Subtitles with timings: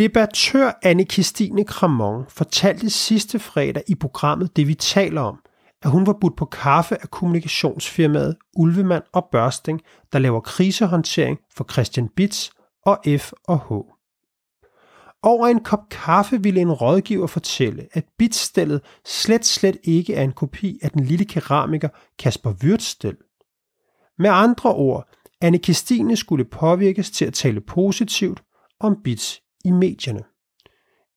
[0.00, 5.38] Debattør anne Christine Kramon fortalte sidste fredag i programmet Det vi taler om,
[5.82, 9.80] at hun var budt på kaffe af kommunikationsfirmaet Ulvemand og Børsting,
[10.12, 12.52] der laver krisehåndtering for Christian Bits
[12.86, 13.72] og F og H.
[15.22, 20.32] Over en kop kaffe ville en rådgiver fortælle, at bitstillet slet slet ikke er en
[20.32, 21.88] kopi af den lille keramiker
[22.18, 23.16] Kasper Wirtstil.
[24.18, 25.08] Med andre ord,
[25.40, 28.42] anne Christine skulle påvirkes til at tale positivt
[28.80, 30.22] om bits i medierne.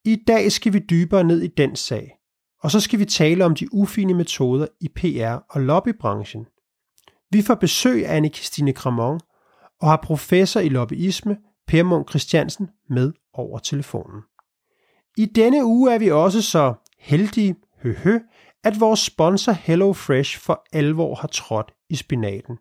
[0.05, 2.17] I dag skal vi dybere ned i den sag,
[2.61, 6.45] og så skal vi tale om de ufine metoder i PR og lobbybranchen.
[7.31, 9.19] Vi får besøg af anne Christine Cramon
[9.81, 11.37] og har professor i lobbyisme
[11.67, 14.21] Per Munk Christiansen med over telefonen.
[15.17, 18.19] I denne uge er vi også så heldige, høhø,
[18.63, 22.57] at vores sponsor HelloFresh for alvor har trådt i spinaten.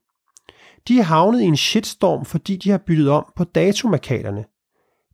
[0.89, 4.45] De er havnet i en shitstorm, fordi de har byttet om på datomarkaderne,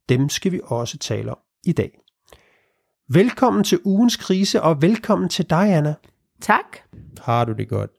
[0.09, 2.01] dem skal vi også tale om i dag.
[3.09, 5.95] Velkommen til ugens krise, og velkommen til dig, Anna.
[6.41, 6.79] Tak.
[7.21, 7.91] Har du det godt?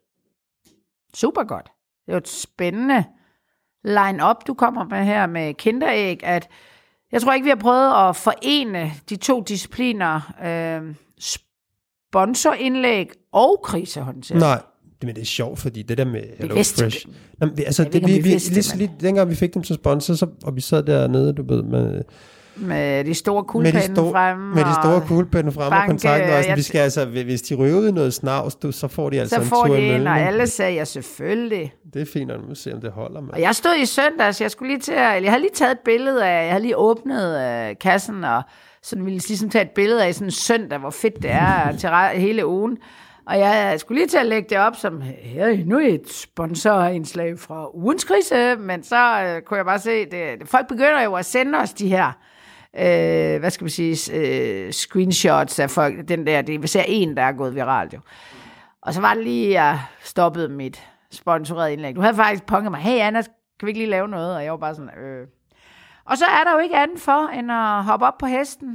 [1.13, 1.65] Super godt.
[2.05, 3.03] Det er jo et spændende
[3.83, 6.49] line-up, du kommer med her med kinderæg, at
[7.11, 10.95] jeg tror ikke, vi har prøvet at forene de to discipliner, øh,
[12.09, 14.39] sponsorindlæg og krisehåndtering.
[14.39, 14.61] Nej,
[15.07, 17.07] men det er sjovt, fordi det der med Hello vidste Fresh...
[17.07, 17.15] det.
[17.41, 19.53] Jamen, vi, altså, det, vi, ikke, om vi, vi vidste lige, lige, dengang vi fik
[19.53, 22.01] dem som sponsor, så, og vi sad dernede, du ved, med,
[22.55, 24.55] Med de store kuglepinde de store, fremme.
[24.55, 26.49] med de store og kuglepinde fremme og banke, kontakten også.
[26.49, 27.55] jeg- Vi skal altså, hvis de
[27.87, 30.19] i noget snavs, du, så får de altså Så en får tur de en, og
[30.19, 31.73] alle sagde, ja selvfølgelig.
[31.93, 33.21] Det er fint, at nu se, om det holder.
[33.21, 33.31] Man.
[33.31, 35.79] Og jeg stod i søndags, jeg skulle lige til at, jeg havde lige taget et
[35.85, 37.39] billede af, jeg havde lige åbnet
[37.69, 38.41] øh, kassen, og
[38.83, 41.87] sådan ville ligesom tage et billede af sådan en søndag, hvor fedt det er til
[41.87, 42.77] re- hele ugen.
[43.29, 47.39] Og jeg skulle lige til at lægge det op som, her nu er et sponsorindslag
[47.39, 51.25] fra ugens krise, men så øh, kunne jeg bare se, det, folk begynder jo at
[51.25, 52.07] sende os de her,
[52.75, 57.17] øh, hvad skal man sige, øh, screenshots af folk, den der, det er især en,
[57.17, 57.99] der er gået viralt jo.
[58.81, 61.95] Og så var det lige, jeg stoppede mit sponsorerede indlæg.
[61.95, 64.35] Du havde faktisk punket mig, hey Anna, kan vi ikke lige lave noget?
[64.35, 65.27] Og jeg var bare sådan, øh.
[66.05, 68.67] Og så er der jo ikke andet for, end at hoppe op på hesten.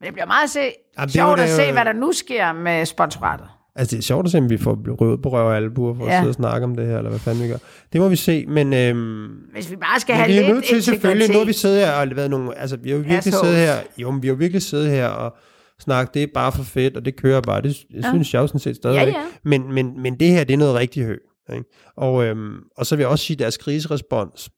[0.00, 2.86] Men det bliver meget se, Jamen, sjovt jo- at se, hvad der nu sker med
[2.86, 3.48] sponsoratet.
[3.78, 6.04] Altså, det er sjovt at se, om vi får rød på røv og albuer for
[6.06, 6.10] ja.
[6.12, 7.56] at sidde og snakke om det her, eller hvad fanden vi gør.
[7.92, 8.72] Det må vi se, men...
[8.72, 11.52] Øhm, Hvis vi bare skal have vi er lidt nødt til selvfølgelig, nu har vi
[11.52, 13.40] siddet her og været nogle, altså vi har jo virkelig Assholes.
[13.40, 15.36] siddet her, jo, men vi har jo virkelig siddet her og
[15.80, 18.10] snakket, det er bare for fedt, og det kører bare, det, det Ja.
[18.10, 18.94] synes jeg jo sådan set stadig.
[18.96, 19.14] Ja, ja.
[19.44, 21.18] Men, men, men det her, det er noget rigtig højt.
[21.52, 21.64] Ikke?
[21.96, 24.50] Og, øhm, og så vil jeg også sige, deres kriserespons.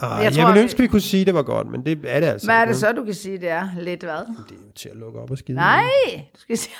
[0.00, 2.00] Ah, jeg, Jeg tror, vil vi- ønske, vi kunne sige, det var godt, men det
[2.04, 2.46] er det altså.
[2.46, 3.68] Hvad er det så, du kan sige, det er?
[3.78, 4.12] Lidt hvad?
[4.12, 5.56] Det er jo til at lukke op og skide.
[5.56, 5.84] Nej,
[6.34, 6.74] du skal sige.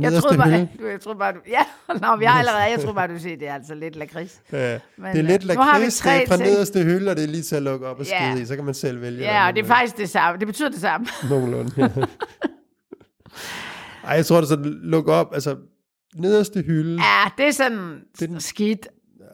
[0.00, 1.38] Jeg troede, bare, du, jeg troede bare, du...
[1.48, 1.62] Ja,
[2.08, 2.62] nå, vi har allerede...
[2.62, 4.40] Jeg troede bare, du siger, det er altså lidt lakrids.
[4.52, 6.48] Ja, Men, det er lidt øh, lakrids, det er fra ting.
[6.48, 8.30] nederste hylde, og det er lige til at lukke op og Ja.
[8.30, 9.22] skide i, så kan man selv vælge.
[9.22, 10.38] Ja, og det er faktisk det samme.
[10.38, 11.06] Det betyder det samme.
[11.30, 11.88] Nogenlunde, ja.
[14.04, 15.56] Ej, jeg tror, det er sådan, luk op, altså,
[16.16, 18.88] nederste hylde, Ja, det er sådan Det er den- skidt.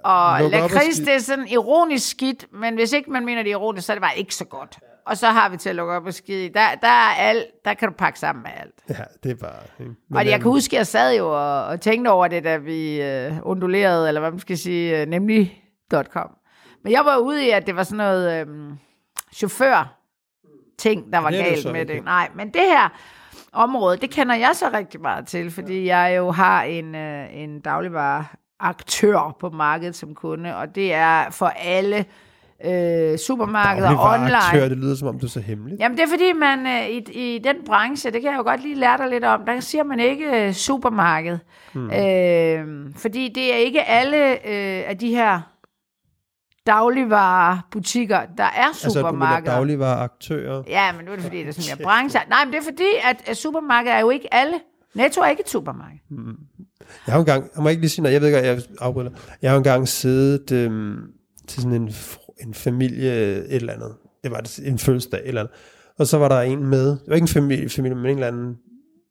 [0.04, 3.86] Og lakrids, det er sådan ironisk skidt, men hvis ikke man mener, det er ironisk,
[3.86, 4.78] så er det bare ikke så godt.
[5.06, 6.48] Og så har vi til at lukke op og skide.
[6.48, 8.74] Der, der er alt, der kan du pakke sammen med alt.
[8.88, 9.62] Ja, det er bare...
[9.80, 9.94] Ikke?
[10.08, 13.02] Men og jeg kan huske, jeg sad jo og, og tænkte over det, da vi
[13.02, 16.30] øh, ondulerede, eller hvad man skal sige, øh, nemlig.com.
[16.84, 18.46] Men jeg var ude i, at det var sådan noget øh,
[19.34, 19.96] chauffør
[20.78, 21.94] ting, der var det det galt med ikke.
[21.94, 22.04] det.
[22.04, 22.88] Nej, men det her
[23.52, 27.60] område, det kender jeg så rigtig meget til, fordi jeg jo har en, øh, en
[27.60, 28.24] dagligvare
[28.60, 32.04] aktør på markedet som kunde, og det er for alle
[32.64, 34.36] øh, supermarkeder online.
[34.36, 35.78] Aktør, det lyder som om, du er så hemmelig.
[35.78, 38.62] Jamen det er fordi, man øh, i, i den branche, det kan jeg jo godt
[38.62, 41.38] lige lære dig lidt om, der siger man ikke øh, supermarked.
[41.72, 41.90] Hmm.
[41.90, 45.40] Øh, fordi det er ikke alle øh, af de her
[46.66, 49.54] dagligvarebutikker, der er Altså, supermarkeder.
[49.54, 50.62] dagligvareaktører.
[50.68, 52.20] Ja, men nu er det fordi, det er sådan mere branche.
[52.28, 54.54] Nej, men det er fordi, at, at er jo ikke alle.
[54.94, 55.98] Netto er ikke et supermarked.
[57.06, 59.10] Jeg har jo engang, jeg må ikke lige sige noget, jeg ved ikke, jeg afbryder.
[59.42, 60.96] Jeg har jo engang siddet øhm,
[61.48, 61.92] til sådan en,
[62.40, 63.92] en familie, et eller andet.
[64.22, 65.54] Det var en fødselsdag, et eller andet.
[65.98, 68.26] Og så var der en med, det var ikke en familie, familie men en eller
[68.26, 68.56] anden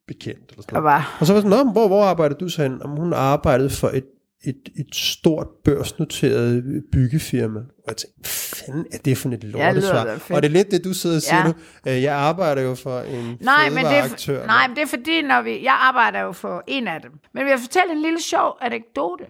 [0.08, 0.50] bekendt.
[0.50, 1.02] Eller sådan Og noget.
[1.20, 2.82] Og så var sådan, Nå, hvor, hvor arbejder du så hen?
[2.82, 4.04] Om hun arbejdede for et,
[4.44, 7.60] et, et stort børsnoteret byggefirma.
[7.60, 10.18] Og jeg tænkte, fanden er det for et lortesvar?
[10.30, 11.44] og det er lidt det, du sidder og siger Ja.
[11.46, 11.54] nu.
[11.86, 14.46] Øh, Jeg arbejder jo for en Nej, men det er, fødevareaktør.
[14.46, 17.10] nej, men det er fordi, når vi, jeg arbejder jo for en af dem.
[17.34, 19.24] Men vi har fortalt en lille sjov anekdote.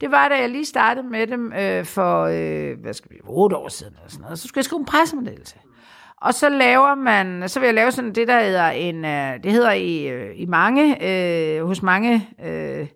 [0.00, 3.56] Det var, da jeg lige startede med dem øh, for, øh, hvad skal vi, otte
[3.56, 4.38] år siden eller sådan noget.
[4.38, 5.54] Så skulle jeg skrive en pressemeddelelse.
[6.22, 9.52] Og så laver man, så vil jeg lave sådan det, der hedder en, øh, det
[9.52, 12.86] hedder i, øh, i mange, øh, hos mange øh,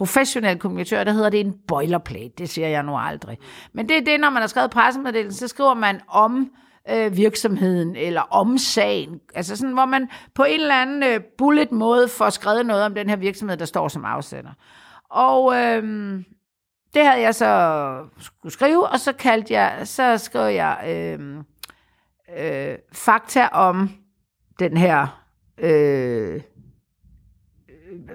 [0.00, 2.32] professionel kommunikatør, der hedder det en boilerplate.
[2.38, 3.38] Det siger jeg nu aldrig.
[3.72, 6.50] Men det er det, når man har skrevet pressemeddelelsen, så skriver man om
[6.90, 9.20] øh, virksomheden eller om sagen.
[9.34, 12.94] Altså sådan, hvor man på en eller anden øh, bullet måde får skrevet noget om
[12.94, 14.50] den her virksomhed, der står som afsender.
[15.10, 15.82] Og øh,
[16.94, 21.36] det havde jeg så skulle skrive, og så kaldte jeg, så skrev jeg øh,
[22.38, 23.90] øh, fakta om
[24.58, 25.24] den her
[25.58, 26.40] øh,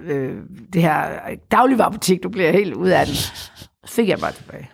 [0.06, 0.38] øh,
[0.74, 1.19] det her
[1.51, 3.16] dagligvarerbutik, du bliver helt ud af den.
[3.16, 4.69] Så fik jeg bare tilbage.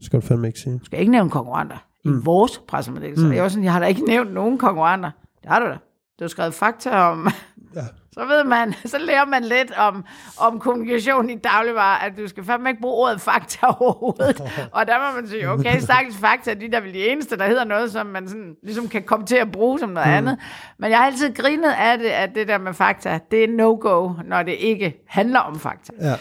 [0.00, 0.80] Skal du fandme ikke sige.
[0.84, 2.26] Skal ikke nævne konkurrenter i mm.
[2.26, 3.26] vores pressemeddelelse.
[3.26, 3.32] Mm.
[3.32, 5.10] Jeg, var sådan, jeg har da ikke nævnt nogen konkurrenter.
[5.42, 5.78] Det har du da.
[6.18, 7.28] Du har skrevet fakta om...
[7.76, 7.86] Ja.
[8.12, 10.04] Så ved man, så lærer man lidt om,
[10.38, 14.40] om kommunikation i dagligvarer, at du skal fandme ikke bruge ordet fakta overhovedet.
[14.72, 17.46] og der må man sige, okay, stakkels fakta, de der er vel de eneste, der
[17.46, 20.14] hedder noget, som man sådan, ligesom kan komme til at bruge som noget mm.
[20.14, 20.38] andet.
[20.78, 24.12] Men jeg har altid grinet af det, at det der med fakta, det er no-go,
[24.24, 25.92] når det ikke handler om fakta.
[26.00, 26.14] Ja.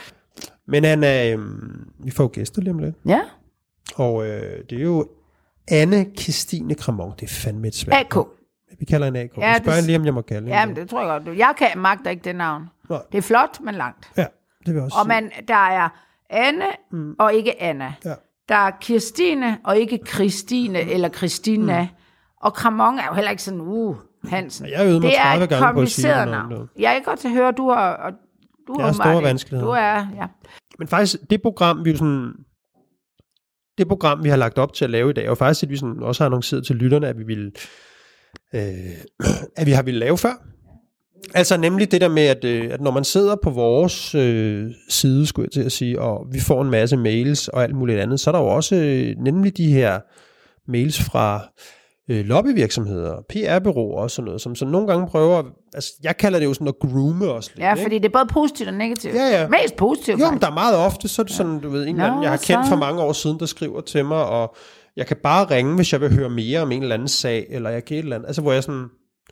[0.68, 1.40] Men Anna, øh,
[2.00, 2.96] vi får gæster lige om lidt.
[3.08, 3.22] Ja,
[3.96, 5.08] Og øh, det er jo
[5.68, 7.14] Anne Christine Kramon.
[7.20, 8.06] Det er fandme et svært.
[8.06, 8.28] AK.
[8.80, 9.38] Vi kalder hende AK.
[9.38, 10.48] Ja, vi spørger det- lige, om jeg må kalde.
[10.48, 11.26] Ja, men det tror jeg godt.
[11.26, 11.32] Du.
[11.32, 12.70] Jeg kan magter ikke det navn.
[12.90, 13.00] Nej.
[13.12, 14.12] Det er flot, men langt.
[14.18, 14.26] Ja,
[14.66, 15.22] det vil jeg også Og sige.
[15.22, 15.90] man, der er
[16.30, 17.16] Anne mm.
[17.20, 17.94] og ikke Anna.
[18.06, 18.14] Ja.
[18.50, 21.82] Der er Kirstine og ikke Christine eller Christina.
[21.82, 21.88] Mm.
[22.42, 23.96] Og Kramon er jo heller ikke sådan, uh,
[24.30, 24.68] Hansen.
[24.70, 26.70] Jeg øvet mig det er 30 et gange på at sige navn, navn.
[26.80, 27.94] Jeg kan godt til at høre, du har...
[27.94, 28.12] Og
[28.68, 29.72] du Jeg har store vanskeligheder.
[29.72, 30.28] Du er, ja.
[30.80, 32.34] Men faktisk, det program, vi jo sådan...
[33.78, 35.78] Det program, vi har lagt op til at lave i dag, jo faktisk, at vi
[35.78, 37.52] sådan også har annonceret til lytterne, at vi ville,
[38.56, 40.46] øh, at vi har ville lave før.
[41.34, 45.28] Altså nemlig det der med, at, øh, at når man sidder på vores øh, side,
[45.28, 48.20] skulle jeg til at sige, og vi får en masse mails og alt muligt andet,
[48.20, 50.00] så er der jo også øh, nemlig de her
[50.72, 51.42] mails fra
[52.10, 55.44] øh, lobbyvirksomheder, PR-byråer og sådan noget, som, som nogle gange prøver,
[55.74, 57.60] altså jeg kalder det jo sådan at groome os lidt.
[57.60, 57.84] Ja, ikke?
[57.84, 59.16] fordi det er både positivt og negativt.
[59.16, 59.48] Ja, ja.
[59.48, 61.90] Mest positivt, Jo, men der er meget ofte, så er det sådan, du ved, en
[61.90, 62.70] eller anden, Nå, jeg har kendt så.
[62.70, 64.56] for mange år siden, der skriver til mig, og
[64.96, 67.70] jeg kan bare ringe, hvis jeg vil høre mere om en eller anden sag, eller
[67.70, 68.28] jeg kan et eller andet.
[68.28, 68.86] Altså, hvor jeg sådan,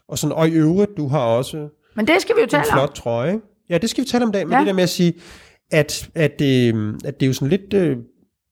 [0.07, 2.63] og sådan, og i øvrigt, du har også Men det skal vi jo en tale
[2.71, 2.77] om.
[2.79, 3.33] flot trøje.
[3.33, 3.45] ikke?
[3.69, 4.59] Ja, det skal vi tale om i dag, men Ja.
[4.59, 5.13] det der med at sige,
[5.71, 7.97] at, at, øh, at det er jo sådan lidt, øh,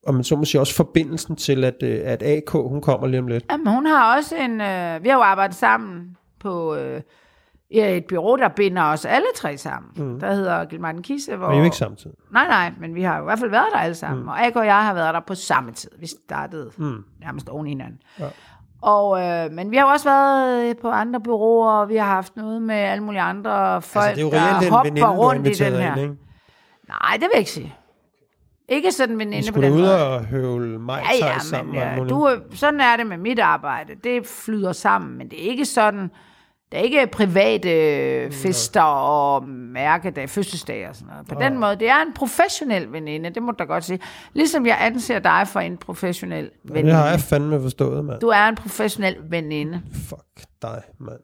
[0.08, 3.19] om man så må sige, også forbindelsen til, at, øh, at AK, hun kommer lige
[3.19, 3.46] om lidt.
[3.52, 4.62] Jamen, hun har også en...
[4.62, 6.02] Øh, vi har jo arbejdet sammen
[6.40, 7.02] på øh,
[7.74, 9.92] ja, et bureau, der binder os alle tre sammen.
[9.96, 10.20] Mm.
[10.20, 11.36] Der hedder Gilmartin Kisse.
[11.36, 12.18] Hvor, er jo ikke samtidig.
[12.32, 14.22] Nej, nej, men vi har jo i hvert fald været der alle sammen.
[14.24, 14.28] Mm.
[14.28, 15.92] Og AK og jeg har været der på samme tid.
[16.00, 17.04] Vi startede mm.
[17.22, 18.00] nærmest oven i hinanden.
[18.20, 18.26] Ja.
[18.82, 22.36] Og, øh, men vi har jo også været på andre bureauer, og vi har haft
[22.38, 25.74] noget med alle mulige andre folk, Altså, det er jo der hopper rundt i den
[25.74, 25.92] her.
[25.96, 26.16] ind, ikke?
[26.88, 27.76] Nej, det vil jeg ikke sige.
[28.70, 31.40] Ikke sådan en Vi veninde på skulle da den ud og høvle mig Ja, ja,
[31.40, 31.76] sammen.
[31.76, 33.94] men ja, du, sådan er det med mit arbejde.
[34.04, 36.12] Det flyder sammen, men det er ikke sådan...
[36.72, 41.28] Det er ikke private fester og mærkedag, fødselsdag og sådan noget.
[41.28, 44.00] På den måde, det er en professionel veninde, det må du da godt sige.
[44.34, 46.94] Ligesom jeg anser dig for en professionel det veninde.
[46.94, 48.20] har jeg fandme forstået, mand.
[48.20, 49.82] Du er en professionel veninde.
[50.10, 51.20] Fuck dig, mand.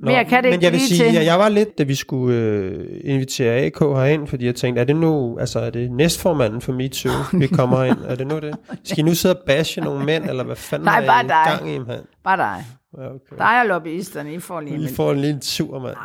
[0.00, 1.12] Mere kan det men ikke jeg vil sige, til.
[1.14, 4.84] jeg, jeg var lidt, da vi skulle øh, invitere AK herind, fordi jeg tænkte, er
[4.84, 7.98] det nu, altså er det næstformanden for MeToo, vi kommer ind?
[8.06, 8.56] Er det nu det?
[8.84, 11.58] Skal I nu sidde og bashe nogle mænd, eller hvad fanden Nej, er i dig.
[11.58, 12.04] gang i, mand?
[12.24, 12.64] Bare dig.
[12.96, 13.36] Ja, okay.
[13.38, 15.96] Dig og lobbyisterne, I får lige en I får en lille tur, mand.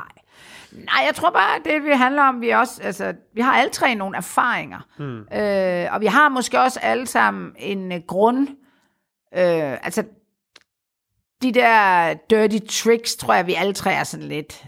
[0.71, 3.71] Nej, jeg tror bare, det vi handler om, vi er også, altså, vi har alle
[3.71, 4.79] tre nogle erfaringer.
[4.99, 5.19] Mm.
[5.37, 8.47] Øh, og vi har måske også alle sammen en uh, grund,
[9.33, 10.03] øh, altså
[11.41, 14.65] de der dirty tricks, tror jeg, vi alle tre er sådan lidt,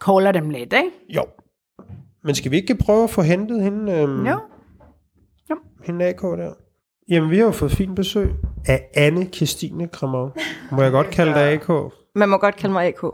[0.00, 0.90] caller dem lidt, ikke?
[1.08, 1.24] Jo.
[2.24, 4.40] Men skal vi ikke prøve at få hentet hende, øhm, Jo.
[5.84, 6.52] hende AK der?
[7.08, 8.30] Jamen, vi har jo fået fint besøg
[8.66, 10.36] af Anne Christine Kramov.
[10.72, 11.68] Må jeg godt kalde dig AK?
[12.14, 13.04] Man må godt kalde mig AK.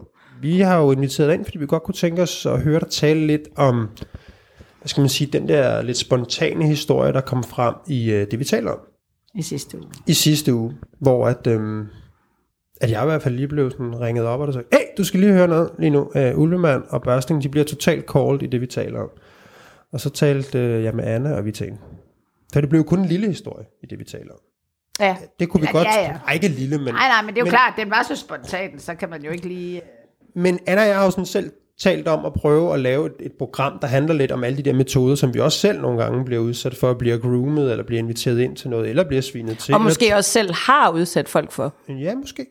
[0.41, 2.89] Vi har jo inviteret dig ind, fordi vi godt kunne tænke os at høre dig
[2.89, 3.89] tale lidt om,
[4.79, 8.39] hvad skal man sige, den der lidt spontane historie, der kom frem i øh, det,
[8.39, 8.79] vi taler om
[9.35, 9.89] I sidste uge.
[10.07, 11.87] i sidste uge, hvor at, øhm,
[12.81, 15.05] at jeg i hvert fald lige blev sådan ringet op, og der sagde, hey, du
[15.05, 16.11] skal lige høre noget lige nu.
[16.15, 19.11] Uh, Ulvemand og Børsting, de bliver totalt called i det, vi taler om.
[19.93, 21.83] Og så talte øh, jeg med Anna, og vi tænkte,
[22.53, 24.39] så det blev kun en lille historie i det, vi taler om.
[25.01, 25.17] Ja.
[25.41, 25.89] Det kunne vi Ja, godt...
[25.97, 26.13] ja, ja.
[26.27, 26.95] Ej, ikke lille, men...
[26.95, 29.23] Nej, nej, men det er jo Men- klart, den var så spontan, så kan man
[29.25, 29.81] jo ikke lige...
[30.35, 33.13] Men Anna og jeg har jo sådan selv talt om at prøve at lave et,
[33.21, 36.03] et program, der handler lidt om alle de der metoder, som vi også selv nogle
[36.03, 39.23] gange bliver udsat for at blive groomet, eller blive inviteret ind til noget, eller bliver
[39.23, 39.75] svinet til.
[39.75, 41.73] Og måske også selv har udsat folk for.
[41.89, 42.47] Ja, måske.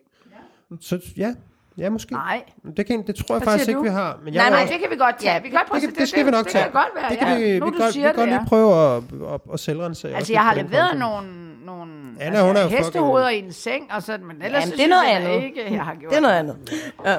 [0.81, 1.33] Så ja,
[1.77, 2.13] ja måske.
[2.13, 2.43] Nej.
[2.77, 4.19] Det, kan, det tror jeg Hvad faktisk ikke, vi har.
[4.23, 5.43] Men jeg Nej, nej, også- det kan vi godt tage.
[5.43, 6.63] Vi kan godt prøve det, at- kan, det skal vi nok det tage.
[6.63, 7.53] kan godt være, det kan ja.
[7.53, 8.45] vi, Nu vi, du godt, vi kan godt det, lige ja.
[8.47, 10.15] prøve at, at, at selvrense.
[10.15, 11.27] Altså, jeg har leveret nogle,
[11.67, 14.77] nogle Anna, hun er altså, hestehoveder i en seng, og sådan, men ellers Jamen, så
[14.77, 15.43] det er noget jeg andet.
[15.43, 16.57] ikke, jeg har gjort Det er noget andet.
[17.05, 17.17] Ja.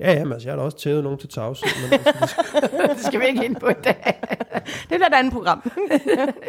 [0.00, 2.36] Ja, ja, men altså, jeg har da også tævet nogen til tavshed, men altså,
[2.94, 4.20] det skal- vi ikke ind på i dag.
[4.90, 5.72] Det er et andet program.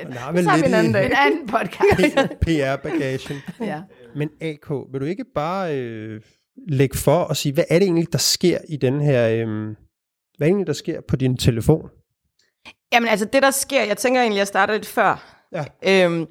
[0.03, 1.05] man har vel tager vi lidt en anden i dag.
[1.05, 2.31] En anden podcast.
[2.41, 3.37] PR-bagagen.
[3.71, 3.81] ja.
[4.15, 6.21] Men AK, vil du ikke bare øh,
[6.69, 9.29] lægge for og sige, hvad er det egentlig, der sker i den her...
[9.29, 9.73] Øh, hvad er
[10.39, 11.89] det egentlig, der sker på din telefon?
[12.93, 15.37] Jamen altså, det der sker, jeg tænker egentlig, at jeg starter lidt før.
[15.51, 15.65] Ja.
[16.05, 16.27] Øhm,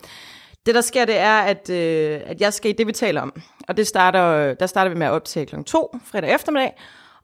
[0.67, 3.41] det der sker, det er, at, øh, at jeg skal i det, vi taler om.
[3.69, 5.63] Og det starter, der starter vi med at optage kl.
[5.63, 6.73] 2 fredag eftermiddag.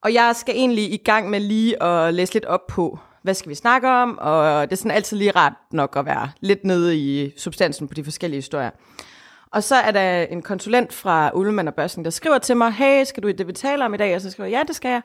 [0.01, 3.51] Og jeg skal egentlig i gang med lige at læse lidt op på, hvad skal
[3.51, 6.97] vi snakke om, og det er sådan altid lige ret nok at være lidt nede
[6.97, 8.71] i substansen på de forskellige historier.
[9.53, 13.05] Og så er der en konsulent fra Ullemann og Børsen, der skriver til mig, hey,
[13.05, 14.15] skal du i det, vi taler om i dag?
[14.15, 15.03] Og så skriver jeg, ja, det skal jeg.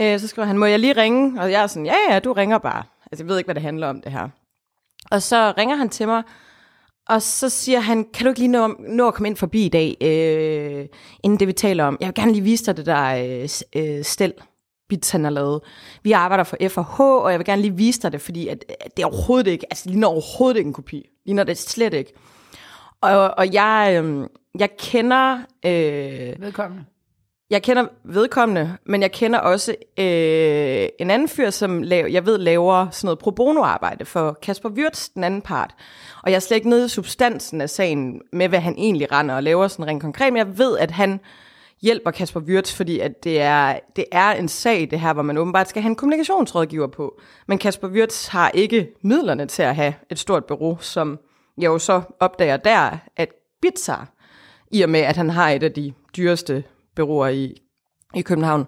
[0.00, 1.40] Øh, så skriver han, må jeg lige ringe?
[1.42, 2.82] Og jeg er sådan, ja, ja, du ringer bare.
[3.12, 4.28] Altså, jeg ved ikke, hvad det handler om, det her.
[5.10, 6.22] Og så ringer han til mig,
[7.08, 9.68] og så siger han, kan du ikke lige nå, nå at komme ind forbi i
[9.68, 10.86] dag, øh,
[11.22, 11.96] inden det vi taler om?
[12.00, 13.48] Jeg vil gerne lige vise dig det der øh,
[13.82, 14.32] øh, stel,
[14.88, 15.60] bits han har lavet.
[16.02, 18.96] Vi arbejder for FH, og jeg vil gerne lige vise dig det, fordi at, at
[18.96, 21.08] det er overhovedet ikke, altså ligner overhovedet ikke en kopi.
[21.26, 22.12] Ligner det slet ikke.
[23.00, 25.38] Og, og jeg, øh, jeg kender...
[25.66, 26.84] Øh, Vedkommende
[27.54, 32.38] jeg kender vedkommende, men jeg kender også øh, en anden fyr, som laver, jeg ved
[32.38, 35.74] laver sådan noget pro bono-arbejde for Kasper Wirtz, den anden part.
[36.22, 39.34] Og jeg er slet ikke nede i substansen af sagen med, hvad han egentlig render
[39.34, 41.20] og laver sådan rent konkret, men jeg ved, at han
[41.82, 45.38] hjælper Kasper Wirtz, fordi at det, er, det er en sag, det her, hvor man
[45.38, 47.20] åbenbart skal have en kommunikationsrådgiver på.
[47.48, 51.18] Men Kasper Wirtz har ikke midlerne til at have et stort bureau, som
[51.58, 53.28] jeg jo så opdager der, at
[53.62, 53.90] Bits
[54.70, 56.64] i og med, at han har et af de dyreste
[56.96, 57.54] byråer i,
[58.14, 58.66] i København.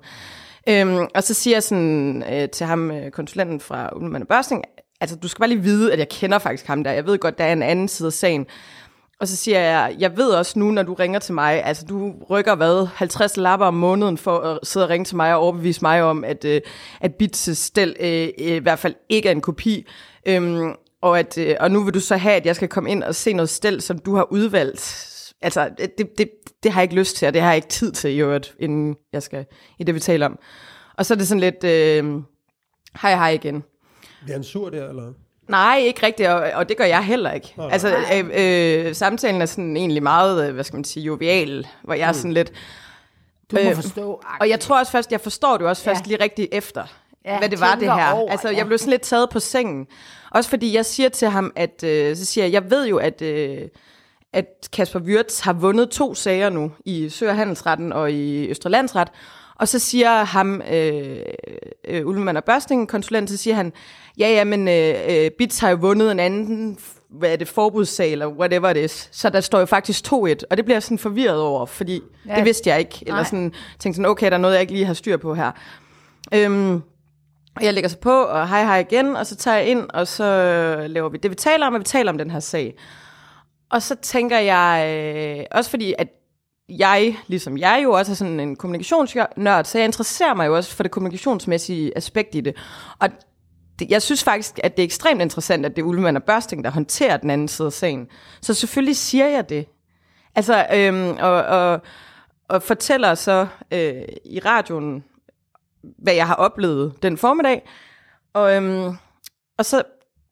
[0.68, 4.64] Øhm, og så siger jeg sådan øh, til ham, øh, konsulenten fra Ullemann og Børsning,
[5.00, 6.92] altså du skal bare lige vide, at jeg kender faktisk ham der.
[6.92, 8.46] Jeg ved godt, der er en anden side af sagen.
[9.20, 12.12] Og så siger jeg, jeg ved også nu, når du ringer til mig, altså du
[12.30, 15.82] rykker hvad, 50 lapper om måneden for at sidde og ringe til mig og overbevise
[15.82, 16.60] mig om, at, øh,
[17.00, 19.86] at Bits stel øh, øh, i hvert fald ikke er en kopi.
[20.26, 23.02] Øhm, og, at, øh, og nu vil du så have, at jeg skal komme ind
[23.02, 25.12] og se noget stel, som du har udvalgt.
[25.42, 26.30] Altså, det, det,
[26.62, 28.54] det har jeg ikke lyst til, og det har jeg ikke tid til i øvrigt,
[28.58, 29.44] inden jeg skal
[29.78, 30.38] i det, vi taler om.
[30.96, 32.22] Og så er det sådan lidt, øh,
[33.02, 33.64] hej hej igen.
[34.22, 35.12] Bliver han sur der, eller?
[35.48, 37.54] Nej, ikke rigtigt, og, og det gør jeg heller ikke.
[37.56, 37.68] nej.
[37.72, 38.30] altså, øh,
[38.88, 42.12] øh, samtalen er sådan egentlig meget, øh, hvad skal man sige, jovial, hvor jeg er
[42.12, 42.52] sådan lidt...
[43.50, 44.22] Du må Øh, forstå.
[44.40, 46.08] Og jeg tror også først, jeg forstår det også først Ja.
[46.08, 46.84] lige rigtigt efter,
[47.24, 48.10] Ja, hvad det var det her.
[48.12, 48.56] over, altså, ja.
[48.56, 49.86] jeg blev sådan lidt taget på sengen.
[50.30, 53.22] Også fordi jeg siger til ham, at øh, så siger jeg, jeg ved jo, at,
[53.22, 53.58] øh,
[54.36, 59.08] at Kasper Wirtz har vundet to sager nu i Sø- og Handelsretten og i Østerlandsret.
[59.54, 61.18] Og så siger ham, øh,
[61.88, 63.72] øh, Ullemann og Børsting, konsulent, så siger han,
[64.18, 66.78] ja, ja, men øh, øh, Bits har jo vundet en anden
[67.10, 69.08] hvad er det, forbudssag, eller whatever it is.
[69.12, 72.36] Så der står jo faktisk 2-1, og det bliver jeg sådan forvirret over, fordi ja.
[72.36, 72.98] det vidste jeg ikke.
[73.00, 73.24] Eller Nej.
[73.24, 75.52] sådan, tænkte sådan, okay, der er noget, jeg ikke lige har styr på her.
[76.34, 76.82] Øhm,
[77.56, 80.06] og jeg lægger så på, og hej hej igen, og så tager jeg ind, og
[80.06, 80.24] så
[80.88, 82.74] laver vi det, vi taler om, og vi taler om den her sag.
[83.70, 86.08] Og så tænker jeg, øh, også fordi, at
[86.68, 90.76] jeg, ligesom jeg jo også er sådan en kommunikationsnørd, så jeg interesserer mig jo også
[90.76, 92.56] for det kommunikationsmæssige aspekt i det.
[92.98, 93.08] Og
[93.78, 96.64] det, jeg synes faktisk, at det er ekstremt interessant, at det er Ullemann og Børsting,
[96.64, 98.08] der håndterer den anden side af sagen.
[98.40, 99.66] Så selvfølgelig siger jeg det.
[100.34, 101.80] Altså, øhm, og, og,
[102.48, 105.04] og fortæller så øh, i radioen,
[105.82, 107.68] hvad jeg har oplevet den formiddag.
[108.32, 108.96] Og, øhm,
[109.58, 109.82] og så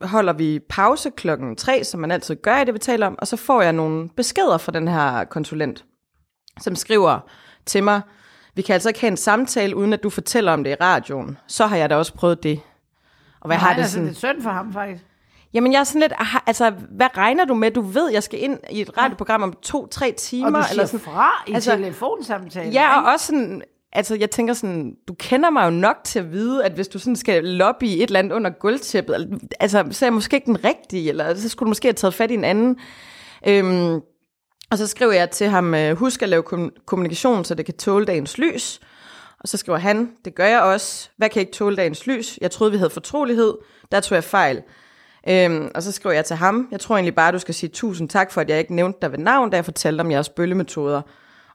[0.04, 3.26] holder vi pause klokken tre, som man altid gør i det, vi taler om, og
[3.26, 5.84] så får jeg nogle beskeder fra den her konsulent,
[6.60, 7.20] som skriver
[7.66, 8.00] til mig,
[8.54, 11.38] vi kan altså ikke have en samtale, uden at du fortæller om det i radioen.
[11.46, 12.60] Så har jeg da også prøvet det.
[13.40, 14.08] Og hvad Nej, har det altså, sådan?
[14.08, 15.04] det er synd for ham, faktisk.
[15.54, 16.12] Jamen, jeg er sådan lidt,
[16.46, 17.70] altså, hvad regner du med?
[17.70, 20.46] Du ved, jeg skal ind i et radioprogram om to-tre timer.
[20.46, 21.00] Og du siger eller sådan.
[21.00, 22.72] fra i Altså, altså, telefonsamtalen.
[22.72, 23.62] Ja, og også sådan,
[23.94, 26.98] altså jeg tænker sådan, du kender mig jo nok til at vide, at hvis du
[26.98, 30.64] sådan skal lobby et eller andet under gulvtæppet, altså så er jeg måske ikke den
[30.64, 32.76] rigtige, eller så skulle du måske have taget fat i en anden.
[33.48, 34.00] Øhm,
[34.70, 36.42] og så skriver jeg til ham, øh, husk at lave
[36.86, 38.80] kommunikation, så det kan tåle dagens lys.
[39.40, 41.10] Og så skriver han, det gør jeg også.
[41.16, 42.38] Hvad kan ikke tåle dagens lys?
[42.40, 43.54] Jeg troede, vi havde fortrolighed.
[43.92, 44.62] Der tog jeg fejl.
[45.28, 48.08] Øhm, og så skriver jeg til ham, jeg tror egentlig bare, du skal sige tusind
[48.08, 51.02] tak for, at jeg ikke nævnte dig ved navn, da jeg fortalte om jeres bøllemetoder.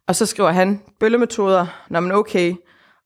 [0.09, 2.53] Og så skriver han, bøllemetoder, nå men okay.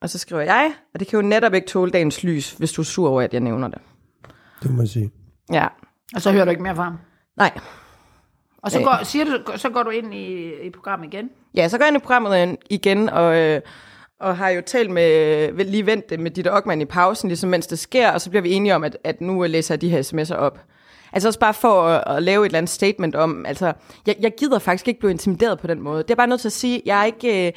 [0.02, 2.82] Og så skriver jeg, og det kan jo netop ikke tåle dagens lys, hvis du
[2.82, 3.78] er sur over, at jeg nævner det.
[4.64, 5.12] Det må jeg sige.
[5.52, 5.68] Ja,
[6.16, 6.98] Og så hører du ikke mere fra ham.
[7.38, 7.52] nej.
[8.58, 8.86] Og så Øh.
[8.86, 11.30] går, siger du, så går du ind i, i programmet igen.
[11.56, 13.62] Ja, så går jeg ind i programmet igen, og, øh,
[14.20, 17.68] og har jo talt med, lige vendt det med Ditte Ockmann i pausen, ligesom mens
[17.68, 20.02] det sker, og så bliver vi enige om, at, at nu læser jeg de her
[20.02, 20.60] sms'er op.
[21.13, 23.74] Altså også bare for at, at lave et eller andet statement om, altså,
[24.08, 26.03] jeg, jeg gider faktisk ikke blive intimideret på den måde.
[26.03, 27.53] Det er bare nødt til at sige, jeg er ikke, øh,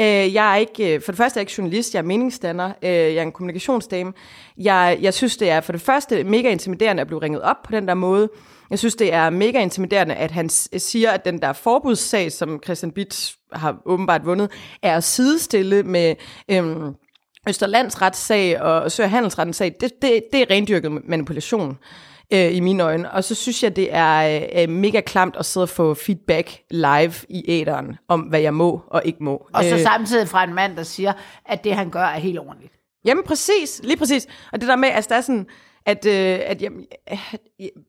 [0.00, 2.72] øh, jeg er ikke, øh, for det første er jeg ikke journalist, jeg er meningsdanner,
[2.82, 4.12] øh, jeg er en kommunikationsdame.
[4.58, 7.72] Jeg, jeg synes, det er for det første mega intimiderende at blive ringet op på
[7.72, 8.28] den der måde,
[8.70, 12.92] Jeg synes, det er mega intimiderende, at han siger, at den der forbudssag, som Christian
[12.92, 14.50] Bits har åbenbart vundet,
[14.82, 16.14] er at sidestille med
[16.48, 16.94] øhm,
[17.48, 19.74] Østerlands retssag og Sør og Handelsrettens sag.
[19.80, 21.78] Det, det, det er rendyrket manipulation
[22.32, 23.10] øh, i mine øjne.
[23.10, 27.12] Og så synes jeg, det er øh, mega klamt at sidde og få feedback live
[27.28, 29.46] i æderen om, hvad jeg må og ikke må.
[29.54, 31.12] Og så Øh, samtidig fra en mand, der siger,
[31.46, 32.72] at det, han gør, er helt ordentligt.
[33.04, 34.26] Jamen præcis, lige præcis.
[34.52, 35.46] Og det der med, altså der er sådan,
[35.86, 37.18] at, øh, at jamen, øh,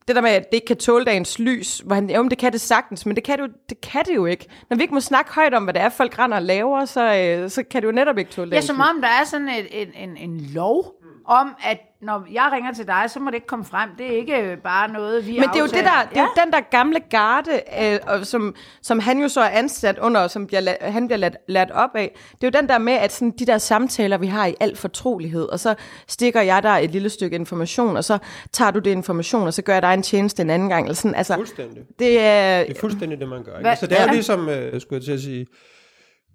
[0.08, 2.52] det der med, at det ikke kan tåle dagens lys, hvor han, jo, det kan
[2.52, 4.46] det sagtens, men det kan det, jo, det kan det jo ikke.
[4.70, 7.16] Når vi ikke må snakke højt om, hvad det er, folk render og laver, så,
[7.16, 8.86] øh, så kan det jo netop ikke tåle Ja, dagens som lys.
[8.96, 10.94] om der er sådan et, en, en, en lov
[11.30, 13.90] om, at når jeg ringer til dig, så må det ikke komme frem.
[13.98, 16.44] Det er ikke bare noget, vi Men det er jo, det der, det er jo
[16.46, 20.32] den der gamle garde, øh, og som, som han jo så er ansat under, og
[20.32, 22.18] som bliver, han bliver lært, lært op af.
[22.42, 24.76] Det er jo den der med, at sådan, de der samtaler, vi har i al
[24.76, 25.76] fortrolighed, og så
[26.08, 28.18] stikker jeg der et lille stykke information, og så
[28.52, 30.86] tager du det information, og så gør jeg dig en tjeneste en anden gang.
[30.86, 31.16] Eller sådan.
[31.16, 31.84] Altså, Fuldstændig.
[32.00, 32.64] det er...
[32.64, 33.52] Det er fuldstændig det, man gør.
[33.52, 33.62] Ikke?
[33.62, 34.12] Hvad- Altså, det er Ja.
[34.12, 35.48] ligesom, øh, skulle jeg til at sige,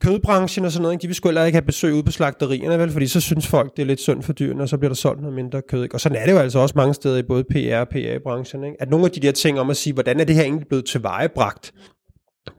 [0.05, 1.03] kødbranchen og sådan noget, ikke?
[1.03, 2.91] de vil sgu heller ikke have besøg ude på slagterierne, vel?
[2.91, 5.21] fordi så synes folk, det er lidt synd for dyrene, og så bliver der solgt
[5.21, 5.83] noget mindre kød.
[5.83, 5.95] Ikke?
[5.95, 8.65] Og sådan er det jo altså også mange steder i både PR og PA-branchen.
[8.65, 8.77] Ikke?
[8.81, 10.85] At nogle af de der ting om at sige, hvordan er det her egentlig blevet
[10.85, 11.73] tilvejebragt,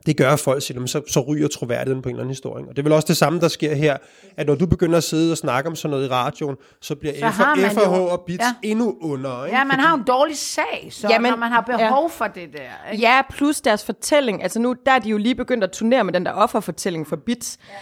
[0.06, 2.64] det gør folk "Jamen, så, så ryger troværdigheden på en eller anden historie.
[2.64, 3.98] Og det er vel også det samme, der sker her,
[4.38, 7.14] at når du begynder at sidde og snakke om sådan noget i radioen, så bliver
[7.32, 8.70] Så man FH jo- og Bits ja.
[8.70, 9.46] endnu under.
[9.46, 9.58] Ikke?
[9.58, 12.92] Ja, man har en dårlig sag, så Jamen, når man har behov for det der.
[12.92, 13.04] Ikke?
[13.04, 14.44] Ja, plus deres fortælling.
[14.44, 17.16] Altså nu, der er de jo lige begyndt at turnere med den der offerfortælling for
[17.16, 17.58] Bits.
[17.70, 17.74] Ja.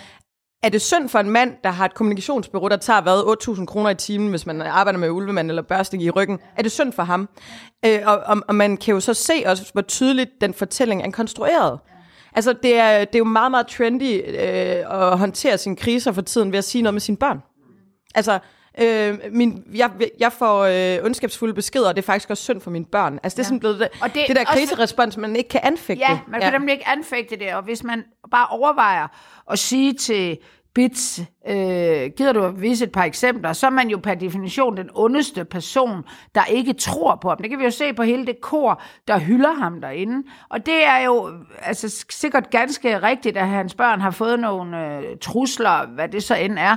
[0.63, 3.89] Er det synd for en mand, der har et kommunikationsbureau, der tager hvad, 8.000 kroner
[3.89, 6.39] i timen, hvis man arbejder med ulvemand eller børsting i ryggen?
[6.57, 7.29] Er det synd for ham?
[7.85, 11.11] Øh, og, og, og man kan jo så se også, hvor tydeligt den fortælling er
[11.11, 11.79] konstrueret.
[12.35, 16.21] Altså, det er, det er jo meget, meget trendy øh, at håndtere sine kriser for
[16.21, 17.39] tiden ved at sige noget med sine børn.
[18.15, 18.39] Altså,
[18.81, 22.71] øh, min, jeg, jeg får øh, ondskabsfulde beskeder, og det er faktisk også synd for
[22.71, 23.19] mine børn.
[23.23, 26.03] Altså, det er sådan blevet det, Og det- det, der kriserespons, man ikke kan anfægte.
[26.09, 26.57] Ja, man kan ja.
[26.57, 29.07] nemlig ikke anfægte det, og hvis man bare overvejer
[29.51, 30.37] at sige til
[30.75, 31.55] Bits, øh,
[32.17, 35.45] gider du at vise et par eksempler, så er man jo per definition den ondeste
[35.45, 36.03] person,
[36.35, 37.37] der ikke tror på ham.
[37.41, 40.27] Det kan vi jo se på hele det kor, der hylder ham derinde.
[40.49, 45.03] Og det er jo altså, sikkert ganske rigtigt, at hans børn har fået nogle øh,
[45.21, 46.75] trusler, hvad det så end er.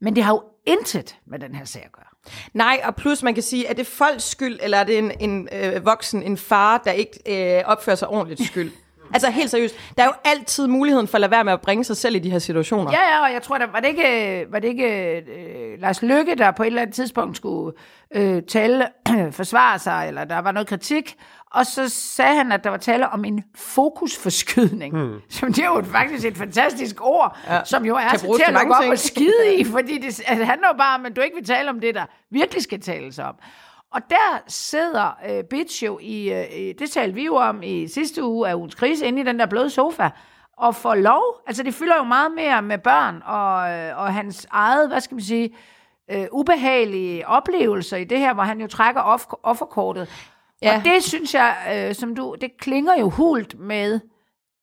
[0.00, 2.04] Men det har jo intet med den her sag at gøre.
[2.52, 5.48] Nej, og plus man kan sige, er det folks skyld, eller er det en, en
[5.52, 8.72] øh, voksen, en far, der ikke øh, opfører sig ordentligt skyld?
[9.14, 11.84] Altså helt seriøst, der er jo altid muligheden for at lade være med at bringe
[11.84, 12.92] sig selv i de her situationer.
[12.92, 16.34] Ja, ja, og jeg tror, der var det ikke, var det ikke øh, Lars Lykke,
[16.34, 17.76] der på et eller andet tidspunkt skulle
[18.14, 18.86] øh, tale,
[19.30, 21.16] forsvare sig, eller der var noget kritik,
[21.50, 25.20] og så sagde han, at der var tale om en fokusforskydning, hmm.
[25.28, 27.64] som det er jo faktisk et fantastisk ord, ja.
[27.64, 30.68] som jo er så til at lukke op og skide i, fordi det, altså, handler
[30.72, 33.34] jo bare om, at du ikke vil tale om det, der virkelig skal tales om.
[33.94, 38.24] Og der sidder øh, Bitch jo i, øh, det talte vi jo om i sidste
[38.24, 40.08] uge af ugens krise, inde i den der bløde sofa,
[40.56, 44.46] og får lov, altså det fylder jo meget mere med børn, og, øh, og hans
[44.50, 45.54] eget, hvad skal man sige,
[46.10, 50.08] øh, ubehagelige oplevelser i det her, hvor han jo trækker off- offerkortet.
[50.62, 50.76] Ja.
[50.76, 54.00] Og det synes jeg, øh, som du, det klinger jo hult med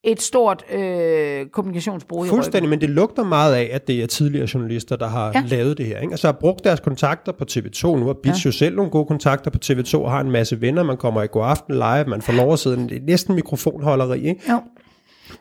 [0.03, 4.47] et stort øh, kommunikationsbrug i Fuldstændig, men det lugter meget af, at det er tidligere
[4.53, 5.39] journalister, der har Ja.
[5.39, 5.55] ja.
[5.55, 5.99] lavet det her.
[5.99, 6.11] Ikke?
[6.11, 7.87] Altså har brugt deres kontakter på TV2.
[7.99, 8.47] Nu har Bits ja.
[8.47, 10.83] jo selv nogle gode kontakter på TV2, og har en masse venner.
[10.83, 14.19] Man kommer i god aften live, man får lov at sidde det er næsten mikrofonholderi.
[14.27, 14.41] Ikke?
[14.49, 14.61] Jo.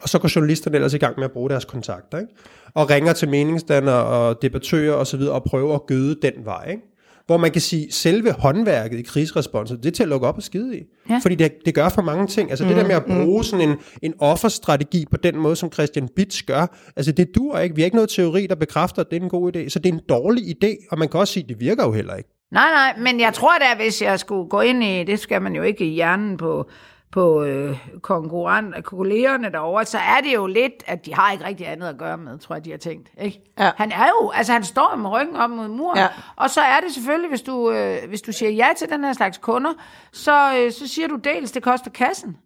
[0.03, 2.19] Og så går journalisterne ellers i gang med at bruge deres kontakter.
[2.19, 2.33] Ikke?
[2.75, 5.21] Og ringer til meningsdannere og debattører osv.
[5.21, 6.71] og prøver at gøde den vej.
[6.71, 6.83] Ikke?
[7.31, 10.43] Hvor man kan sige, selve håndværket i krigsresponsen, det er til at lukke op og
[10.43, 10.83] skide i.
[11.11, 11.21] Ja.
[11.23, 12.51] Fordi det, det gør for mange ting.
[12.51, 15.73] Altså mm, det der med at bruge sådan en, en offerstrategi på den måde, som
[15.73, 16.67] Christian Bitz gør,
[16.97, 17.75] altså det dur ikke.
[17.75, 19.69] Vi har ikke noget teori, der bekræfter, at det er en god idé.
[19.69, 21.93] Så det er en dårlig idé, og man kan også sige, at det virker jo
[21.93, 22.29] heller ikke.
[22.53, 25.55] Nej, nej, men jeg tror da, hvis jeg skulle gå ind i, det skal man
[25.55, 26.71] jo ikke i hjernen på,
[27.13, 31.69] på øh, konkurrent, kollegerne derovre, så er det jo lidt, at de har ikke rigtig
[31.69, 33.11] andet at gøre med, tror jeg, de har tænkt.
[33.21, 33.41] Ikke?
[33.59, 33.71] Ja.
[33.77, 36.09] Han er jo, altså han står med ryggen op mod muren, Ja.
[36.37, 39.13] og så er det selvfølgelig, hvis du, øh, hvis du siger ja til den her
[39.13, 39.73] slags kunder,
[40.13, 42.37] så, øh, så siger du dels, det koster kassen.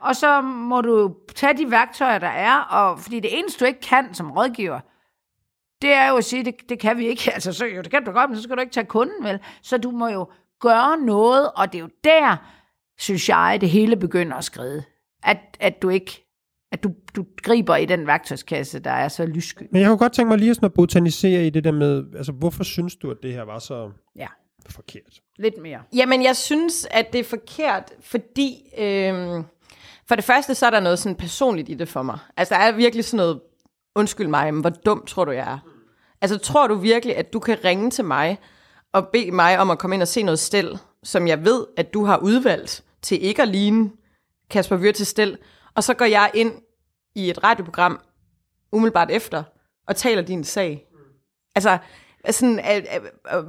[0.00, 3.80] Og så må du tage de værktøjer, der er, og fordi det eneste, du ikke
[3.80, 4.80] kan som rådgiver,
[5.82, 7.30] det er jo at sige, det, det kan vi ikke.
[7.34, 9.38] Altså, så, jo, det kan du godt, men så skal du ikke tage kunden, vel?
[9.62, 10.26] Så du må jo
[10.60, 12.36] gøre noget, og det er jo der,
[12.98, 14.82] synes jeg, det hele begynder at skride.
[15.22, 16.24] At, at du ikke
[16.72, 19.62] at du, du griber i den værktøjskasse, der er så lyssky.
[19.72, 22.32] Men jeg kunne godt tænke mig lige sådan at botanisere i det der med, altså
[22.32, 24.26] hvorfor synes du, at det her var så Ja,
[24.68, 25.20] forkert?
[25.38, 25.80] lidt mere.
[25.94, 28.72] Jamen, jeg synes, at det er forkert, fordi...
[28.78, 29.44] Øhm,
[30.08, 32.18] for det første, så er der noget sådan personligt i det for mig.
[32.36, 33.40] Altså, der er virkelig sådan noget...
[33.96, 35.58] Undskyld mig, men hvor dum tror du, jeg er?
[36.20, 38.38] Altså, tror du virkelig, at du kan ringe til mig
[38.92, 41.94] og bede mig om at komme ind og se noget stel, som jeg ved, at
[41.94, 43.90] du har udvalgt til ikke at ligne
[44.50, 45.38] Kasper Vyr til stel,
[45.74, 46.52] og så går jeg ind
[47.14, 48.00] i et radioprogram
[48.72, 49.42] umiddelbart efter,
[49.86, 50.84] og taler din sag.
[51.54, 51.78] Altså,
[52.30, 52.82] sådan, øh,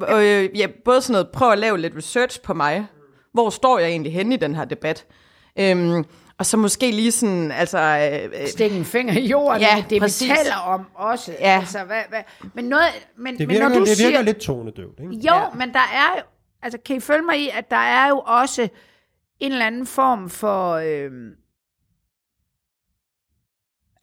[0.10, 2.86] øh, øh, ja, både sådan noget, prøv at lave lidt research på mig.
[3.34, 5.06] Hvor står jeg egentlig henne i den her debat?
[5.60, 6.06] Øhm,
[6.38, 7.80] og så måske lige sådan, altså...
[8.34, 10.30] Øh, Stikke en finger i jorden, Ja, det præcis.
[10.30, 11.32] vi taler om også.
[11.40, 11.58] Ja.
[11.60, 12.22] Altså, hvad, hvad,
[12.54, 12.86] men, noget,
[13.18, 15.14] men, Det men når virker, du det virker siger, lidt tonedøvt, ikke?
[15.16, 15.44] Jo, Ja.
[15.56, 16.22] men der er jo,
[16.62, 18.70] altså kan I følge mig i, at der er jo også
[19.40, 21.12] en eller anden form for øh,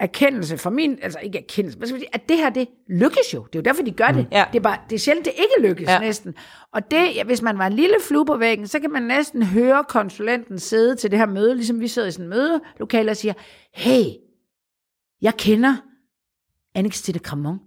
[0.00, 3.44] erkendelse fra min, altså ikke erkendelse, sige, at det her, det lykkes jo.
[3.44, 4.28] Det er jo derfor, de gør det.
[4.32, 4.44] Ja.
[4.52, 5.98] Det, er bare, det er sjældent, det ikke lykkes Ja.
[5.98, 6.34] næsten.
[6.72, 9.42] Og det, ja, hvis man var en lille flue på væggen, så kan man næsten
[9.42, 13.16] høre konsulenten sidde til det her møde, ligesom vi sidder i sådan et mødelokale og
[13.16, 13.34] siger,
[13.72, 14.04] hey,
[15.22, 15.76] jeg kender
[16.74, 17.58] Annex Titte Cramon.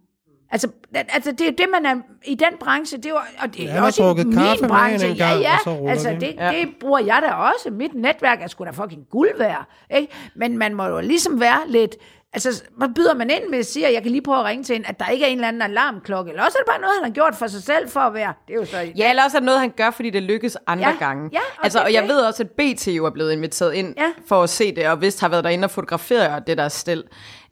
[0.51, 3.69] Altså, altså, det er det, man er i den branche, det er og det Ja,
[3.69, 5.07] er har også i drukket min kaffe med branche.
[5.07, 6.21] gang, ja, og så ja, ruller altså, det.
[6.21, 6.51] det, Ja.
[6.51, 7.69] det bruger jeg da også.
[7.71, 9.65] Mit netværk er sgu da fucking guld værd.
[9.97, 10.13] Ikke?
[10.35, 11.95] Men man må jo ligesom være lidt,
[12.33, 14.63] altså, hvad byder man ind med at sige, at jeg kan lige prøve at ringe
[14.63, 16.81] til en, at der ikke er en eller anden alarmklokke, eller også er det bare
[16.81, 18.91] noget, han har gjort for sig selv for at være, det er jo så...
[18.97, 21.29] Ja, eller også er det noget, han gør, fordi det lykkes andre Ja, gange.
[21.33, 22.09] ja, og altså, og jeg det.
[22.09, 24.11] ved også, at BT jo er blevet inviteret ind Ja.
[24.27, 27.03] for at se det, og vist har været derinde og fotografere det der stil.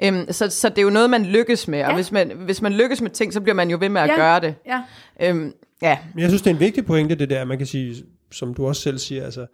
[0.03, 1.95] Øhm, så, så det er jo noget, man lykkes med, og Ja.
[1.95, 4.15] hvis, man, hvis man lykkes med ting, så bliver man jo ved med at ja,
[4.15, 4.55] gøre det.
[4.65, 4.81] Ja.
[5.21, 5.97] Øhm, ja.
[6.13, 7.95] Men jeg synes, det er en vigtig pointe, det der, man kan sige,
[8.31, 9.45] som du også selv siger, altså,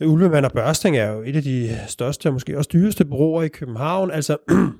[0.00, 3.48] Ulvemand og Børsting er jo et af de største og måske også dyreste bureauer i
[3.48, 4.10] København.
[4.10, 4.36] Altså,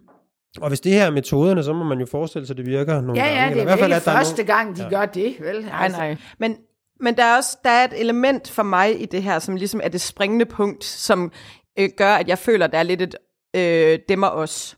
[0.62, 3.00] og hvis det her er metoderne, så må man jo forestille sig, at det virker
[3.00, 3.42] nogle Ja, gange.
[3.42, 4.88] ja, det i er hvert fald, ikke at der første nogen- gang, de ja.
[4.88, 5.56] gør det, vel?
[5.56, 6.16] Altså, Nej, nej.
[6.38, 6.56] Men,
[7.00, 9.80] men der er også der er et element for mig i det her, som ligesom
[9.84, 11.32] er det springende punkt, som
[11.78, 13.14] øh, gør, at jeg føler, at der er lidt et
[13.56, 14.76] øh, dem og os.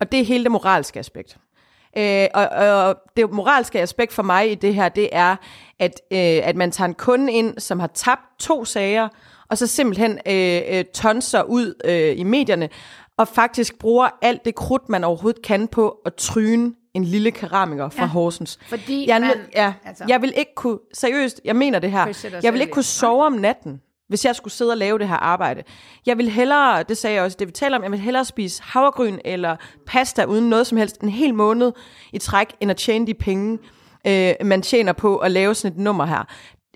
[0.00, 1.36] Og det er hele det moralske aspekt.
[1.98, 5.36] Øh, og, og det moralske aspekt for mig i det her, det er,
[5.78, 9.08] at, øh, at man tager en kunde ind, som har tabt to sager,
[9.50, 12.68] og så simpelthen øh, øh, tonser ud øh, i medierne,
[13.16, 17.88] og faktisk bruger alt det krudt, man overhovedet kan på at tryne en lille keramiker
[17.88, 18.08] fra Ja.
[18.08, 18.58] Horsens.
[18.68, 22.06] Fordi jeg, man- ja, altså- jeg vil ikke kunne, seriøst, jeg mener det her,
[22.42, 25.16] jeg vil ikke kunne sove om natten, hvis jeg skulle sidde og lave det her
[25.16, 25.62] arbejde.
[26.06, 28.62] Jeg vil hellere, det sagde jeg også, det vi taler om, jeg vil hellere spise
[28.62, 29.56] havregryn eller
[29.86, 31.72] pasta uden noget som helst en hel måned
[32.12, 33.58] i træk, end at tjene de penge,
[34.06, 36.24] øh, man tjener på at lave sådan et nummer her.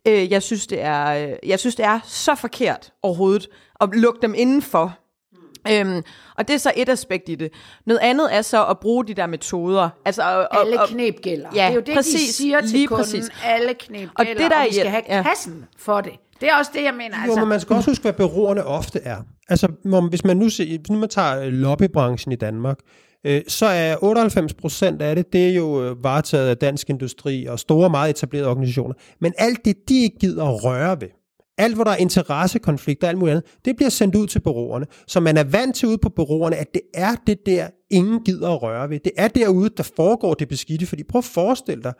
[0.08, 3.48] Øh, jeg, synes, det er, øh, jeg synes, det er så forkert overhovedet
[3.80, 4.98] at lukke dem indenfor.
[5.70, 6.02] Øhm,
[6.38, 7.52] og det er så et aspekt i det.
[7.86, 9.88] Noget andet er så at bruge de der metoder.
[10.04, 11.48] Altså, og, og, alle og, knep gælder.
[11.54, 12.20] Ja, det er jo det, præcis.
[12.28, 13.04] de siger til Lige kunden.
[13.04, 13.28] præcis.
[13.44, 15.22] Alle knep Og gælder, det, der og er- vi skal have ja.
[15.22, 16.12] kassen for det.
[16.40, 17.16] Det er også det, jeg mener.
[17.26, 19.16] Jo, men man skal også huske, hvad bureauerne ofte er.
[19.48, 19.68] Altså,
[20.08, 24.04] hvis man nu, ser, hvis nu man tager lobbybranchen i Danmark, øh, Øh, så er
[24.04, 28.10] 98 procent af det, det er jo øh, varetaget af dansk industri og store, meget
[28.10, 28.94] etablerede organisationer.
[29.20, 31.08] Men alt det, de ikke gider at røre ved,
[31.58, 34.86] alt hvor der er interessekonflikter og alt muligt andet, det bliver sendt ud til bureauerne.
[35.06, 38.48] Så man er vant til ude på bureauerne, at det er det der, ingen gider
[38.48, 39.00] at røre ved.
[39.04, 40.86] Det er derude, der foregår det beskidte.
[40.86, 41.92] Fordi prøv at forestille dig,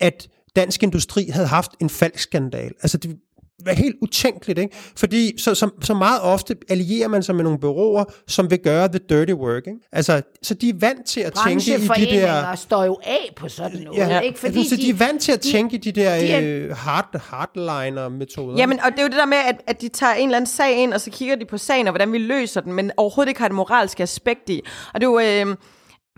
[0.00, 2.72] at dansk industri havde haft en falsk skandal.
[2.82, 3.16] Altså det
[3.64, 4.76] var helt utænkeligt, ikke?
[4.96, 8.88] Fordi så, så, så meget ofte allierer man sig med nogle bureauer, som vil gøre
[8.88, 9.78] the dirty work, ikke?
[9.92, 12.54] Altså, så de er vant til at tænke i de der...
[12.54, 13.98] står jo af på sådan noget.
[13.98, 14.38] Ja, ikke?
[14.38, 16.40] Fordi altså, så de er vant til at de- tænke i de der de er-
[16.44, 18.56] øh, hard, hardliner-metoder.
[18.56, 20.48] Jamen, og det er jo det der med, at, at de tager en eller anden
[20.50, 23.28] sag ind, og så kigger de på sagen, og hvordan vi løser den, men overhovedet
[23.30, 24.60] ikke har det moralske aspekt i.
[24.94, 25.10] Og det er
[25.44, 25.46] jo...
[25.50, 25.56] Øh,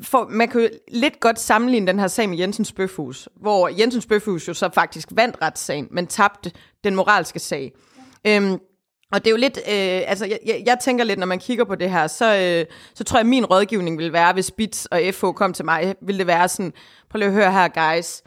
[0.03, 4.07] for, man kan jo lidt godt sammenligne den her sag med Jensens Bøfhus, hvor Jensens
[4.07, 6.53] Bøfhus jo så faktisk vandt retssagen, men tabte
[6.85, 7.73] den moralske sag.
[8.27, 8.59] Øhm,
[9.13, 11.65] og det er jo lidt, øh, altså jeg, jeg, jeg tænker lidt, når man kigger
[11.65, 14.87] på det her, så, øh, så tror jeg, at min rådgivning vil være, hvis Bits
[14.87, 16.73] og FH kom til mig, vil det være sådan,
[17.11, 18.23] prøv lige at høre her, guys.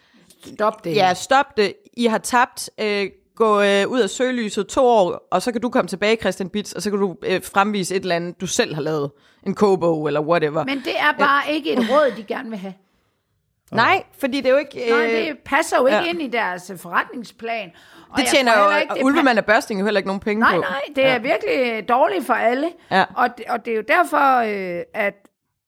[0.55, 0.95] Stop det.
[0.95, 1.73] Ja, stop det.
[1.97, 2.69] I har tabt.
[2.79, 6.49] Øh, gå øh, ud af søgelyset to år, og så kan du komme tilbage, Christian
[6.49, 9.11] Bits, og så kan du øh, fremvise et eller andet, du selv har lavet.
[9.47, 10.63] En kobo eller whatever.
[10.63, 12.73] Men det er bare ikke et råd, de gerne vil have.
[13.71, 14.89] Nej, fordi det er jo ikke...
[14.89, 16.09] Nej, det passer jo ikke ja.
[16.09, 17.71] ind i deres øh, forretningsplan.
[18.09, 20.55] Og det tjener jo, ikke, det Ulvemand og Børsting jo heller ikke nogen penge Nej,
[20.55, 20.61] på.
[20.61, 22.71] nej, det er virkelig dårligt for alle.
[22.91, 23.05] Ja.
[23.15, 25.22] Og, det, og det er jo derfor, øh, at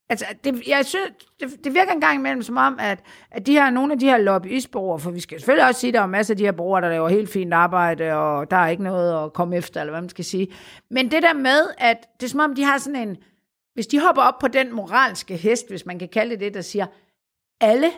[0.10, 3.00] altså, det, jeg synes, det, det virker en gang imellem som om, at,
[3.32, 5.94] at de her, nogle af de her lobbyistbureauer, for vi skal selvfølgelig også sige, at
[5.94, 8.68] der er masser af de her bureauer, der laver helt fint arbejde, og der er
[8.68, 10.48] ikke noget at komme efter, eller hvad man skal sige.
[10.90, 13.18] Men det der med, at det er som om, de har sådan en,
[13.74, 16.62] hvis de hopper op på den moralske hest, hvis man kan kalde det det, der
[16.62, 16.86] siger,
[17.62, 17.92] alle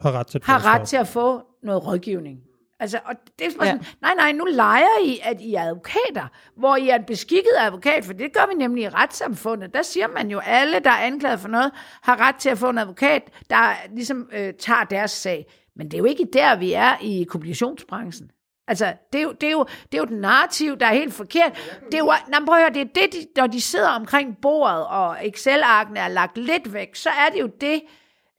[0.00, 2.40] har ret til et har ret til at få noget rådgivning.
[2.80, 3.78] Altså, og det er sådan, Ja.
[4.02, 8.04] nej, nej, nu leger I, at I er advokater, hvor I er en beskikket advokat,
[8.04, 9.74] for det gør vi nemlig i retssamfundet.
[9.74, 11.70] Der siger man jo, alle, der er anklaget for noget,
[12.02, 15.46] har ret til at få en advokat, der ligesom øh, tager deres sag.
[15.76, 18.30] Men det er jo ikke der, vi er i kommunikationsbranchen.
[18.68, 21.14] Altså, det er, jo, det, er jo, det er jo et narrativ, der er helt
[21.14, 21.52] forkert.
[21.86, 24.36] Det er jo, nej, prøv at høre, det er det, de, når de sidder omkring
[24.42, 27.82] bordet, og Excel-arkene er lagt lidt væk, så er det jo det,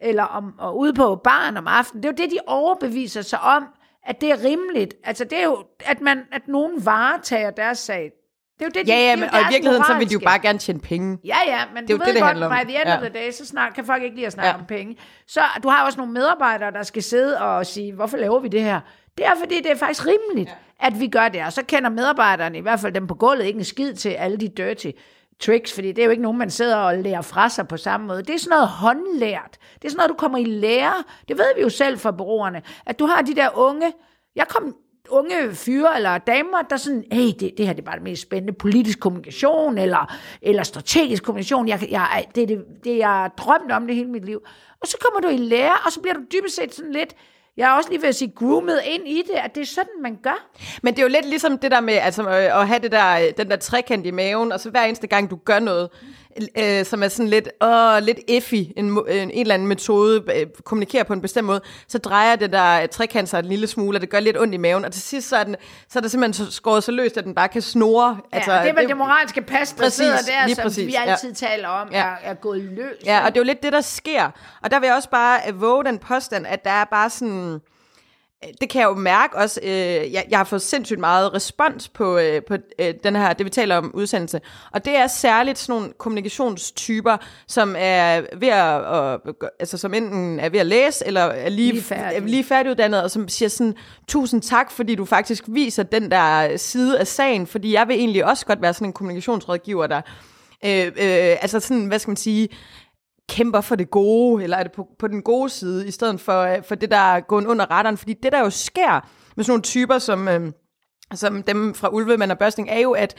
[0.02, 3.40] eller om, og ude på baren om aftenen, det er jo det, de overbeviser sig
[3.42, 3.64] om,
[4.06, 4.94] at det er rimeligt.
[5.04, 8.12] Altså, det er jo, at, man, at nogen varetager deres sag.
[8.60, 10.14] Det er jo det, Ja, de, ja, er men, og i virkeligheden, så vil de
[10.14, 11.18] jo moralske- bare gerne tjene penge.
[11.26, 12.96] Ja, ja, men Det er du jo ved det, det godt, by the end Ja.
[12.96, 14.56] of the day, så snart kan folk ikke lide at snakke Ja.
[14.60, 14.98] om penge.
[15.28, 18.62] Så du har også nogle medarbejdere, der skal sidde og sige, hvorfor laver vi det
[18.64, 18.80] her?
[19.18, 20.50] Det er, fordi det er faktisk rimeligt,
[20.82, 20.88] ja.
[20.88, 21.42] at vi gør det.
[21.46, 24.38] Og så kender medarbejderne, i hvert fald dem på gulvet, ikke en skid til alle
[24.38, 24.88] de dirty
[25.42, 28.08] tricks, fordi det er jo ikke nogen, man sidder og lærer fra sig på samme
[28.08, 28.24] måde.
[28.24, 29.58] Det er sådan noget håndlært.
[29.76, 31.04] Det er sådan noget, du kommer i lære.
[31.28, 33.94] Det ved vi jo selv fra brugerne, At du har de der unge...
[34.36, 34.76] Jeg kom
[35.10, 38.22] unge fyre eller damer, der sådan, hey, det, det her det er bare det mest
[38.22, 43.28] spændende, politisk kommunikation, eller, eller strategisk kommunikation, jeg, jeg, det, er det, det jeg har
[43.28, 44.42] drømt om det hele mit liv.
[44.82, 47.16] Og så kommer du i lære, og så bliver du dybest set sådan lidt,
[47.58, 50.02] jeg er også lige ved at sige, groomet ind i det, at det er sådan,
[50.02, 50.50] man gør.
[50.84, 53.18] Men det er jo lidt ligesom det der med altså, øh, at have det der,
[53.18, 55.90] øh, den der trekant i maven, og så hver eneste gang, du gør noget,
[56.58, 60.46] øh, som er sådan lidt, åh, lidt effig, en, en, en eller anden metode, øh,
[60.64, 64.02] kommunikerer på en bestemt måde, så drejer det der trekant sig en lille smule, og
[64.02, 65.56] det gør lidt ondt i maven, og til sidst så er, den,
[65.90, 68.18] så er det simpelthen så skåret så løst, at den bare kan snore.
[68.32, 70.64] Altså, ja, det er vel det, det moralske pas, der Præcis, sidder der, lige som
[70.64, 71.12] præcis, vi ja.
[71.12, 71.98] altid taler om, Ja.
[72.00, 73.06] er, er gået løs.
[73.06, 74.30] Ja, og det er jo lidt det, der sker.
[74.64, 77.60] Og der vil jeg også bare øh, våge den påstand, at der er bare sådan...
[78.62, 79.60] Det kan jeg jo mærke også.
[79.64, 79.70] Øh,
[80.14, 83.50] jeg, jeg har fået sindssygt meget respons på, øh, på øh, den her, det vi
[83.50, 84.42] taler om, udsendelse.
[84.72, 89.22] Og det er særligt sådan nogle kommunikationstyper, som er ved at, og,
[89.60, 92.18] altså som enten er ved at læse, eller er lige, Lige færdig.
[92.18, 93.76] er lige færdiguddannet, og som siger sådan,
[94.08, 98.26] tusind tak, fordi du faktisk viser den der side af sagen, fordi jeg vil egentlig
[98.26, 100.02] også godt være sådan en kommunikationsrådgiver, der
[100.66, 102.50] øh, øh, altså sådan, hvad skal man sige,
[103.30, 106.42] kæmper for det gode, eller er det på, på den gode side, i stedet for,
[106.42, 107.98] øh, for det, der er gået under radaren.
[107.98, 110.52] Fordi det, der jo sker med sådan nogle typer, som, øh,
[111.14, 113.16] som dem fra Ulvemand og Børsting, er jo, at,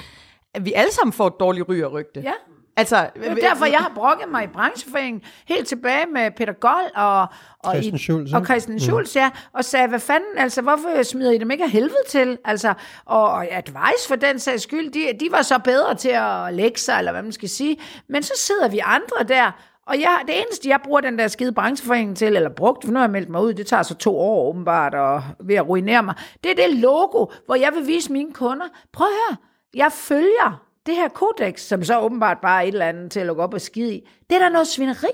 [0.60, 2.20] vi alle sammen får et dårligt ry og rygte.
[2.20, 2.32] Ja.
[2.76, 6.52] Altså, Det er jo derfor, jeg har brokket mig i brancheforeningen helt tilbage med Peter
[6.52, 7.20] Gold og,
[7.58, 8.44] og, Christian Schulz, og?
[8.44, 12.04] Christian Schulz, ja, og sagde, hvad fanden, altså, hvorfor smider I dem ikke af helvede
[12.08, 12.38] til?
[12.44, 16.54] Altså, og, og Advice for den sags skyld, de, de var så bedre til at
[16.54, 17.76] lægge sig, eller hvad man skal sige,
[18.08, 19.50] men så sidder vi andre der,
[19.86, 22.98] og jeg, det eneste, jeg bruger den der skide brancheforening til, eller brugt, for nu
[22.98, 26.02] har jeg meldt mig ud, det tager så to år åbenbart, og ved at ruinere
[26.02, 26.14] mig,
[26.44, 29.36] det er det logo, hvor jeg vil vise mine kunder, prøv at høre,
[29.74, 33.26] jeg følger det her kodex, som så åbenbart bare er et eller andet til at
[33.26, 34.08] lukke op og skide i.
[34.30, 35.12] Det er da noget svineri.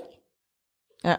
[1.03, 1.15] ja.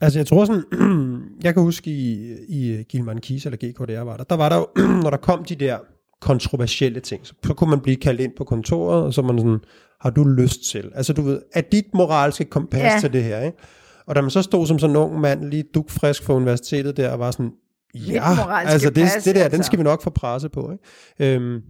[0.00, 0.64] Altså, jeg tror sådan,
[1.44, 4.66] jeg kan huske i, i Gilman Kise, eller GKDR var der, der var der jo,
[5.02, 5.78] når der kom de der
[6.22, 9.58] kontroversielle ting, så, kunne man blive kaldt ind på kontoret, og så man sådan,
[10.00, 10.90] har du lyst til?
[10.94, 12.98] Altså, du ved, er dit moralske kompas Ja.
[13.00, 13.58] til det her, ikke?
[14.06, 17.10] Og da man så stod som sådan en ung mand, lige dukfrisk fra universitetet der,
[17.10, 17.52] og var sådan,
[17.94, 19.66] ja, altså det, pas, det der, den altså.
[19.66, 21.34] skal vi nok få presse på, ikke?
[21.34, 21.60] Øhm,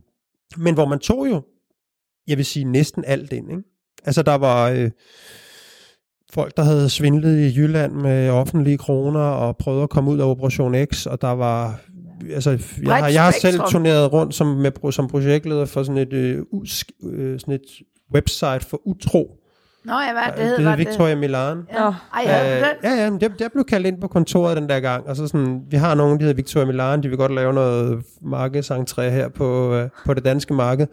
[0.56, 1.42] men hvor man tog jo,
[2.26, 3.62] jeg vil sige, næsten alt ind, ikke?
[4.04, 4.70] Altså, der var...
[4.70, 4.90] Øh,
[6.32, 10.24] folk, der havde svindlet i Jylland med offentlige kroner og prøvet at komme ud af
[10.24, 11.80] Operation X, og der var
[12.30, 12.50] altså,
[12.82, 16.42] jeg har, jeg har selv turneret rundt som, med, som projektleder for sådan et, øh,
[16.50, 17.62] us, øh, sådan et
[18.14, 19.38] website for utro.
[19.84, 21.56] Nå, ja, hvad det det hedder, er var Victoria Milan.
[21.56, 21.66] det?
[21.72, 21.84] Ja.
[21.86, 21.94] Ej,
[22.26, 25.06] ja, Øh, ja, ja, men jeg, jeg blev kaldt ind på kontoret den der gang,
[25.06, 28.02] og så sådan, vi har nogen, der hedder Victoria Milan, de vil godt lave noget
[28.22, 30.86] markedsentré her på, øh, på det danske marked.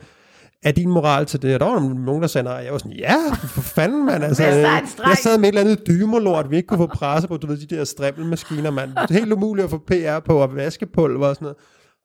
[0.63, 1.53] Er din moral til det?
[1.53, 2.53] Og der var nogen, der sagde nej.
[2.53, 3.15] Jeg var sådan, ja,
[3.47, 4.23] for fanden, mand.
[4.29, 7.27] Altså, jeg øh, jeg sad med et eller andet dymolort, vi ikke kunne få presse
[7.27, 8.89] på, du ved, de der strimmelmaskiner, mand.
[9.07, 11.57] Det er helt umuligt at få PR på, og vaskepulver og sådan noget.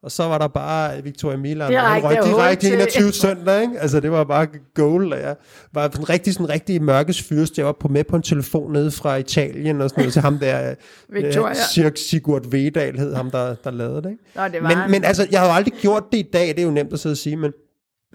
[0.03, 3.63] Og så var der bare Victoria Milan, Direkte og han røg direkte til- 21 søndag,
[3.63, 3.81] ikke?
[3.81, 5.37] Altså, det var bare goal, og jeg
[5.75, 7.59] var sådan rigtig, sådan rigtig mørkes fyrst.
[7.59, 10.39] Jeg var på med på en telefon nede fra Italien og sådan noget, til ham
[10.39, 10.75] der,
[11.13, 11.51] Victoria.
[11.51, 14.23] øh, Sirk Sigurd Vedal hed ham, der, der lavede det, ikke?
[14.37, 14.91] Nå, det var Men, han.
[14.91, 16.99] men altså, jeg har jo aldrig gjort det i dag, det er jo nemt at
[17.01, 17.53] sidde og sige, men,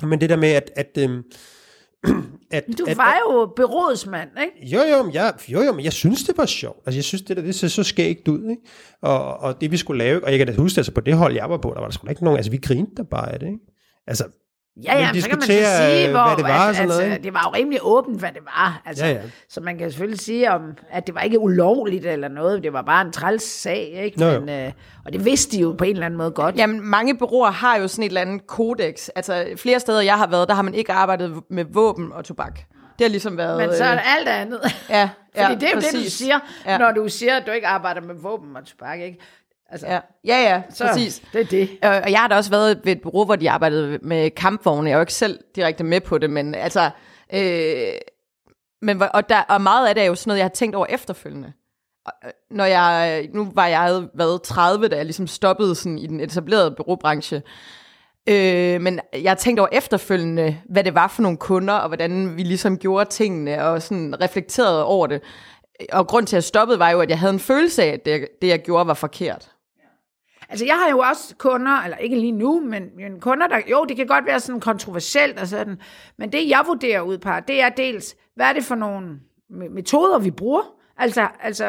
[0.07, 1.23] men det der med, at, at, øhm,
[2.51, 4.75] at, Du at, var jo berådsmand, ikke?
[4.75, 6.77] jo, jo, men jeg, jo, jo, men jeg synes, det var sjovt.
[6.85, 8.62] Altså, jeg synes, det der, det ser så skægt ud, ikke?
[9.01, 11.35] Og, og det, vi skulle lave, og jeg kan da huske, altså på det hold,
[11.35, 13.39] jeg var på, der var der sgu ikke nogen, altså vi grinte der bare af
[13.39, 13.59] det, ikke?
[14.07, 14.23] Altså,
[14.84, 17.01] Ja, ja, Men så kan man så sige, øh, hvor, hvad det var noget, altså,
[17.01, 17.23] ikke?
[17.23, 18.82] det var jo rimelig åbent, hvad det var.
[18.86, 19.21] Altså, Ja, ja.
[19.49, 22.63] Så man kan selvfølgelig sige, om, at det var ikke ulovligt eller noget.
[22.63, 24.19] Det var bare en træls sag, ikke?
[24.19, 24.39] Nå.
[24.39, 24.71] Men, øh,
[25.05, 26.55] og det vidste de jo på en eller anden måde godt.
[26.55, 29.10] Jamen, mange bureauer har jo sådan et eller andet kodex.
[29.15, 32.60] Altså, flere steder, jeg har været, der har man ikke arbejdet med våben og tobak.
[32.99, 33.58] Det har ligesom været...
[33.58, 34.60] Men så er øh, der alt andet.
[34.89, 36.13] Ja, Fordi ja, det er jo det, du præcis.
[36.13, 36.77] siger, ja.
[36.77, 39.19] når du siger, at du ikke arbejder med våben og tobak, ikke?
[39.71, 41.21] Altså, Ja, ja, ja så præcis.
[41.34, 41.69] det er det.
[41.84, 44.89] Og og jeg har da også været ved et bureau, hvor de arbejdede med kampvogne.
[44.89, 46.89] Jeg er jo ikke selv direkte med på det, men altså...
[47.34, 47.91] Øh,
[48.82, 50.86] men, og, der, og meget af det er jo sådan noget, jeg har tænkt over
[50.89, 51.53] efterfølgende.
[52.51, 56.71] når jeg, nu var jeg været 30, da jeg ligesom stoppede sådan i den etablerede
[56.71, 57.41] bureaubranche,
[58.29, 62.43] Øh, men jeg tænkte over efterfølgende, hvad det var for nogle kunder, og hvordan vi
[62.43, 65.21] ligesom gjorde tingene, og sådan reflekterede over det.
[65.91, 68.05] Og grund til, at jeg stoppede, var jo, at jeg havde en følelse af, at
[68.05, 69.49] det, det jeg gjorde, var forkert.
[70.49, 73.85] Altså, jeg har jo også kunder, eller ikke lige nu, men, men kunder, der, jo,
[73.85, 75.81] det kan godt være sådan kontroversielt og sådan,
[76.17, 80.19] men det, jeg vurderer ud på, det er dels, hvad er det for nogle metoder,
[80.19, 81.65] vi bruger, Altså, altså,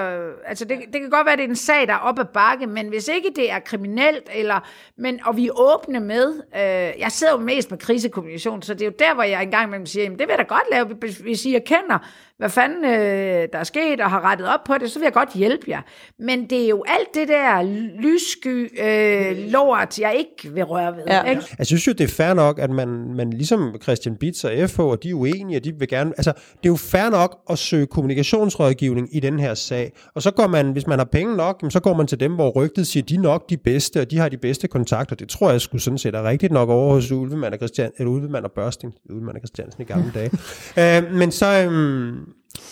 [0.46, 2.24] altså det, det kan godt være, at det er en sag, der er op ad
[2.24, 7.00] bakke, men hvis ikke det er kriminelt, eller, men, og vi er åbne med, øh,
[7.00, 9.86] jeg sidder jo mest med krisekommunikation, så det er jo der, hvor jeg engang imellem
[9.86, 10.86] siger, jamen, det vil jeg da godt lave,
[11.22, 11.98] hvis I erkender,
[12.40, 15.12] hvad fanden øh, der er sket, og har rettet op på det, så vil jeg
[15.12, 15.81] godt hjælpe jer.
[16.18, 17.62] Men det er jo alt det der
[18.03, 21.03] lyssky øh, lort, jeg ikke vil røre ved.
[21.07, 21.22] Ja.
[21.22, 21.42] Ikke?
[21.59, 24.81] Jeg synes jo, det er fair nok, at man, man ligesom Christian Bitz og FH,
[24.81, 26.12] og de er uenige, og de vil gerne...
[26.16, 29.92] Altså, det er jo fair nok at søge kommunikationsrådgivning i den her sag.
[30.14, 32.50] Og så går man, hvis man har penge nok, så går man til dem, hvor
[32.50, 35.16] rygtet siger, de er nok de bedste, og de har de bedste kontakter.
[35.16, 38.11] Det tror jeg skulle sådan set er rigtigt nok over hos Ulvemand og, Christian, eller
[38.11, 38.94] Ulvemand og Børsting.
[39.11, 40.31] Ulvemand og Christiansen i gamle dage.
[41.07, 41.68] øh, men så...
[41.70, 42.12] Øh,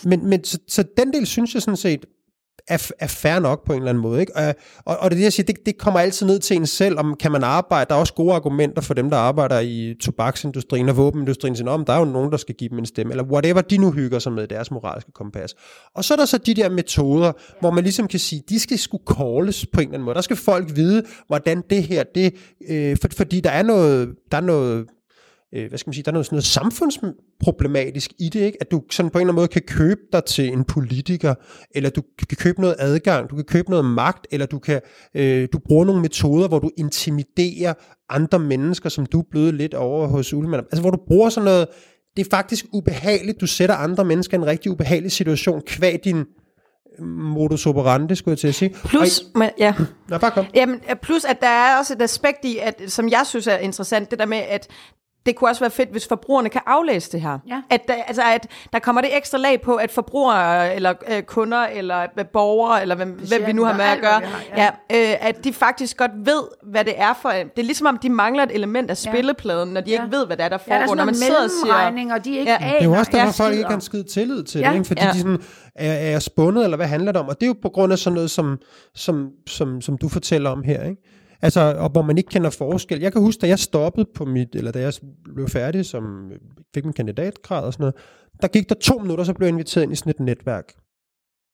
[0.03, 2.05] men, men så, så den del synes jeg sådan set
[2.69, 4.19] er, er fair nok på en eller anden måde.
[4.19, 4.35] Ikke?
[4.35, 7.15] Og, og, og det, jeg siger, det, det kommer altid ned til en selv, om
[7.19, 7.89] kan man arbejde.
[7.89, 11.85] Der er også gode argumenter for dem, der arbejder i tobaksindustrien og våbenindustrien, siger, om
[11.85, 14.19] der er jo nogen, der skal give dem en stemme, eller whatever de nu hygger
[14.19, 15.55] sig med deres moralske kompas.
[15.95, 18.79] Og så er der så de der metoder, hvor man ligesom kan sige, de skal
[18.79, 20.15] skulle calles på en eller anden måde.
[20.15, 22.33] Der skal folk vide, hvordan det her, det,
[22.69, 24.85] øh, for, fordi der er noget, der er noget
[25.55, 28.57] øh, hvad skal man sige, der er noget, sådan noget samfundsproblematisk i det, ikke?
[28.61, 31.33] at du sådan på en eller anden måde kan købe dig til en politiker,
[31.75, 34.81] eller du kan købe noget adgang, du kan købe noget magt, eller du kan
[35.15, 37.73] øh, du bruger nogle metoder, hvor du intimiderer
[38.09, 40.63] andre mennesker, som du er blevet lidt over hos Ulemann.
[40.63, 41.67] Altså hvor du bruger sådan noget,
[42.17, 46.25] det er faktisk ubehageligt, du sætter andre mennesker i en rigtig ubehagelig situation, kvad din
[47.07, 48.75] modus operandi, skulle jeg til at sige.
[48.85, 49.73] Plus, I, men, ja.
[50.09, 50.45] Nå, bare kom.
[50.55, 54.11] Jamen, plus, at der er også et aspekt i, at, som jeg synes er interessant,
[54.11, 54.67] det der med, at
[55.25, 57.39] det kunne også være fedt, hvis forbrugerne kan aflæse det her.
[57.47, 57.61] Ja.
[57.69, 61.57] At, der, altså, at der kommer det ekstra lag på, at forbrugere, eller øh, kunder,
[61.57, 64.69] eller øh, borgere, eller hvem, hvem vi nu har med at gøre, har, ja.
[64.89, 67.29] Ja, øh, at de faktisk godt ved, hvad det er for...
[67.29, 70.03] Det er ligesom om, de mangler et element af spillepladen, når de ja.
[70.03, 70.75] ikke ved, hvad det er, der foregår.
[70.75, 72.13] Ja, der er når man sidder og siger...
[72.15, 72.57] og de ikke ja.
[72.61, 72.71] aner.
[72.71, 74.67] Det er jo også derfor, folk ikke har en skid tillid til ja.
[74.67, 74.87] det, ikke?
[74.87, 75.11] fordi ja.
[75.11, 75.41] de sådan,
[75.75, 77.27] er, er spundet, eller hvad handler det om?
[77.27, 78.57] Og det er jo på grund af sådan noget, som,
[78.95, 81.01] som, som, som du fortæller om her, ikke?
[81.41, 82.99] Altså, og hvor man ikke kender forskel.
[82.99, 84.93] Jeg kan huske, da jeg stoppede på mit, eller da jeg
[85.35, 86.31] blev færdig, som
[86.73, 87.95] fik min kandidatgrad og sådan noget,
[88.41, 90.73] der gik der to minutter, så blev jeg inviteret ind i sådan et netværk,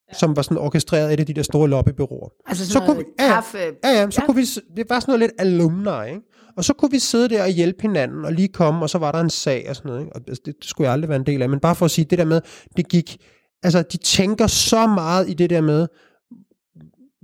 [0.09, 0.17] ja.
[0.17, 2.29] som var sådan orkestreret af et af de der store lobbybyråer.
[2.45, 3.57] Altså så kunne vi, ja, kaffe...
[3.57, 4.25] Ja, ja, så ja.
[4.25, 4.45] kunne vi,
[4.77, 6.21] det var sådan noget lidt alumni, ikke?
[6.57, 9.11] Og så kunne vi sidde der og hjælpe hinanden, og lige komme, og så var
[9.11, 10.15] der en sag og sådan noget, ikke?
[10.15, 12.05] Og det, det skulle jeg aldrig være en del af, men bare for at sige,
[12.05, 12.41] det der med,
[12.77, 13.17] det gik,
[13.63, 15.87] altså de tænker så meget i det der med,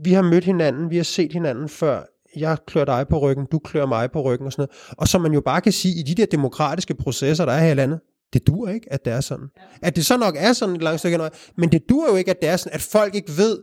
[0.04, 2.04] vi har mødt hinanden, vi har set hinanden før,
[2.36, 4.96] jeg klør dig på ryggen, du klør mig på ryggen og sådan noget.
[4.98, 7.72] Og som man jo bare kan sige, i de der demokratiske processer, der er her
[7.72, 8.00] i landet,
[8.34, 9.46] det dur ikke, at det er sådan.
[9.58, 9.88] Ja.
[9.88, 12.32] At det så nok er sådan et langt stykke noget, men det dur jo ikke,
[12.32, 13.58] at det er sådan, at folk ikke ved,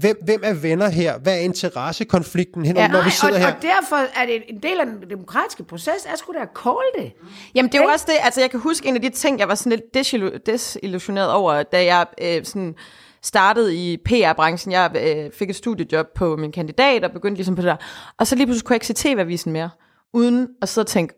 [0.00, 1.18] hvem, hvem er venner her?
[1.18, 3.54] Hvad er interessekonflikten hen, ja, når nej, vi sidder og, her?
[3.54, 7.12] Og derfor er det en del af den demokratiske proces, at skulle da call det.
[7.54, 9.48] Jamen det er jo også det, altså jeg kan huske en af de ting, jeg
[9.48, 9.94] var sådan lidt
[10.46, 12.74] desillusioneret over, da jeg øh, sådan
[13.26, 14.72] startede i PR-branchen.
[14.72, 17.76] Jeg øh, fik et studiejob på min kandidat og begyndte ligesom på det der.
[18.18, 19.70] Og så lige pludselig kunne jeg ikke se TV-avisen mere,
[20.12, 21.14] uden at sidde og tænke,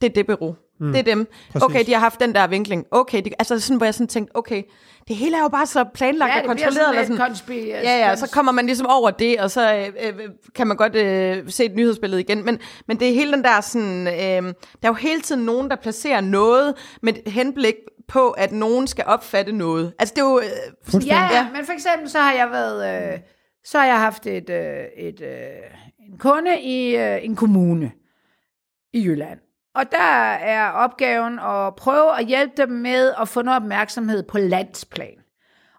[0.00, 0.54] det er det bureau.
[0.80, 0.92] Mm.
[0.92, 1.26] Det er dem.
[1.52, 1.64] Præcis.
[1.64, 2.86] Okay, de har haft den der vinkling.
[2.90, 4.62] Okay, de, altså sådan, hvor jeg sådan tænkte, okay,
[5.08, 6.88] det hele er jo bare så planlagt ja, og kontrolleret.
[6.88, 10.14] Eller sådan, konspi- ja, ja, så kommer man ligesom over det, og så øh, øh,
[10.54, 12.44] kan man godt øh, se et nyhedsbillede igen.
[12.44, 15.70] Men, men det er hele den der sådan, øh, der er jo hele tiden nogen,
[15.70, 17.74] der placerer noget med henblik
[18.08, 19.94] på, at nogen skal opfatte noget.
[19.98, 20.40] Altså det er jo...
[20.40, 23.12] Øh, ja, ja, men for eksempel så har jeg været...
[23.12, 23.18] Øh,
[23.64, 27.92] så har jeg haft et, øh, et, øh, en kunde i øh, en kommune
[28.92, 29.38] i Jylland.
[29.74, 34.38] Og der er opgaven at prøve at hjælpe dem med at få noget opmærksomhed på
[34.38, 35.14] landsplan.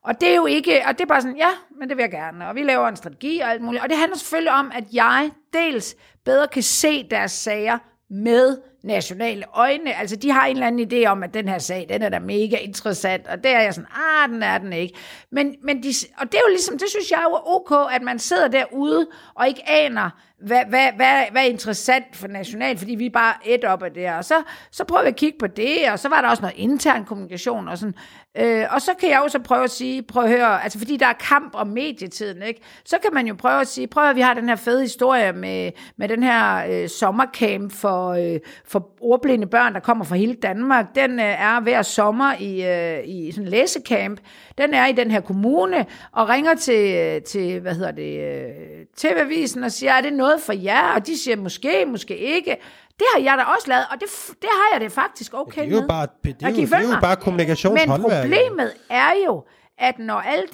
[0.04, 2.12] Og det er jo ikke, og det er bare sådan, ja, men det vil jeg
[2.12, 3.84] gerne, og vi laver en strategi og alt muligt.
[3.84, 7.78] Og det handler selvfølgelig om, at jeg dels bedre kan se deres sager
[8.10, 9.94] med nationale øjne.
[9.94, 12.20] Altså, de har en eller anden idé om, at den her sag, den er da
[12.20, 14.94] mega interessant, og der er jeg sådan, ah, den er den ikke.
[15.32, 18.02] Men, men de, og det er jo ligesom, det synes jeg jo er ok, at
[18.02, 20.10] man sidder derude og ikke aner,
[20.42, 23.92] hvad, hvad, hvad, hvad er interessant for nationalt, fordi vi er bare et op af
[23.92, 24.10] det.
[24.10, 26.58] Og så, så prøver vi at kigge på det, og så var der også noget
[26.58, 27.96] intern kommunikation og sådan.
[28.38, 30.98] Øh, og så kan jeg jo så prøve at sige, prøv at høre, altså fordi
[30.98, 32.62] der er kamp om medietiden, ikke?
[32.86, 35.34] så kan man jo prøve at sige, prøv at vi har den her fede historie
[35.34, 40.34] med, med den her øh, sommercamp for, øh, for ordblinde børn, der kommer fra hele
[40.34, 40.86] Danmark.
[40.96, 44.20] Den øh, er hver sommer i, øh, i sådan en læsecamp.
[44.58, 49.64] Den er i den her kommune og ringer til, til hvad hedder det, øh, TV-avisen
[49.64, 50.94] og siger, er det noget for jer?
[50.96, 52.58] Og de siger, måske, måske ikke.
[53.00, 54.08] Det har jeg da også lavet, og det,
[54.42, 55.88] det har jeg det faktisk okay Det er jo med.
[55.88, 58.00] bare, det er jo, det er jo bare kommunikationshåndværk.
[58.00, 59.44] Men problemet er jo,
[59.78, 60.46] at når, alle,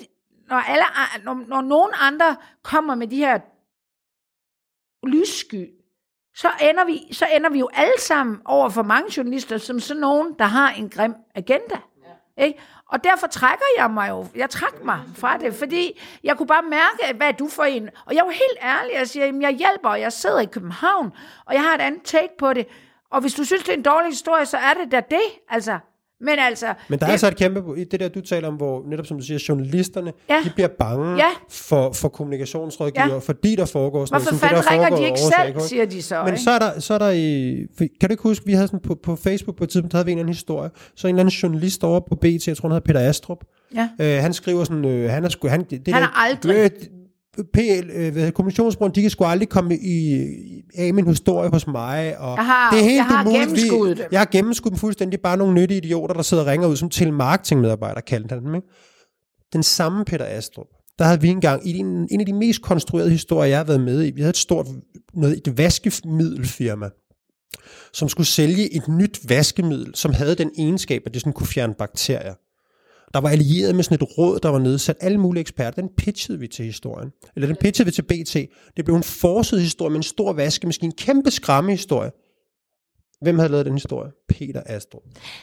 [0.50, 0.84] når, alle,
[1.24, 3.39] når, når nogen andre kommer med de her
[5.08, 5.70] lyssky,
[6.36, 10.02] så ender, vi, så ender vi jo alle sammen over for mange journalister som sådan
[10.02, 11.78] nogen, der har en grim agenda.
[12.38, 12.43] Ja.
[12.45, 12.60] Ikke?
[12.90, 16.64] Og derfor trækker jeg mig jo, jeg trak mig fra det, fordi jeg kunne bare
[16.64, 17.90] mærke, hvad er du for en?
[18.06, 21.14] Og jeg var helt ærlig jeg siger, jamen, jeg hjælper, og jeg sidder i København,
[21.46, 22.68] og jeg har et andet take på det.
[23.10, 25.80] Og hvis du synes, det er en dårlig historie, så er det da det, altså.
[26.22, 26.65] Men altså...
[26.89, 29.17] Men der er altså et kæmpe, i det der du taler om, hvor netop som
[29.20, 30.36] du siger, journalisterne, Ja.
[30.43, 31.26] de bliver bange Ja.
[31.49, 33.17] for, for kommunikationsrådgiver, Ja.
[33.17, 35.86] fordi der foregår sådan Hvorfor noget, det, fanden der ringer de ikke selv, Aarhus, siger
[35.86, 36.41] de så, Men ikke?
[36.43, 38.95] så er der, så er der i, kan du ikke huske, vi havde sådan på,
[39.03, 41.20] på Facebook på et tidspunkt, der havde vi en eller anden historie, så en eller
[41.20, 43.39] anden journalist over på BT, jeg tror han hedder Peter Astrup,
[43.76, 43.89] Ja.
[44.01, 46.55] øh, han skriver sådan, øh, han er sgu, han, det, det Han der- er aldrig-
[46.55, 46.70] Øh,
[47.54, 52.18] PL, øh, kommissionsbrugeren, de kan sgu aldrig komme i, i- af min historie hos mig.
[52.20, 53.48] Og Jeg har- det er helt jeg har umuligt.
[53.50, 54.06] gennemskuet det.
[54.12, 55.20] Jeg har gennemskuddet dem fuldstændig.
[55.22, 58.56] Bare nogle nyttige idioter, der sidder og ringer ud som telemarketingmedarbejder, kaldte han dem.
[58.56, 58.68] Ikke?
[59.54, 60.68] Den samme Peter Astrup,
[61.00, 63.82] der havde vi engang i en, en af de mest konstruerede historier, jeg har været
[63.82, 64.12] med i.
[64.12, 64.68] Vi havde et stort
[65.14, 66.90] noget, et vaskemiddelfirma,
[67.94, 71.74] som skulle sælge et nyt vaskemiddel, som havde den egenskab, at det sådan kunne fjerne
[71.74, 72.34] bakterier.
[73.14, 74.97] Der var allieret med sådan et råd, der var nedsat.
[75.01, 75.82] Alle mulige eksperter.
[75.82, 77.12] Den pitchede vi til historien.
[77.36, 78.34] Eller den pitchede vi til BT.
[78.78, 80.88] Det blev en forsidet historie med en stor vaskemaskine.
[80.88, 82.12] En kæmpe skrammehistorie.
[83.22, 84.12] Hvem havde lavet den historie?
[84.30, 85.01] Peter Astrup.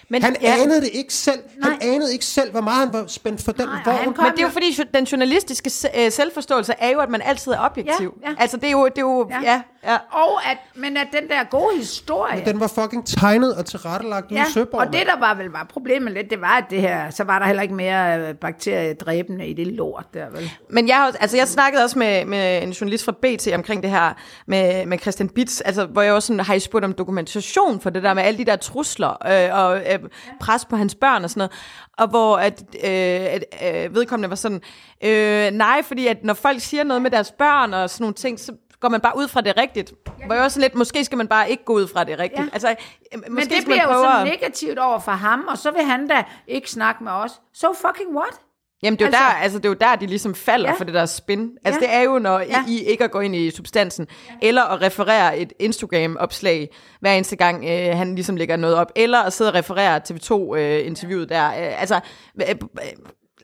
[0.09, 1.41] Men, Han ja, anede det ikke selv.
[1.63, 1.79] Han Nej.
[1.95, 3.97] anede ikke selv, hvor meget han var spændt for den Nej, og vogn.
[3.99, 7.53] han men det er jo fordi, den journalistiske øh, selvforståelse er jo, at man altid
[7.53, 8.19] er objektiv.
[8.23, 8.35] Ja, ja.
[8.39, 8.85] Altså, det er jo...
[8.85, 9.41] Det er jo Ja.
[9.43, 9.63] ja.
[9.85, 9.99] Ja, ja.
[10.11, 12.43] Og at, men at den der gode historie...
[12.45, 14.81] Den var fucking tegnet og tilrettelagt ude i Søborg.
[14.81, 17.39] og det der var vel var problemet lidt, det var, at det her, så var
[17.39, 20.51] der heller ikke mere øh, bakteriedræbende i det lort der, vel?
[20.71, 23.83] Men jeg, har, også- altså jeg snakkede også med, med en journalist fra BT omkring
[23.83, 24.13] det her
[24.47, 27.91] med, med Christian Bitz, altså, hvor jeg også sådan, har I spurgt om dokumentation for
[27.91, 29.99] det der med alle de der trusler øh, og øh,
[30.41, 31.53] pres på hans børn og sådan noget.
[31.99, 33.45] Og hvor at, øh, at
[33.85, 34.61] øh, vedkommende var sådan,
[35.05, 38.41] øh, nej, fordi at når folk siger noget med deres børn og sådan nogle ting,
[38.41, 39.93] så går man bare ud fra det rigtigt.
[40.27, 42.41] Hvor jeg også lidt, måske skal man bare ikke gå ud fra det rigtigt.
[42.43, 42.49] Ja.
[42.53, 42.75] Altså, øh,
[43.13, 45.59] måske Men det skal bliver man jo prøve sådan at- negativt over for ham, og
[45.59, 47.31] så vil han da ikke snakke med os.
[47.55, 48.41] So fucking what?
[48.87, 50.75] Jamen, det er, jo Altså- der, altså, det er jo der, de ligesom falder Ja.
[50.79, 51.51] for det der spin.
[51.65, 51.87] Altså, Ja.
[51.87, 52.65] det er jo, når Ja.
[52.69, 54.07] I, I ikke at gå ind i substansen,
[54.43, 54.49] ja.
[54.49, 56.69] eller at referere et Instagram-opslag,
[57.01, 61.29] hver eneste gang øh, han ligesom lægger noget op, eller at sidde og referere TV2-interviewet
[61.29, 61.47] der.
[61.49, 62.01] Øh, altså,
[62.43, 62.55] øh, øh,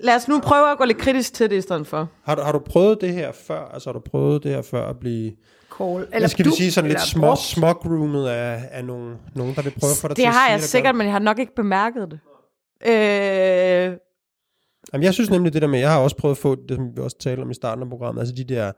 [0.01, 2.09] lad os nu prøve at gå lidt kritisk til det i stedet for.
[2.25, 3.71] Har du, har du prøvet det her før?
[3.75, 5.33] Altså har du prøvet det her før at blive...
[5.79, 6.07] Call.
[6.13, 7.41] Eller skal vi du- sige sådan lidt små, brugt.
[7.41, 10.47] smokroomet af, af nogen, nogen, der vil prøve at få dig til Det at har
[10.47, 12.21] sige jeg det sikkert, men jeg har nok ikke bemærket det.
[12.91, 13.93] Øh,
[14.93, 16.97] Jamen, jeg synes nemlig det der med, jeg har også prøvet at få det, som
[16.97, 18.73] vi også talte om i starten af programmet, altså de der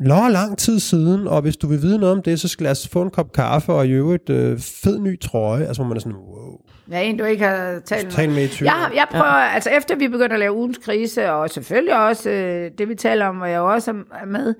[0.00, 2.88] Nå, lang tid siden, og hvis du vil vide noget om det, så skal os
[2.88, 5.66] få en kop kaffe og i øvrigt øh, fed ny trøje.
[5.66, 6.60] Altså, hvor man er sådan, wow,
[6.90, 8.36] Ja, en, du ikke har talt tal med.
[8.36, 8.64] med i tvivl.
[8.66, 9.54] Jeg, har- jeg prøver, ja.
[9.54, 13.26] altså efter vi begyndte at lave ugens krise, og selvfølgelig også øh, det, vi taler
[13.26, 14.54] om, hvor jeg også er med,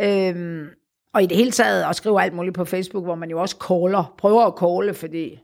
[0.00, 0.66] øhm,
[1.14, 3.56] og i det hele taget, og skriver alt muligt på Facebook, hvor man jo også
[3.68, 5.38] caller, prøver at calle, fordi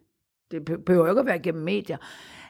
[0.50, 1.96] det be- behøver jo ikke at være gennem medier.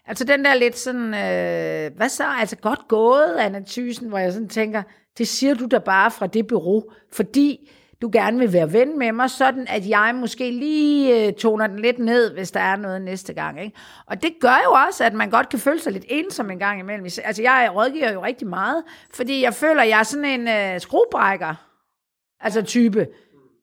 [0.07, 4.32] Altså den der lidt sådan, øh, hvad så, altså godt gået, Anna Thysen, hvor jeg
[4.32, 4.82] sådan tænker,
[5.18, 6.82] det siger du da bare fra det bureau,
[7.12, 7.70] fordi
[8.03, 11.78] du gerne vil være ven med mig, sådan at jeg måske lige øh, toner den
[11.78, 13.61] lidt ned, hvis der er noget næste gang.
[13.61, 13.76] Ikke?
[14.07, 16.80] Og det gør jo også, at man godt kan føle sig lidt ensom en gang
[16.80, 17.05] imellem.
[17.05, 18.82] Altså jeg rådgiver jo rigtig meget,
[19.14, 21.55] fordi jeg føler, at jeg er sådan en øh, skruebrækker,
[22.40, 23.07] altså type.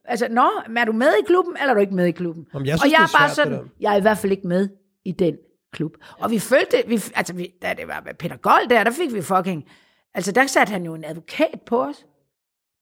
[0.05, 2.47] Altså, nå, er du med i klubben, eller er du ikke med i klubben?
[2.53, 4.17] Jamen, jeg og synes, jeg det er bare svært, det sådan, jeg er i hvert
[4.17, 4.69] fald ikke med
[5.05, 5.35] i den
[5.73, 5.91] klub.
[6.19, 9.13] Og vi følte, vi, altså vi, da det var med Peter Gold der, der fik
[9.13, 9.63] vi fucking,
[10.13, 12.05] altså der satte han jo en advokat på os.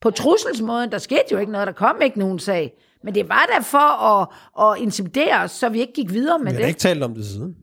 [0.02, 2.74] På trusselsmåden, der skete jo ikke noget, der kom ikke nogen sag.
[3.04, 4.28] Men det var der for at,
[4.62, 6.68] at intimidere os, så vi ikke gik videre med Vi har det.
[6.68, 7.56] ikke talt om det siden.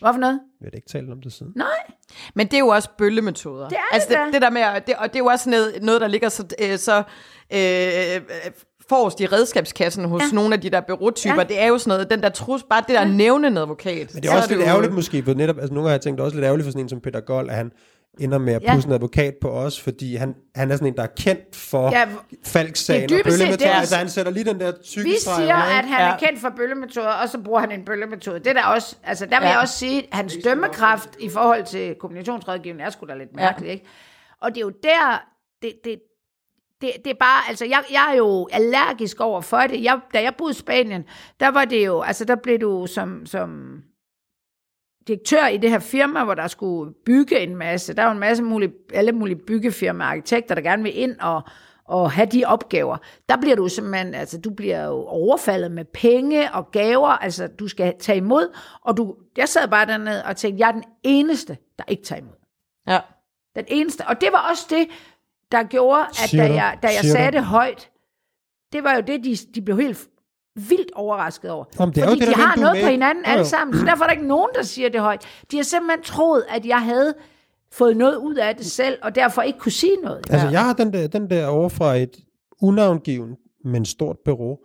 [0.00, 0.40] Hvorfor noget?
[0.60, 1.52] Vi har da ikke talt om det siden.
[1.56, 1.66] Nej.
[2.34, 3.68] Men det er jo også bøllemetoder.
[3.68, 5.50] Det er altså det det, det der med, at- det, og det er jo også
[5.50, 6.96] noget, noget der ligger så, øh, så
[7.52, 8.22] øh,
[8.88, 10.26] forrest i redskabskassen hos Ja.
[10.26, 10.34] ja.
[10.34, 11.34] nogle af de der bureautyper.
[11.34, 11.40] Ja.
[11.40, 11.46] Ja.
[11.48, 13.08] Det er jo sådan noget, den der trus, bare det der ja.
[13.08, 14.14] nævne en advokat.
[14.14, 16.16] Men det er også lidt ærgerligt måske, for netop, altså nogle gange har jeg tænkt,
[16.18, 17.70] det er også lidt ærgerligt for sådan en som Peter Gold, at han,
[18.20, 18.74] ender med at Ja.
[18.74, 21.90] pusse en advokat på os, fordi han, han er sådan en, der er kendt for
[21.90, 22.06] Ja, ja,
[22.44, 23.56] Falk-sagen det er og bøllemetoder.
[23.56, 26.16] det, vi- Altså han sætter lige den der Vi cykelstreg siger, at han er Ja.
[26.18, 28.38] kendt for bøllemetoder, og så bruger han en bøllemetode.
[28.38, 29.52] Det er der også, altså der vil Ja.
[29.52, 33.72] jeg også sige, at hans dømmekraft i forhold til kommunikationsrådgivning er sgu da lidt mærkeligt,
[33.72, 33.84] ikke?
[34.42, 35.22] Og det er jo der,
[35.62, 35.98] det, det,
[36.80, 39.82] det, det er bare, altså jeg, jeg er jo allergisk over for det.
[39.84, 41.04] Jeg, da jeg boede i Spanien,
[41.40, 43.82] der var det jo, altså der blev du som, som
[45.08, 47.94] direktør i det her firma, hvor der skulle bygge en masse.
[47.94, 51.42] Der er jo en masse mulige, alle mulige byggefirmaer, arkitekter, der gerne vil ind og,
[51.84, 52.96] og have de opgaver.
[53.28, 57.68] Der bliver du simpelthen, altså du bliver jo overfaldet med penge og gaver, altså du
[57.68, 61.58] skal tage imod, og du, jeg sad bare dernede og tænkte, jeg er den eneste,
[61.78, 62.36] der ikke tager imod.
[62.88, 63.00] Ja.
[63.56, 64.06] Den eneste.
[64.06, 64.88] Og det var også det,
[65.52, 67.90] der gjorde, at da jeg, da jeg sagde det højt,
[68.72, 70.08] det var jo det, de, de blev helt
[70.54, 71.64] vildt overrasket over.
[71.80, 72.90] Jamen, det er Fordi det, de der har noget på med.
[72.90, 75.26] hinanden Jo, alle sammen, så derfor er der ikke nogen, der siger det højt.
[75.50, 77.14] De har simpelthen troet, at jeg havde
[77.72, 80.26] fået noget ud af det selv, og derfor ikke kunne sige noget.
[80.30, 82.16] Altså, jeg har den der, den der over fra et
[82.62, 84.56] unavngiven, men stort bureau,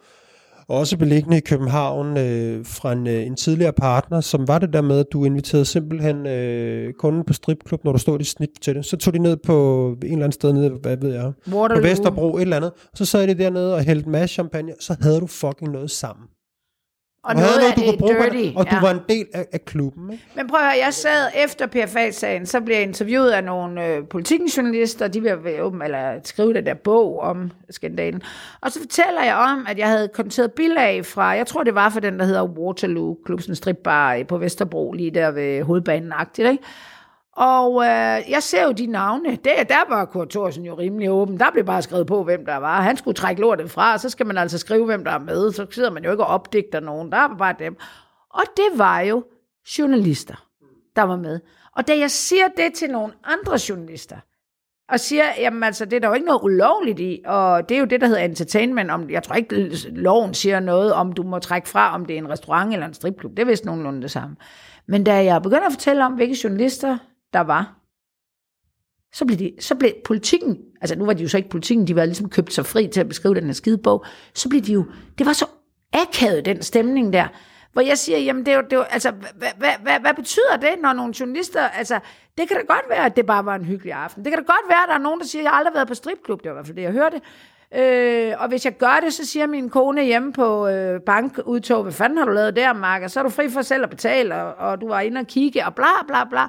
[0.71, 4.81] også beliggende i København, øh, fra en, øh, en tidligere partner, som var det der
[4.81, 8.75] med, at du inviterede simpelthen øh, kunden på stripklub, når du stod i snit til
[8.75, 8.85] det.
[8.85, 11.83] Så tog de ned på en eller anden sted nede, hvad ved jeg, på Waterloo.
[11.83, 12.71] Vesterbro, et eller andet.
[12.71, 15.91] Og så sad de dernede og hældte en masse champagne, så havde du fucking noget
[15.91, 16.25] sammen.
[17.23, 18.57] Og Du havde noget du kunne bruge på dirty.
[18.57, 18.81] og du ja.
[18.81, 20.11] var en del af, af klubben.
[20.11, 20.23] Ikke?
[20.35, 24.07] Men prøv at høre, jeg sad efter PFA-sagen, så blev jeg interviewet af nogle øh,
[24.07, 28.21] politikjournalister, de vil være åben, eller skrive den der bog om skandalen.
[28.61, 31.89] Og så fortæller jeg om, at jeg havde konteret bilag fra, jeg tror det var
[31.89, 36.47] for den, der hedder Waterloo, klub, sådan en stripbar på Vesterbro, lige der ved hovedbanen-agtigt,
[36.49, 36.63] ikke?
[37.35, 39.29] Og øh, jeg ser jo de navne.
[39.31, 41.39] Det, der var Kurt Thorsen jo rimelig åben.
[41.39, 42.81] Der blev bare skrevet på, hvem der var.
[42.81, 45.51] Han skulle trække lortet fra, og så skal man altså skrive, hvem der er med.
[45.51, 47.11] Så sidder man jo ikke og opdigter nogen.
[47.11, 47.77] Der var bare dem.
[48.29, 49.23] Og det var jo
[49.79, 50.45] journalister,
[50.95, 51.39] der var med.
[51.75, 54.17] Og da jeg siger det til nogle andre journalister,
[54.89, 57.79] og siger, jamen altså, det er der jo ikke noget ulovligt i, og det er
[57.79, 58.91] jo det, der hedder entertainment.
[58.91, 62.17] Om, jeg tror ikke, loven siger noget om, du må trække fra, om det er
[62.17, 63.31] en restaurant eller en stripklub.
[63.31, 64.35] Det er vist nogenlunde det samme.
[64.87, 66.97] Men da jeg begynder at fortælle om, hvilke journalister
[67.33, 67.81] der var,
[69.13, 71.95] så blev, de, så blev politikken, altså nu var de jo så ikke politikken, de
[71.95, 74.73] var ligesom købt sig fri til at beskrive den her skide bog, så blev de
[74.73, 74.85] jo,
[75.17, 75.45] det var så
[75.93, 77.27] akavet, den stemning der,
[77.73, 80.13] hvor jeg siger, jamen det er jo, det er jo altså, hvad, hvad, hvad, hvad
[80.13, 81.99] betyder det, når nogle journalister, altså,
[82.37, 84.25] det kan da godt være, at det bare var en hyggelig aften.
[84.25, 85.73] Det kan da godt være, at der er nogen, der siger, at jeg har aldrig
[85.73, 87.21] været på stripklub, det var i hvert fald det, jeg hørte.
[87.75, 91.93] Øh, og hvis jeg gør det, så siger min kone hjemme på øh, bankudtog, hvad
[91.93, 93.01] fanden har du lavet der, Mark?
[93.01, 95.27] Og så er du fri for selv at betale, og, og du var inde og
[95.27, 96.47] kigge, og bla bla bla.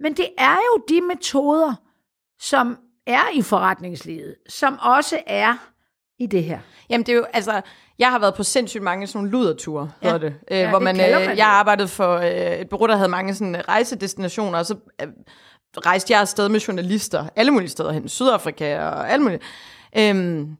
[0.00, 1.74] Men det er jo de metoder,
[2.40, 5.54] som er i forretningslivet, som også er
[6.18, 6.58] i det her.
[6.90, 7.60] Jamen det er jo, altså,
[7.98, 10.06] jeg har været på sindssygt mange sådan nogle luderture, Ja.
[10.12, 10.34] hedder det.
[10.50, 12.96] Øh, Ja, hvor det man, øh, man det jeg arbejdede for øh, et bureau, der
[12.96, 15.08] havde mange sådan rejsedestinationer, og så øh,
[15.76, 19.40] rejste jeg afsted med journalister, alle mulige steder hen, Sydafrika og alle mulige.
[19.98, 20.56] Øhm,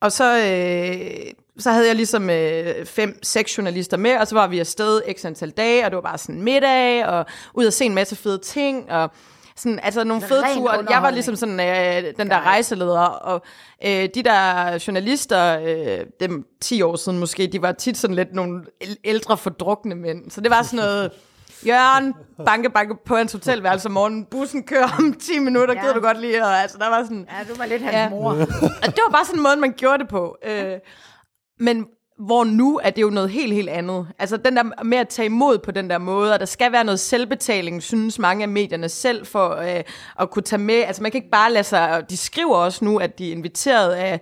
[0.00, 4.46] og så, øh, så havde jeg ligesom øh, fem, seks journalister med, og så var
[4.46, 7.84] vi afsted x antal dage, og det var bare sådan middag, og ud og se
[7.84, 9.10] en masse fede ting, og
[9.56, 10.84] sådan, altså nogle fede ture.
[10.90, 13.42] Jeg var ligesom sådan øh, den der rejseleder, og
[13.84, 18.34] øh, de der journalister, øh, dem 10 år siden måske, de var tit sådan lidt
[18.34, 20.30] nogle æl- ældre fordrukne mænd.
[20.30, 21.10] Så det var sådan noget,
[21.66, 22.14] Jørgen,
[22.46, 25.80] banke, banke på hans hotelværelse om morgenen, bussen kører om 10 minutter, ja.
[25.80, 28.08] gider du godt lige, og altså der var sådan, Ja, du var lidt hans Ja.
[28.08, 28.30] mor.
[28.30, 28.38] og
[28.86, 30.36] det var bare sådan en måde, man gjorde det på.
[30.46, 30.72] Øh,
[31.60, 31.86] men
[32.18, 34.06] hvor nu er det jo noget helt, helt andet.
[34.18, 36.84] Altså den der med at tage imod på den der måde, og der skal være
[36.84, 39.82] noget selvbetaling, synes mange af medierne selv, for øh,
[40.20, 40.74] at kunne tage med.
[40.74, 43.32] Altså man kan ikke bare lade sig, og de skriver også nu, at de er
[43.32, 44.20] inviteret af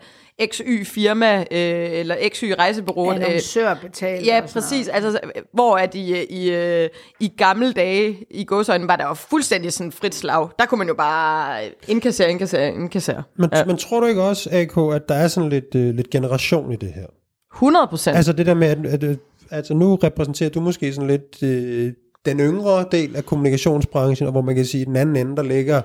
[0.52, 3.10] XY firma, øh, eller XY rejsebureau.
[3.10, 4.26] øh, Annoncør betalt.
[4.26, 4.88] Ja, præcis.
[4.88, 5.20] Altså,
[5.52, 6.88] hvor at i, i, øh,
[7.20, 10.48] i gamle dage i godsøjne var der jo fuldstændig sådan frit slag.
[10.58, 13.22] Der kunne man jo bare indkassere, indkassere, indkassere.
[13.36, 13.64] Men, ja.
[13.64, 16.76] men tror du ikke også, AK, at der er sådan lidt, øh, lidt generation i
[16.76, 17.06] det her?
[17.54, 18.16] 100 procent.
[18.16, 19.18] Altså det der med, at, at, at
[19.50, 21.92] altså nu repræsenterer du måske sådan lidt øh,
[22.26, 25.42] den yngre del af kommunikationsbranchen, og hvor man kan sige, at den anden ende, der
[25.42, 25.82] ligger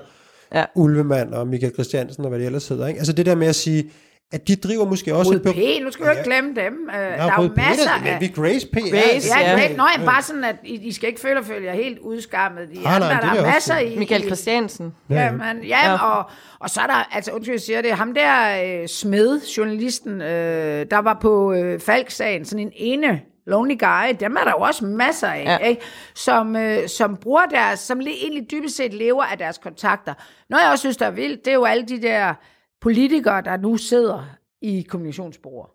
[0.54, 0.64] Ja.
[0.74, 2.86] Ulvemand og Michael Christiansen og hvad det ellers hedder.
[2.86, 2.98] Ikke?
[2.98, 3.90] Altså det der med at sige,
[4.32, 5.30] at de driver måske også...
[5.32, 6.88] Rød et bureau- P, nu skal du ikke glemme dem.
[6.88, 8.20] Uh, der Ja, er jo P, masser det er- af...
[8.20, 8.74] Vi Grace P.
[8.74, 9.56] Grace, Ja, Ja.
[9.58, 9.76] great.
[9.76, 12.68] Nå, jamen, bare sådan, at I, I skal ikke føle, at føle jer helt udskammet.
[12.74, 13.92] De nej, andre, det der er er også masser det.
[13.92, 13.98] i...
[13.98, 14.94] Michael Christiansen.
[15.10, 16.04] Ja, man, ja, Ja.
[16.18, 20.20] Og, og så er der, altså undskyld, jeg siger det, ham der øh, smed, journalisten,
[20.22, 24.64] øh, der var på øh, Falk-sagen, sådan en ene lonely guy, dem er der jo
[24.64, 25.50] også masser af, ja.
[25.52, 25.58] Ja.
[25.58, 25.82] ikke?
[26.14, 30.14] Som, øh, som bruger deres, som li- egentlig dybest set lever af deres kontakter.
[30.50, 32.34] Noget jeg også synes, der er vildt, det er jo alle de der
[32.80, 34.24] politikere, der nu sidder
[34.62, 35.66] i kommunikationsbureauer.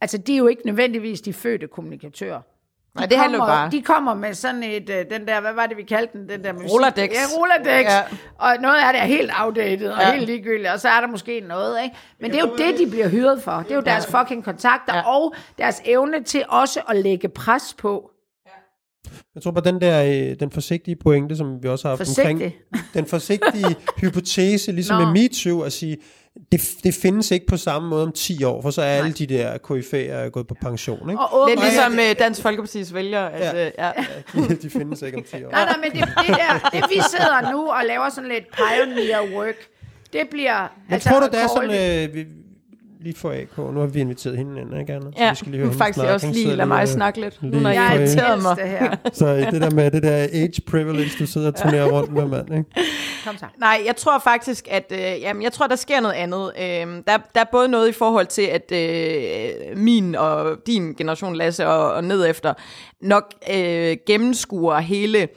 [0.00, 2.40] Altså, de er jo ikke nødvendigvis de fødte kommunikatører.
[2.94, 3.70] Nej, det handler jo kommer, bare.
[3.70, 6.28] De kommer med sådan et, øh, den der, hvad var det, vi kaldte den?
[6.28, 6.70] den der musik?
[6.70, 7.10] Rolodex.
[7.12, 7.84] Ja, Rolodex.
[7.84, 8.02] Ja.
[8.38, 10.12] Og noget af det er helt outdated og Ja.
[10.12, 11.96] helt ligegyldigt, og så er der måske noget, ikke?
[12.20, 13.52] Men det er jo det, de bliver hyret for.
[13.52, 15.08] Det er jo deres fucking kontakter, ja.
[15.14, 18.10] og deres evne til også at lægge pres på.
[19.34, 22.40] Jeg tror på den der, øh, den forsigtige pointe, som vi også har haft omkring,
[22.40, 22.60] Forsigtig.
[22.94, 25.04] den forsigtige hypotese, ligesom Nå.
[25.04, 25.96] med MeToo, at sige,
[26.52, 29.26] det, det findes ikke på samme måde om 10 år, for så er alle de
[29.26, 31.22] der KFA'er gået på pension, ikke?
[31.22, 33.32] Og Lidt åbne, ligesom øh, Dansk Folkeparti's vælgere.
[33.32, 33.66] At, Ja.
[33.66, 33.90] øh, ja.
[34.48, 35.50] De, de findes ikke om 10 år.
[35.50, 39.36] Nej, nej, men det, det der, det vi sidder nu og laver sådan lidt pioneer
[39.36, 39.56] work,
[40.12, 40.72] det bliver...
[40.90, 42.24] Men tror du, det er sådan, øh, vi,
[43.04, 45.06] lige for AK, nu har vi inviteret hende ind, ikke Anna?
[45.10, 46.14] Så Ja, vi skal lige høre hende faktisk snakke.
[46.14, 48.56] også Hun lige lade mig og- snakke lidt, nu lige når jeg elsker mig.
[48.56, 48.96] det her.
[49.12, 52.26] Så øh, det der med det der age privilege, du sidder og turnerer rundt med,
[52.26, 52.64] mand, ikke?
[53.26, 53.44] Kom så.
[53.58, 56.52] Nej, jeg tror faktisk, at øh, jamen, jeg tror, der sker noget andet.
[56.60, 56.64] Øh,
[57.06, 61.66] der, der er både noget i forhold til, at øh, min og din generation, Lasse,
[61.66, 62.54] og, og ned efter,
[63.00, 63.24] nok
[63.54, 65.28] øh, gennemskuer hele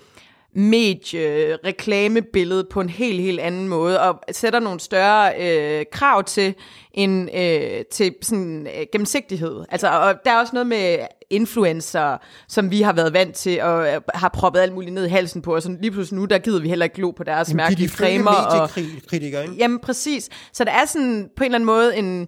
[0.58, 6.56] medie-reklamebilledet på en helt, helt anden måde, og sætter nogle større øh, krav til,
[6.94, 9.64] en, øh, til sådan, øh, gennemsigtighed.
[9.70, 10.98] Altså, og der er også noget med
[11.30, 15.10] influencer, som vi har været vant til, og øh, har proppet alt muligt ned i
[15.10, 17.50] halsen på, og sådan lige pludselig nu, der gider vi heller ikke glo på deres
[17.50, 18.32] Jamen, mærkelige de cremer.
[18.32, 19.56] Og, mediekritikere, ikke?
[19.56, 20.30] Jamen præcis.
[20.54, 22.28] Så der er sådan på en eller anden måde en...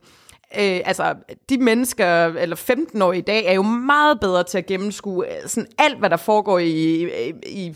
[0.59, 1.15] Øh, altså,
[1.49, 5.67] de mennesker, eller 15-årige i dag, er jo meget bedre til at gennemskue øh, sådan
[5.77, 7.75] alt, hvad der foregår i, i, i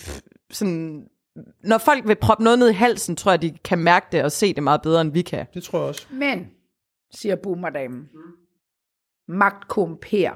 [0.54, 1.08] sådan...
[1.64, 4.32] Når folk vil proppe noget ned i halsen, tror jeg, de kan mærke det og
[4.32, 5.46] se det meget bedre, end vi kan.
[5.54, 6.08] Det tror jeg også.
[6.12, 6.48] Men,
[7.12, 8.10] siger boomerdamen,
[9.28, 10.34] magt korrumperer.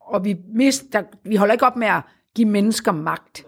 [0.00, 2.02] Og vi, mister, vi holder ikke op med at
[2.34, 3.46] give mennesker magt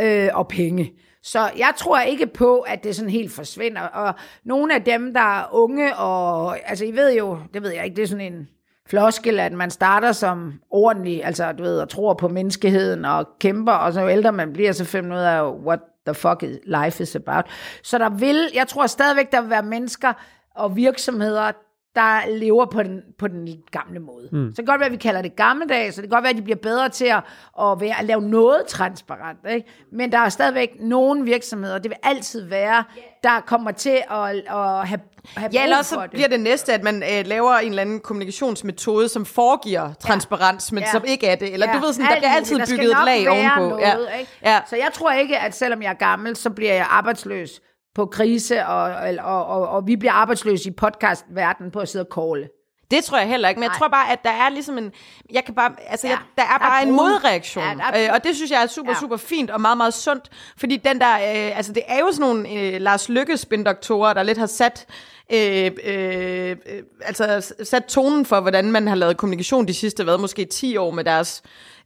[0.00, 0.92] øh, og penge.
[1.22, 3.82] Så jeg tror ikke på, at det sådan helt forsvinder.
[3.82, 7.84] Og nogle af dem, der er unge, og altså I ved jo, det ved jeg
[7.84, 8.48] ikke, det er sådan en
[8.90, 13.72] floskel, at man starter som ordentlig, altså du ved, og tror på menneskeheden og kæmper,
[13.72, 16.56] og så jo ældre man bliver, så finder man ud af, what the fuck is,
[16.64, 17.44] life is about.
[17.82, 20.12] Så der vil, jeg tror stadigvæk, der vil være mennesker
[20.54, 21.52] og virksomheder,
[21.94, 24.28] der lever på den, på den gamle måde.
[24.32, 24.38] Mm.
[24.46, 26.30] Så det kan godt være, at vi kalder det gammeldags, så det kan godt være,
[26.30, 27.22] at de bliver bedre til at,
[27.60, 29.38] at, være, at lave noget transparent.
[29.50, 29.68] Ikke?
[29.92, 32.84] Men der er stadigvæk nogle virksomheder, det vil altid være,
[33.22, 35.00] der kommer til at, at have,
[35.36, 36.10] have Ja, eller brug også for så det.
[36.10, 40.82] bliver det næste, at man øh, laver en eller anden kommunikationsmetode, som foregiver transparens, men
[40.82, 40.90] Ja.
[40.90, 41.52] som ikke er det.
[41.52, 43.68] Eller Ja, du ved sådan, der alt bliver altid Der bygget et lag ovenpå.
[43.68, 43.80] Noget,
[44.12, 44.18] ja.
[44.18, 44.30] Ikke?
[44.44, 44.60] Ja.
[44.70, 47.60] Så jeg tror ikke, at selvom jeg er gammel, så bliver jeg arbejdsløs
[47.94, 48.82] på krise, og,
[49.24, 52.48] og, og, og vi bliver arbejdsløse i podcastverdenen på at sidde og call.
[52.90, 53.78] Det tror jeg heller ikke, men jeg Nej.
[53.78, 54.92] tror bare, at der er ligesom en,
[55.32, 56.96] jeg kan bare, altså Ja, jeg, der er der er bare en brud.
[57.12, 58.98] modreaktion, Ja, er- øh, og det synes jeg er super, Ja.
[59.00, 60.28] super fint og meget, meget sundt,
[60.58, 64.22] fordi den der, øh, altså det er jo sådan nogle øh, Lars Lykke spindoktorer, der
[64.22, 64.86] lidt har sat,
[65.32, 70.18] øh, øh, øh, altså sat tonen for, hvordan man har lavet kommunikation de sidste, hvad,
[70.18, 71.42] måske 10 år med deres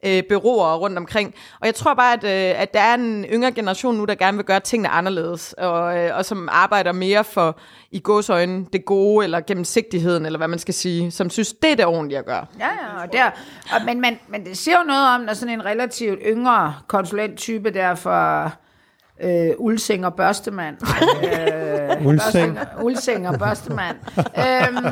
[0.06, 1.34] øh, byråer rundt omkring.
[1.60, 4.36] Og jeg tror bare, at, øh, at der er en yngre generation nu, der gerne
[4.36, 7.58] vil gøre tingene anderledes, og, øh, og som arbejder mere for,
[7.90, 11.76] i godsøjne, det gode, eller gennemsigtigheden, eller hvad man skal sige, som synes, det er
[11.76, 12.46] det ordentlige at gøre.
[12.58, 13.24] Ja, ja, og der,
[13.74, 17.70] og, men, men, men det siger jo noget om, når sådan en relativt yngre konsulenttype
[17.70, 18.52] der for
[19.22, 20.76] øh, Ulsing og Børstemand.
[21.24, 22.58] Øh, Ulsing.
[22.82, 23.96] Ulsing og Børstemand.
[24.18, 24.84] øhm,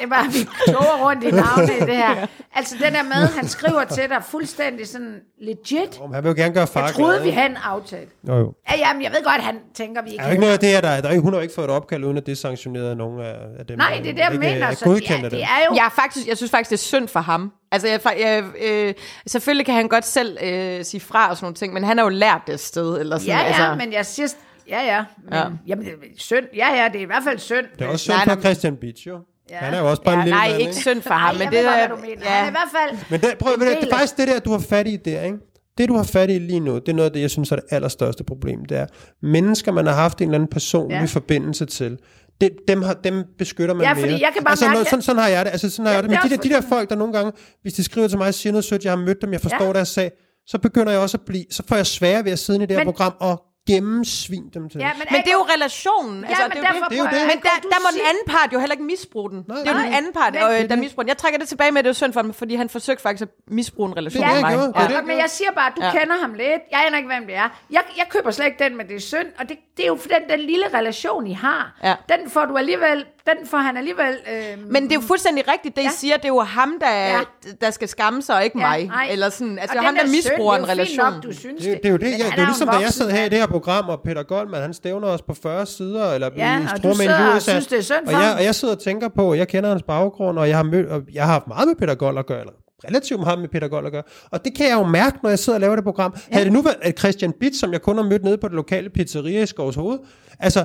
[0.00, 2.26] det var, vi toger rundt i navne i det her.
[2.54, 6.00] Altså det der med, han skriver til dig fuldstændig sådan legit.
[6.00, 8.06] Om han vil jo gerne gøre far Jeg troede, glad, vi havde en aftale.
[8.28, 8.54] Jo, jo.
[8.70, 10.68] Ja, jamen, jeg ved godt, at han tænker, vi ikke er ikke noget af det
[10.68, 12.36] her, der er, der er, hun har ikke fået et opkald, uden at det er
[12.36, 13.78] sanktioneret af nogen af, af dem.
[13.78, 14.66] Nej, det er det, jeg mener.
[14.66, 15.40] Er Så det er, af det dem.
[15.40, 15.74] er jo...
[15.76, 17.52] Jeg, er faktisk, jeg synes faktisk, det er synd for ham.
[17.72, 18.94] Altså, jeg, jeg, øh,
[19.26, 22.04] selvfølgelig kan han godt selv øh, sige fra og sådan nogle ting, men han har
[22.04, 23.00] jo lært det et sted.
[23.00, 23.74] Eller sådan, Ja, ja, altså.
[23.84, 24.28] men jeg siger...
[24.68, 25.04] Ja, ja.
[25.24, 25.38] Men, Ja.
[25.38, 25.46] ja.
[25.66, 26.44] Jamen, det er synd.
[26.56, 27.66] Ja, ja, det er i hvert fald synd.
[27.78, 29.18] Det er også synd for Christian Beach, jo.
[29.50, 29.56] Ja.
[29.56, 31.64] Han er jo også bare en lille Nej, mand, ikke synd for ham, men det
[31.64, 31.86] godt, er...
[31.88, 32.24] hvad du mener.
[32.26, 32.98] Han er i hvert fald...
[33.10, 35.38] Men det, prøv, del det er faktisk det der, du har fat i der, ikke?
[35.78, 37.56] Det, du har fat i lige nu, det er noget af det, jeg synes er
[37.56, 38.64] det allerstørste problem.
[38.64, 38.86] Det er,
[39.22, 41.00] mennesker, man har haft en eller anden personlig Ja.
[41.00, 41.06] ja.
[41.06, 41.98] forbindelse til,
[42.40, 44.02] det, dem, har, dem beskytter man Ja, mere.
[44.02, 45.50] fordi jeg kan bare altså, mærke- sådan, sådan har jeg det.
[45.52, 46.10] Altså, sådan har Ja, jeg det.
[46.10, 47.32] Men det de der, de der folk, der nogle gange,
[47.62, 49.58] hvis de skriver til mig og siger noget sødt, jeg har mødt dem, jeg forstår
[49.60, 49.66] Ja.
[49.66, 49.72] ja.
[49.72, 50.10] deres sag,
[50.46, 52.70] så begynder jeg også at blive, så får jeg sværere ved at sidde i det
[52.70, 54.78] her Men- program og gennemsvin dem til.
[54.80, 56.18] Ja, Men det er jo relationen.
[56.22, 56.90] Ja, altså, men det er jo det.
[56.90, 57.22] Det er jo det.
[57.32, 59.40] Men der, der må den anden part jo heller ikke misbruge den.
[59.48, 59.86] Nej, det er jo nej.
[59.86, 61.08] den anden part, Men- øh, der misbruger den.
[61.14, 63.22] Jeg trækker det tilbage med, at det er synd for ham, fordi han forsøgte faktisk
[63.22, 64.52] at misbruge en relation er med mig.
[64.52, 65.86] Det Ja, det, men jeg siger bare, at du Ja.
[65.86, 65.98] ja.
[65.98, 66.62] kender ham lidt.
[66.72, 67.48] Jeg aner ikke, hvem det er.
[67.76, 69.28] Jeg, jeg køber slet ikke den, men det er synd.
[69.40, 71.78] Og det, det er jo for den, den lille relation, I har.
[71.84, 71.94] Ja.
[72.08, 74.16] Den får du alligevel, den får han alligevel...
[74.32, 75.90] Øh, Men det er jo fuldstændig rigtigt, det I Ja.
[75.90, 76.16] siger.
[76.16, 77.20] Det er jo ham, der, Ja.
[77.60, 78.84] der skal skamme sig, og ikke mig.
[78.86, 79.08] nej.
[79.10, 81.12] Eller sådan, altså og det er ham, den der misbruger en det relation.
[81.12, 82.88] Nok, du synes Det, det er jo det, ja, han det er ligesom, da jeg
[82.92, 86.12] sad her i det her program, og Peter Goldman, han stævner os på 40 sider,
[86.12, 88.44] eller Ja, i og du sidder og synes, det er synd for og jeg, og
[88.44, 91.24] jeg sidder og tænker på, jeg kender hans baggrund, og jeg har, mødt, og jeg
[91.24, 92.52] har haft meget med Peter Gold at gøre, eller
[92.88, 94.02] relativt meget med Peter Gold at gøre.
[94.30, 96.14] Og det kan jeg jo mærke, når jeg sidder og laver det program.
[96.16, 96.20] Ja.
[96.32, 98.54] Havde det nu været at Christian Bitt, som jeg kun har mødt nede på det
[98.56, 99.98] lokale pizzeria i Skovs Hoved,
[100.38, 100.64] altså,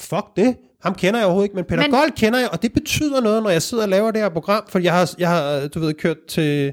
[0.00, 0.56] fuck det.
[0.82, 1.90] Ham kender jeg overhovedet ikke, men Peter men...
[1.90, 4.64] Gold kender jeg, og det betyder noget, når jeg sidder og laver det her program,
[4.68, 6.72] for jeg har, jeg har du ved, kørt til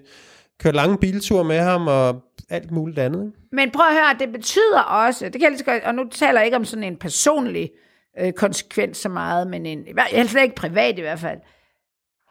[0.59, 3.31] kørt lange bilture med ham og alt muligt andet.
[3.51, 6.39] Men prøv at høre, det betyder også, det kan jeg lige godt, og nu taler
[6.39, 7.71] jeg ikke om sådan en personlig
[8.19, 11.39] øh, konsekvens så meget, men en, i hvert- slet ikke privat i hvert fald.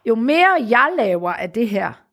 [0.07, 2.04] Jo mere jeg laver af det her,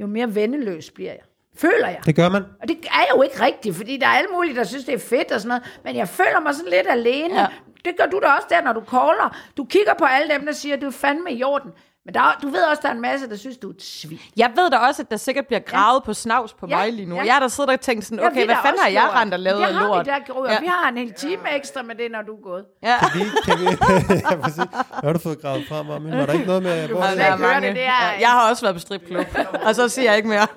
[0.00, 1.20] jo mere vendeløs bliver jeg.
[1.56, 2.00] Føler jeg.
[2.06, 2.42] Det gør man.
[2.62, 4.98] Og det er jo ikke rigtigt, fordi der er alle mulige, der synes, det er
[4.98, 7.40] fedt og sådan noget, men jeg føler mig sådan lidt alene.
[7.40, 7.46] Ja.
[7.84, 9.36] Det gør du da også der, når du caller.
[9.56, 11.70] Du kigger på alle dem, der siger, du er fandme i orden.
[12.08, 13.82] Men der, er- du ved også, der er en masse, der synes, du er et
[13.82, 14.20] svin.
[14.36, 16.04] Jeg ved da også, at der sikkert bliver gravet ja.
[16.04, 17.14] på snavs på Ja, mig lige nu.
[17.14, 17.20] ja.
[17.20, 17.26] Ja.
[17.26, 19.34] Jeg har da siddet og tænkt sådan, Ja, okay, vi hvad fanden har jeg rent
[19.34, 20.06] og lavet det af har lort?
[20.06, 20.60] Vi, der, Ja.
[20.60, 22.64] vi har en hel time ekstra med det, når du er gået.
[22.82, 22.96] Ja.
[22.98, 23.64] Kan vi, kan vi,
[24.30, 24.56] ja, præcis.
[24.56, 26.10] Hvad har du fået gravet frem om?
[26.10, 26.88] Var der ikke noget med...
[26.88, 27.40] Hvor må er det?
[27.40, 27.66] mange.
[27.68, 29.26] det, det er- Ja, Jeg har også været på stripklub,
[29.64, 30.46] og så siger jeg ikke mere.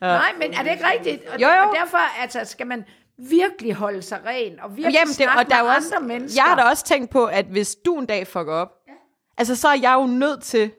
[0.00, 1.22] Nej, men er det ikke rigtigt?
[1.34, 1.68] Og, Jo, jo.
[1.68, 2.84] og derfor altså, skal man
[3.18, 6.08] virkelig holde sig ren, og virkelig Jamen, det, snakke og der er med også, andre
[6.08, 6.42] mennesker.
[6.42, 8.85] jeg har da også tænkt på, at hvis du en dag fucker op, ja.
[9.38, 10.70] Altså så er jeg jo nødt til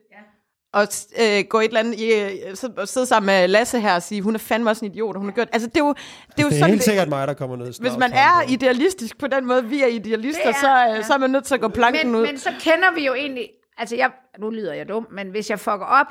[0.73, 3.95] at øh, gå et eller andet, i, øh, så, og sidde sammen med Lasse her
[3.95, 5.85] og sige, hun er fandme også en idiot, og hun har gjort, altså det er
[5.85, 7.65] jo, det er jo Det er sådan, helt sikkert mig, der kommer ned.
[7.81, 11.03] hvis man er idealistisk på den måde, vi er idealister, er- så, øh, ja.
[11.03, 12.25] så er man nødt til at gå planken men, ud.
[12.27, 15.59] men så kender vi jo egentlig, altså jeg, nu lyder jeg dum, men hvis jeg
[15.59, 16.07] fucker op,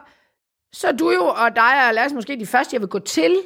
[0.72, 3.36] så er du jo, og dig og Lars måske de første, jeg vil gå til,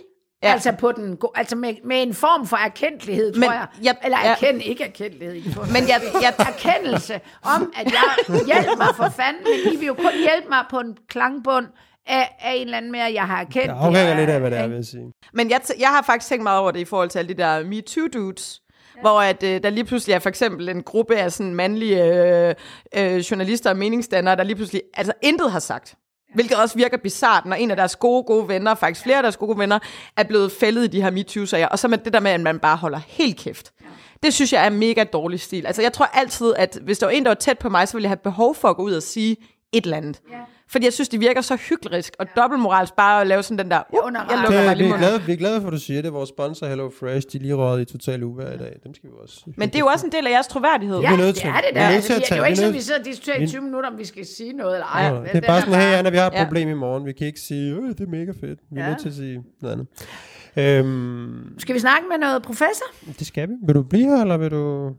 [0.43, 0.49] ja.
[0.49, 0.53] Ja.
[0.53, 3.67] altså, på den, go- altså med, med en form for erkendelighed, tror Men jeg.
[3.83, 4.31] jeg- Eller ja.
[4.33, 5.35] erkend, ikke erkendelighed.
[5.35, 7.21] I Men jeg, jeg, erkendelse
[7.57, 8.03] om, at jeg
[8.47, 11.67] hjælper mig for fanden, men I vil jo kun hjælpe mig på en klangbund
[12.07, 13.69] af, af en eller anden mere, jeg har erkendt.
[13.69, 14.69] Det afhænger lidt af, hvad det er, ikke?
[14.71, 15.13] vil jeg sige.
[15.33, 17.43] Men jeg, t- jeg har faktisk tænkt meget over det i forhold til alle de
[17.43, 18.63] der MeToo-dudes,
[18.97, 19.01] ja.
[19.01, 22.55] hvor at, øh, der lige pludselig er for eksempel en gruppe af sådan mandlige øh,
[22.97, 25.95] øh, journalister og meningsdannere, der lige pludselig altså intet har sagt.
[26.35, 29.37] Hvilket også virker bizart, når en af deres gode, gode venner, faktisk flere af deres
[29.37, 29.79] gode venner,
[30.17, 31.69] er blevet fældet i de her MeToo-sager.
[31.69, 33.73] Og så med det der med, at man bare holder helt kæft.
[34.23, 35.67] Det synes jeg er mega dårlig stil.
[35.67, 37.95] Altså jeg tror altid, at hvis der var en, der var tæt på mig, så
[37.97, 39.37] ville jeg have behov for at gå ud og sige
[39.73, 40.21] et eller andet.
[40.31, 40.37] Ja.
[40.73, 43.83] Fordi jeg synes, det virker så hyklerisk og dobbeltmoralsk bare at lave sådan den der,
[43.93, 45.09] uh, under jeg lukker mig Det, vi, lige er munden.
[45.09, 46.13] glade, vi er glade for, at du siger det.
[46.13, 48.77] Vores sponsor Hello Fresh, de er lige røget i total uvær i dag.
[48.85, 49.41] Dem skal vi også.
[49.57, 50.99] Men det er jo også en del af jeres troværdighed.
[51.01, 51.81] Ja, vi det er det Vi der.
[51.81, 53.47] er Altså, vi- det er jo ikke vi er sådan, vi sidder og diskuterer i
[53.47, 55.03] 20 minutter, om vi skal sige noget eller ej.
[55.03, 56.45] Ja, det er bare sådan, hey Anna, vi har et Ja.
[56.45, 57.07] problem i morgen.
[57.07, 58.59] Vi kan ikke sige, øh, det er mega fedt.
[58.71, 58.89] Vi er Ja.
[58.89, 59.87] nødt til at sige noget andet.
[60.57, 62.85] Øhm, Skal vi snakke med noget professor?
[63.19, 63.55] det skal vi.
[63.67, 64.91] Vil du blive her, eller vil du...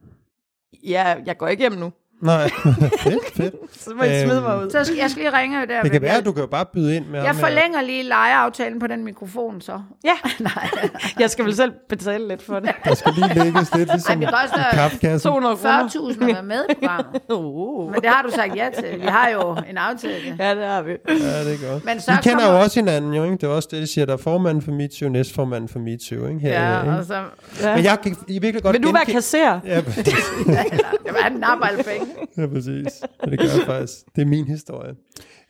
[0.84, 1.92] Ja, jeg går ikke hjem nu.
[2.22, 2.50] Nej,
[3.04, 3.54] fedt, fedt.
[3.80, 4.70] Så må I smide Øhm, mig ud.
[4.70, 5.82] Så skal, jeg skal lige ringe der.
[5.82, 7.44] Det kan være, jeg, at du kan jo bare byde ind med jeg ham her.
[7.46, 9.80] forlænger lige lejeaftalen på den mikrofon, så.
[10.04, 10.12] Ja,
[11.20, 12.72] jeg skal vel selv betale lidt for det.
[12.86, 15.30] Der skal lige lægges lidt, ligesom det koster i kaffekassen.
[15.32, 15.88] 200 kroner.
[15.88, 17.22] 40.000 at være med i programmet.
[17.32, 17.92] Uh.
[17.92, 19.02] Men det har du sagt ja til.
[19.02, 20.36] Vi har jo en aftale.
[20.40, 20.92] Ja, det har vi.
[20.92, 21.86] Ja, det er godt.
[21.86, 23.36] Men så Vi kender kommer- jo også hinanden, jo, ikke?
[23.38, 26.40] Det er også det, de siger, der er formanden for MeToo, næstformanden for MeToo, ikke?
[26.40, 26.94] Her, Ja, ikke?
[26.98, 27.24] og så
[27.62, 27.76] Ja.
[27.76, 29.60] Men jeg kan I virkelig godt Vil du være genkende- kasserer?
[29.66, 32.08] Ja, det var en alle penge.
[32.38, 33.02] ja, præcis.
[33.26, 33.94] Ja, det gør jeg faktisk.
[34.16, 34.94] Det er min historie.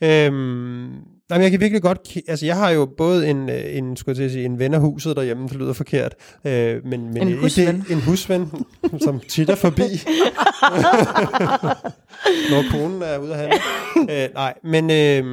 [0.03, 0.33] Øhm,
[1.29, 2.17] nej, men jeg kan virkelig godt...
[2.27, 4.73] Altså, jeg har jo både en, øh, en skulle jeg til at sige, en ven
[4.73, 7.81] af huset derhjemme, det lyder forkert, øh, men, men En husven.
[7.81, 8.51] Det, en husven,
[9.01, 9.81] som titter forbi,
[12.51, 13.59] når konen er ude at handle.
[14.23, 15.25] øh, nej, men, øh,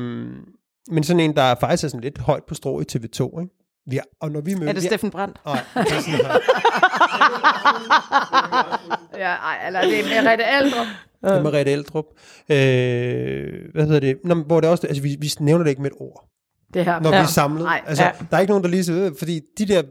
[0.90, 3.54] men sådan en, der faktisk er sådan lidt højt på strå i TV2, ikke?
[3.90, 4.68] Vi har, og når vi møder...
[4.68, 5.36] Er det Steffen Brandt?
[5.46, 6.38] Nej, det er sådan her.
[9.18, 10.86] Ja, ej, eller det er Merete Aldrup.
[11.22, 12.04] Det er Mariette Eldrup.
[12.50, 14.18] Øh, hvad hedder det?
[14.24, 16.28] Nå, hvor det også, altså vi, vi nævner det ikke med et ord,
[16.74, 17.00] Det her.
[17.00, 17.18] når ja.
[17.18, 17.62] vi er samlet.
[17.64, 18.10] Nej, altså, ja.
[18.30, 19.82] Der er ikke nogen, der lige siger, fordi de der,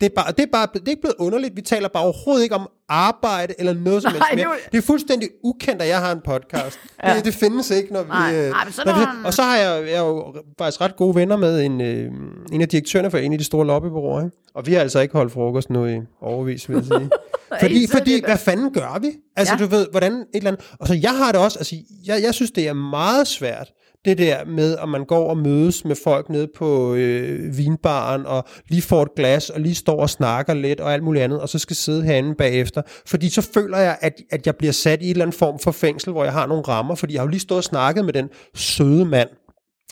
[0.00, 1.56] det er, bare, det, er bare, det er ikke blevet underligt.
[1.56, 4.44] Vi taler bare overhovedet ikke om arbejde eller noget som helst mere.
[4.44, 6.78] nu- Det er fuldstændig ukendt, at jeg har en podcast.
[7.04, 7.14] ja.
[7.16, 8.08] det, det findes ikke, når vi...
[8.08, 10.80] Nej, øh, nej, men så når vi og så har jeg, jeg er jo faktisk
[10.80, 12.10] ret gode venner med en, øh,
[12.52, 14.24] en af direktørerne for en af de store lobbybureauer.
[14.24, 14.36] Ikke?
[14.54, 17.10] Og vi har altså ikke holdt frokost nu i overvis, vil jeg sige.
[17.60, 19.08] fordi, fordi det- hvad fanden gør vi?
[19.36, 19.64] Altså, ja.
[19.64, 20.64] du ved, hvordan et eller andet...
[20.80, 21.76] Og så jeg har det også, altså,
[22.06, 23.68] jeg, jeg synes, det er meget svært,
[24.08, 28.44] det der med, at man går og mødes med folk nede på øh, vinbaren, og
[28.68, 31.48] lige får et glas, og lige står og snakker lidt, og alt muligt andet, og
[31.48, 32.82] så skal sidde herinde bagefter.
[33.06, 35.70] Fordi så føler jeg, at, at jeg bliver sat i en eller anden form for
[35.70, 38.12] fængsel, hvor jeg har nogle rammer, fordi jeg har jo lige stået og snakket med
[38.12, 39.28] den søde mand,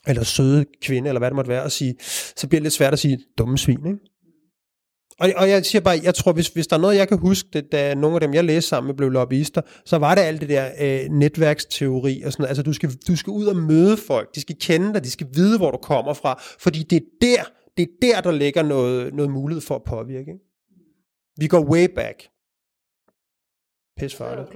[0.06, 1.94] eller søde kvinde, eller hvad det måtte være, og sige,
[2.36, 3.98] så bliver det lidt svært at sige, dumme svin, ikke?
[5.20, 7.48] Og, og jeg siger bare, jeg tror, hvis, hvis der er noget, jeg kan huske,
[7.52, 10.40] det, da nogle af dem, jeg læste sammen med, blev lobbyister, så var det alt
[10.40, 12.48] det der øh, netværksteori og sådan noget.
[12.48, 15.26] Altså, du skal, du skal ud og møde folk, de skal kende dig, de skal
[15.34, 17.42] vide, hvor du kommer fra, fordi det er der,
[17.76, 20.20] det er der, der ligger noget, noget mulighed for at påvirke.
[20.32, 20.44] Ikke?
[21.38, 22.22] Vi går way back.
[23.98, 24.48] Pis farligt.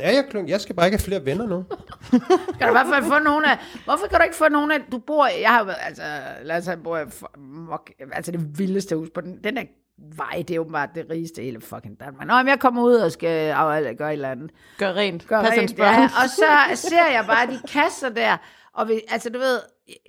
[0.00, 0.48] Ja, jeg, klunk.
[0.48, 1.64] jeg skal bare ikke have flere venner nu.
[2.58, 3.58] kan du i hvert fald få nogle af...
[3.84, 4.80] Hvorfor kan du ikke få nogle af...
[4.92, 5.26] Du bor...
[5.26, 5.64] Jeg har.
[5.72, 6.02] Altså,
[6.42, 9.62] lad os sige, bor i for- altså det vildeste hus på den, den der
[10.16, 12.26] vej, det er åbenbart det rigeste i hele fucking Danmark.
[12.26, 14.50] Nå, men jeg kommer ud og skal af- gøre et eller andet.
[14.78, 15.26] Gør rent.
[15.26, 16.04] Gør Pas rent, ja.
[16.04, 16.46] Og så
[16.88, 18.36] ser jeg bare de kasser der,
[18.74, 19.58] og vi, altså du ved,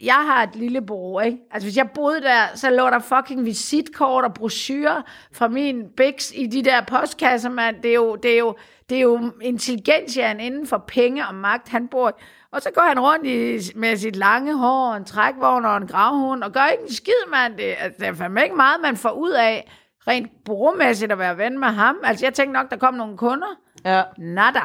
[0.01, 1.37] jeg har et lille bureau, ikke?
[1.51, 5.01] Altså hvis jeg boede der, så lå der fucking visitkort og brochurer
[5.33, 7.75] fra min Bix i de der postkasser, mand.
[7.83, 8.55] Det er jo, det er jo,
[8.89, 12.19] det er jo intelligentiaen inden for penge og magt, han bor.
[12.51, 15.87] Og så går han rundt i, med sit lange hår, og en trækvogn og en
[15.87, 17.57] gravhund, og gør ikke en skid, mand.
[17.57, 19.71] Det, altså, det er fandme ikke meget, man får ud af,
[20.07, 21.97] rent bureaumæssigt at være ven med ham.
[22.03, 23.47] Altså jeg tænkte nok, der kom nogle kunder.
[23.85, 24.03] Ja.
[24.17, 24.61] Nada.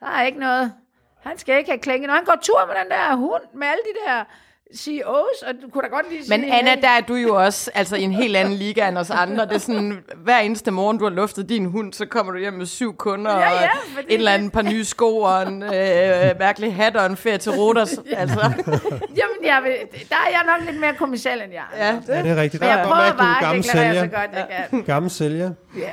[0.00, 0.72] Der er ikke noget.
[1.20, 2.06] Han skal ikke have klænge.
[2.06, 4.24] Når han går tur med den der hund, med alle de der
[4.76, 6.38] CEOs, og du kunne da godt lige sige...
[6.38, 8.98] Men Anna, hey, der er du jo også altså, i en helt anden liga end
[8.98, 9.44] os andre.
[9.46, 12.52] Det er sådan, hver eneste morgen, du har luftet din hund, så kommer du hjem
[12.52, 15.62] med syv kunder, Ja, ja, og fordi et eller andet par nye sko, og en
[15.62, 15.70] øh,
[16.38, 17.90] mærkelig hat, og en ferie til Rodos.
[18.16, 18.40] Altså.
[19.16, 19.72] Jamen, jeg vil,
[20.08, 21.64] der er jeg nok lidt mere kommersiel end jeg.
[21.76, 22.60] Ja, Ja, det er rigtigt.
[22.60, 24.82] Men Der jeg er prøver er bare at deklarere så godt, jeg kan.
[24.82, 25.52] Gammel sælger.
[25.76, 25.90] Ja.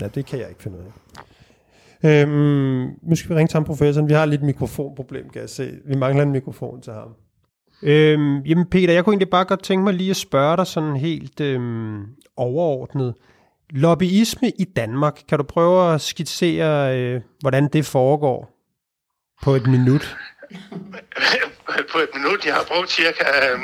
[0.00, 0.90] Ja, det kan jeg ikke finde ud af.
[2.22, 4.08] Øhm, nu skal vi ringe til ham professoren.
[4.08, 5.72] Vi har lidt mikrofonproblem, kan jeg se.
[5.84, 7.08] Vi mangler en mikrofon til ham.
[7.84, 10.96] Øhm, jamen Peter, jeg kunne egentlig bare godt tænke mig lige at spørge dig sådan
[10.96, 12.04] helt øhm,
[12.36, 13.14] overordnet.
[13.70, 18.50] Lobbyisme i Danmark, kan du prøve at skitsere, øh, hvordan det foregår
[19.42, 20.16] på et minut?
[21.92, 22.46] på et minut.
[22.46, 23.58] Jeg har brugt cirka øh,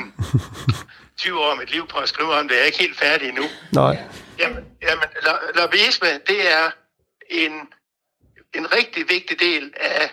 [1.17, 2.55] 20 år af mit liv på at skrive om det.
[2.55, 3.43] Jeg er ikke helt færdig endnu.
[3.73, 3.97] Nej.
[4.39, 6.71] Jamen, jamen lo- lobbyisme, det er
[7.29, 7.51] en,
[8.53, 10.11] en rigtig vigtig del af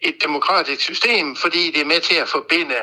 [0.00, 2.74] et demokratisk system, fordi det er med til at forbinde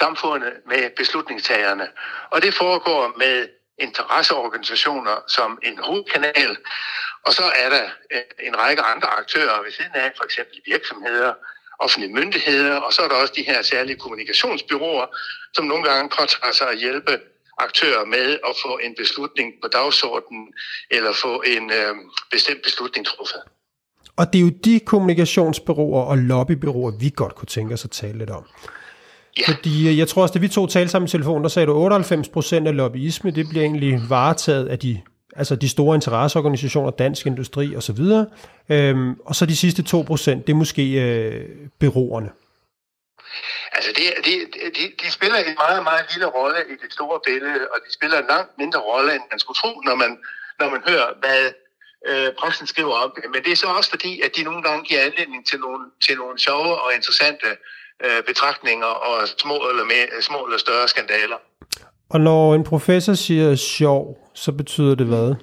[0.00, 1.86] samfundet med beslutningstagerne.
[2.30, 6.56] Og det foregår med interesseorganisationer som en hovedkanal,
[7.26, 11.32] og så er der øh, en række andre aktører ved siden af, for eksempel virksomheder,
[11.78, 15.06] offentlige myndigheder, og så er der også de her særlige kommunikationsbyråer,
[15.54, 17.20] som nogle gange påtager sig at hjælpe
[17.58, 20.46] aktører med at få en beslutning på dagsordenen,
[20.90, 21.94] eller få en øh,
[22.30, 23.42] bestemt beslutning truffet.
[24.16, 28.18] Og det er jo de kommunikationsbyråer og lobbybyråer, vi godt kunne tænke os at tale
[28.18, 28.44] lidt om.
[29.38, 29.52] Ja.
[29.52, 31.74] Fordi øh, jeg tror også, da vi to talte sammen i telefonen, der sagde du,
[31.74, 35.02] 98 procent af lobbyisme, det bliver egentlig varetaget af de,
[35.36, 38.00] altså de store interesseorganisationer, dansk industri osv.
[38.68, 41.48] Øhm, og så de sidste 2 procent, det er måske øh,
[41.80, 42.30] byråerne.
[43.72, 44.34] Altså, det, det,
[44.76, 48.18] de, de spiller en meget, meget lille rolle i det store billede, og de spiller
[48.18, 50.18] en langt mindre rolle, end man skulle tro, når man,
[50.60, 51.42] når man hører, hvad
[52.08, 53.24] øh, pressen skriver om det.
[53.32, 56.16] Men det er så også fordi, at de nogle gange giver anledning til nogle, til
[56.16, 57.56] nogle sjove og interessante øh,
[58.26, 61.36] betragtninger og små eller, mere, små eller større skandaler.
[62.10, 65.34] Og når en professor siger sjov, så betyder det hvad?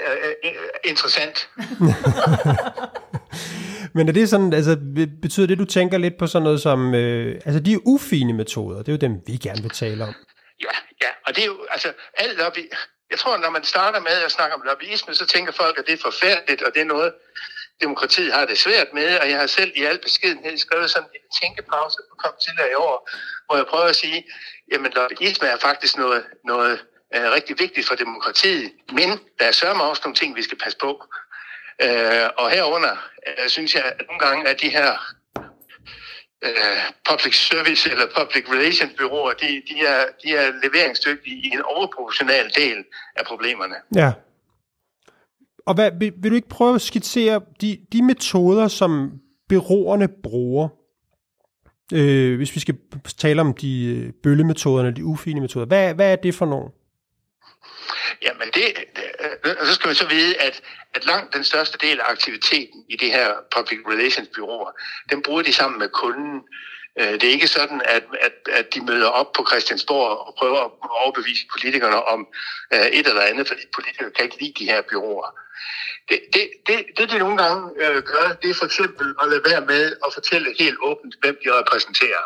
[0.00, 0.52] Øh, øh,
[0.84, 1.48] interessant.
[3.94, 4.76] Men er det sådan, altså
[5.22, 8.88] betyder det, du tænker lidt på sådan noget som, øh, altså de ufine metoder, det
[8.88, 10.14] er jo dem, vi gerne vil tale om.
[10.60, 12.72] Ja, ja, og det er jo, altså, alt lobby,
[13.10, 15.92] jeg tror, når man starter med at snakke om lobbyisme, så tænker folk, at det
[15.92, 17.12] er forfærdeligt, og det er noget,
[17.82, 21.40] demokratiet har det svært med, og jeg har selv i al beskedenhed skrevet sådan en
[21.40, 23.10] tænkepause på kom til i år,
[23.46, 24.24] hvor jeg prøver at sige,
[24.72, 26.78] jamen lobbyisme er faktisk noget, noget
[27.16, 29.08] uh, rigtig vigtigt for demokratiet, men
[29.38, 31.04] der er sørme også nogle ting, vi skal passe på.
[31.84, 34.90] Uh, og herunder øh, synes jeg, at nogle gange at de her
[36.46, 41.62] uh, public service eller public relations byråer, de, de, er, de er leveringsdygtige i en
[41.62, 42.84] overproportional del
[43.16, 43.74] af problemerne.
[43.96, 44.12] Ja.
[45.66, 49.12] Og hvad, vil, vil du ikke prøve at skitsere de, de metoder, som
[49.48, 50.68] byråerne bruger,
[51.92, 52.78] øh, hvis vi skal
[53.18, 55.66] tale om de øh, bøllemetoderne, de ufine metoder.
[55.66, 56.68] Hvad, hvad er det for nogle?
[58.22, 58.64] Jamen, det,
[58.96, 59.04] det,
[59.60, 60.62] og så skal man så vide, at,
[60.94, 64.70] at langt den største del af aktiviteten i det her public relations byråer,
[65.10, 66.40] den bruger de sammen med kunden.
[66.98, 70.60] Øh, det er ikke sådan, at, at, at de møder op på Christiansborg og prøver
[70.64, 72.28] at overbevise politikerne om
[72.74, 75.38] øh, et eller andet, fordi politikere kan ikke lide de her byråer.
[76.08, 79.42] Det, det, det, det de nogle gange øh, gør, det er for eksempel at lade
[79.50, 82.24] være med at fortælle helt åbent, hvem de repræsenterer.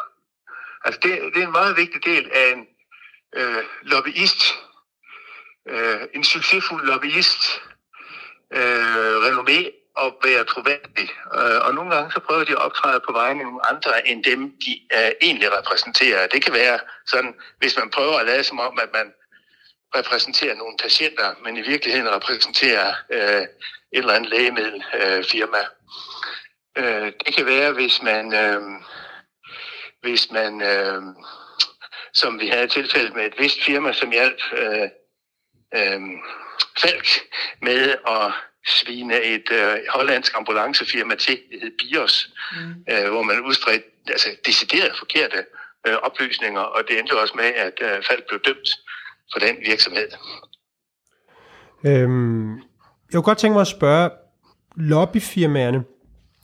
[0.84, 2.66] Altså det, det er en meget vigtig del af en
[3.36, 4.42] øh, lobbyist,
[5.68, 7.62] øh, en succesfuld lobbyist,
[8.54, 11.08] øh, renommé at være troværdig.
[11.34, 14.24] Øh, og nogle gange så prøver de at optræde på vegne af nogle andre end
[14.24, 16.26] dem, de øh, egentlig repræsenterer.
[16.26, 19.12] Det kan være sådan, hvis man prøver at lade som om, at man
[19.96, 23.48] repræsenterer nogle patienter, men i virkeligheden repræsenterer øh, et
[23.92, 25.62] eller andet lægemiddelfirma.
[26.78, 28.62] Øh, det kan være, hvis man, øh,
[30.02, 31.02] hvis man øh,
[32.14, 34.88] som vi havde tilfældet med et vist firma, som hjalp øh,
[35.74, 36.00] øh,
[36.80, 37.06] Falk
[37.62, 38.32] med at
[38.66, 42.92] svine et øh, hollandsk ambulancefirma til, det hed BIOS, mm.
[42.92, 45.36] øh, hvor man udstredte altså, deciderede forkerte
[45.86, 48.68] øh, oplysninger, og det endte også med, at øh, Falk blev dømt
[49.32, 50.08] for den virksomhed.
[51.86, 54.10] Øhm, jeg kunne godt tænke mig at spørge
[54.76, 55.84] lobbyfirmaerne,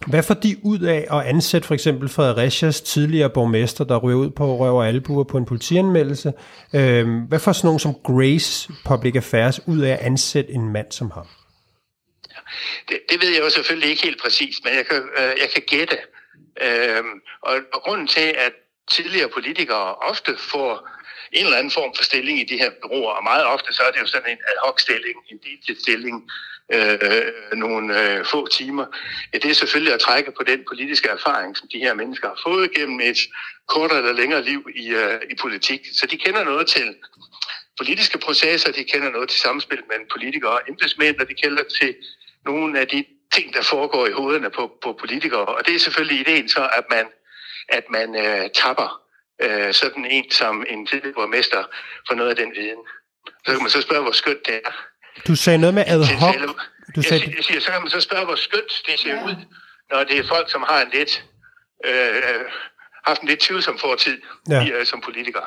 [0.07, 4.31] hvad får de ud af at ansætte for eksempel Fredericias tidligere borgmester, der ryger ud
[4.31, 6.33] på røv og albuer på en politianmeldelse?
[6.75, 10.93] Øhm, hvad får sådan nogen som Grace Public Affairs ud af at ansætte en mand
[10.93, 11.27] som ham?
[12.89, 15.63] Det, det ved jeg jo selvfølgelig ikke helt præcis, men jeg kan, øh, jeg kan
[15.67, 15.99] gætte.
[16.63, 17.05] Øh,
[17.43, 18.53] og, og grunden til, at
[18.91, 20.89] tidligere politikere ofte får
[21.33, 23.91] en eller anden form for stilling i de her byråer, og meget ofte så er
[23.91, 26.31] det jo sådan en ad hoc stilling, en deltidsstilling,
[26.73, 28.87] øh, nogle øh, få timer.
[29.33, 32.41] Ja, det er selvfølgelig at trække på den politiske erfaring, som de her mennesker har
[32.43, 33.19] fået gennem et
[33.67, 35.81] kortere eller længere liv i, øh, i politik.
[35.93, 36.95] Så de kender noget til
[37.79, 41.95] politiske processer, de kender noget til samspil mellem politikere og embedsmænd, og de kender til
[42.47, 45.45] nogle af de ting, der foregår i hovederne på, på politikere.
[45.45, 47.07] Og det er selvfølgelig ideen så, at man,
[47.69, 49.01] at man øh, tapper
[49.43, 51.65] øh, sådan en som en tidligere borgmester
[52.09, 52.83] for noget af den viden.
[53.47, 54.73] Så kan man så spørge, hvor skønt det er.
[55.27, 56.35] Du sagde noget med ad hoc.
[56.97, 57.25] Du sagde...
[57.27, 59.25] Jeg, jeg siger, så kan man så spørge, hvor skønt det ser ja.
[59.27, 59.35] ud,
[59.91, 61.25] når det er folk, som har en lidt,
[61.85, 62.23] øh,
[63.07, 64.19] haft en lidt tvivlsom fortid
[64.51, 64.65] ja.
[64.65, 65.45] i, øh, som politikere.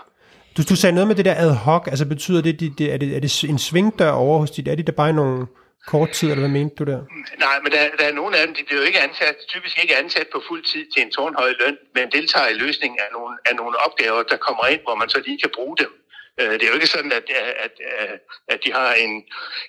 [0.58, 2.98] Du, du sagde noget med det der ad hoc, altså betyder det, det, det, er,
[2.98, 5.48] det er det en svingdør over hos dit, er det der bare nogle
[5.88, 7.02] kort tid, eller hvad mente du der?
[7.46, 9.98] Nej, men der, der er nogle af dem, de bliver jo ikke ansat, typisk ikke
[9.98, 13.56] ansat på fuld tid til en tårnhøj løn, men deltager i løsningen af nogle, af
[13.56, 15.92] nogle opgaver, der kommer ind, hvor man så lige kan bruge dem.
[16.40, 17.24] Øh, det er jo ikke sådan, at,
[17.66, 19.24] at, at, at de har en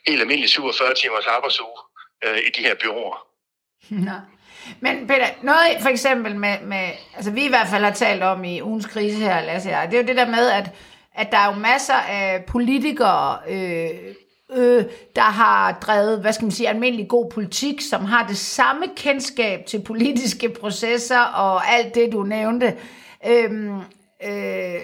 [0.06, 1.78] helt almindelig 47 timers arbejdsuge
[2.24, 3.26] øh, i de her byråer.
[3.90, 4.20] Nej.
[4.80, 8.44] Men Peter, noget for eksempel med, med, altså vi i hvert fald har talt om
[8.44, 10.70] i ugens krise her, Lasse jeg, det er jo det der med, at,
[11.14, 14.14] at der er jo masser af politikere, øh,
[14.52, 14.84] øh,
[15.16, 19.66] der har drevet, hvad skal man sige, almindelig god politik, som har det samme kendskab
[19.66, 22.76] til politiske processer og alt det, du nævnte.
[23.26, 23.68] Øh,
[24.24, 24.80] øh,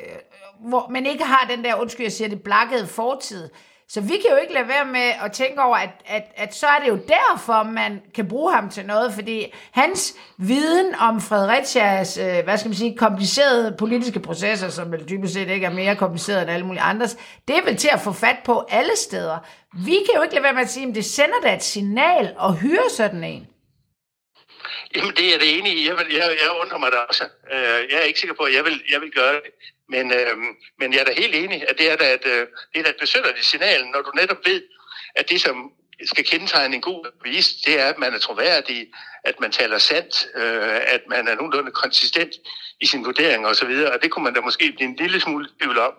[0.68, 3.48] hvor man ikke har den der, undskyld, jeg siger det, blakkede fortid.
[3.92, 6.66] Så vi kan jo ikke lade være med at tænke over, at, at, at så
[6.66, 12.18] er det jo derfor, man kan bruge ham til noget, fordi hans viden om Fredericias,
[12.18, 15.96] øh, hvad skal man sige, komplicerede politiske processer, som vel dybest set ikke er mere
[15.96, 17.16] kompliceret end alle mulige andres,
[17.48, 19.38] det er vel til at få fat på alle steder.
[19.84, 22.34] Vi kan jo ikke lade være med at sige, at det sender da et signal
[22.42, 23.46] at hyre sådan en.
[24.96, 25.88] Jamen, det er det enige i.
[25.88, 27.24] Jeg, jeg, jeg undrer mig da også.
[27.52, 29.42] Øh, jeg er ikke sikker på, at jeg vil, jeg vil gøre det.
[29.90, 30.34] Men, øh,
[30.78, 32.90] men jeg er da helt enig, at det er da et, øh, det er da
[32.90, 34.62] et besynderligt signal, når du netop ved,
[35.14, 35.72] at det, som
[36.04, 38.86] skal kendetegne en god avis, det er, at man er troværdig,
[39.24, 42.32] at man taler sandt, øh, at man er nogenlunde konsistent
[42.80, 45.48] i sin vurdering osv., og, og det kunne man da måske blive en lille smule
[45.58, 45.92] tvivl om,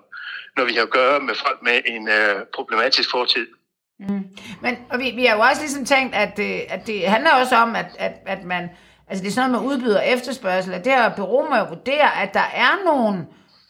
[0.58, 3.48] når vi har at gøre med folk med en øh, problematisk fortid.
[4.00, 4.24] Mm.
[4.62, 7.56] Men og vi, vi har jo også ligesom tænkt, at, øh, at det handler også
[7.56, 8.70] om, at, at, at man,
[9.08, 12.22] altså det er sådan noget med udbyder efterspørgsel, at det her bureau må jo vurdere,
[12.22, 13.28] at der er nogle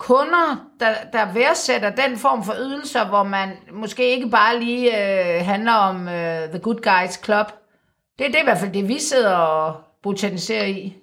[0.07, 5.45] kunder, der, der værdsætter den form for ydelser, hvor man måske ikke bare lige øh,
[5.45, 7.47] handler om øh, The Good Guys Club.
[8.19, 10.93] Det, det er i hvert fald det, vi sidder og botaniserer i.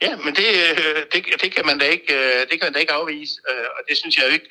[0.00, 2.78] Ja, men det, øh, det, det, kan man da ikke, øh, det kan man da
[2.78, 4.48] ikke afvise, øh, og det synes jeg jo ikke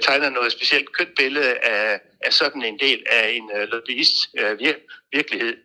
[0.00, 4.16] tegner noget specielt kønt billede af, af sådan en del af en lobbyist
[5.12, 5.56] virkelighed.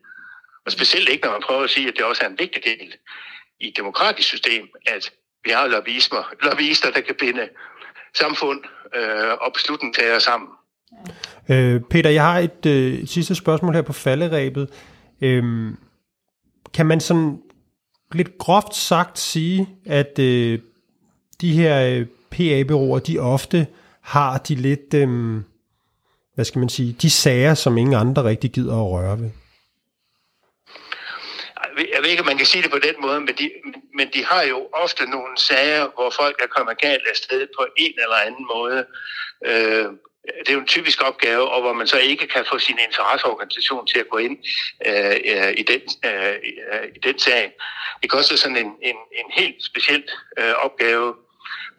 [0.65, 2.95] Og specielt ikke, når man prøver at sige, at det også er en vigtig del
[3.59, 5.11] i et demokratisk system, at
[5.43, 7.49] vi har lobbyismer, lobbyister, der kan binde
[8.15, 8.59] samfund
[8.95, 10.49] øh, og beslutningstager sammen.
[11.49, 14.69] Øh, Peter, jeg har et, øh, sidste spørgsmål her på falderæbet.
[15.21, 15.77] Øhm,
[16.73, 17.39] kan man sådan
[18.11, 20.59] lidt groft sagt sige, at øh,
[21.41, 23.67] de her øh, PA-byråer, de ofte
[24.01, 25.41] har de lidt, øh,
[26.35, 29.29] hvad skal man sige, de sager, som ingen andre rigtig gider at røre ved?
[31.93, 33.51] Jeg ved ikke, om man kan sige det på den måde, men de,
[33.93, 37.93] men de har jo ofte nogle sager, hvor folk er kommet galt afsted på en
[38.03, 38.85] eller anden måde.
[39.45, 39.85] Øh,
[40.39, 43.87] det er jo en typisk opgave, og hvor man så ikke kan få sin interesseorganisation
[43.87, 44.37] til at gå ind
[44.87, 46.35] øh, øh i, den, øh,
[46.71, 47.53] øh, i den sag.
[48.01, 50.03] Det koster sådan en, en, en helt speciel
[50.39, 51.15] øh, opgave.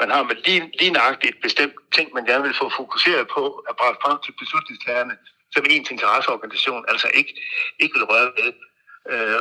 [0.00, 3.64] Man har med lige, lige nøjagtigt et bestemt ting, man gerne vil få fokuseret på
[3.68, 5.16] at bragt frem til beslutningstagerne,
[5.54, 7.34] som ens interesseorganisation altså ikke,
[7.78, 8.52] ikke vil røre ved.
[9.12, 9.40] Øh,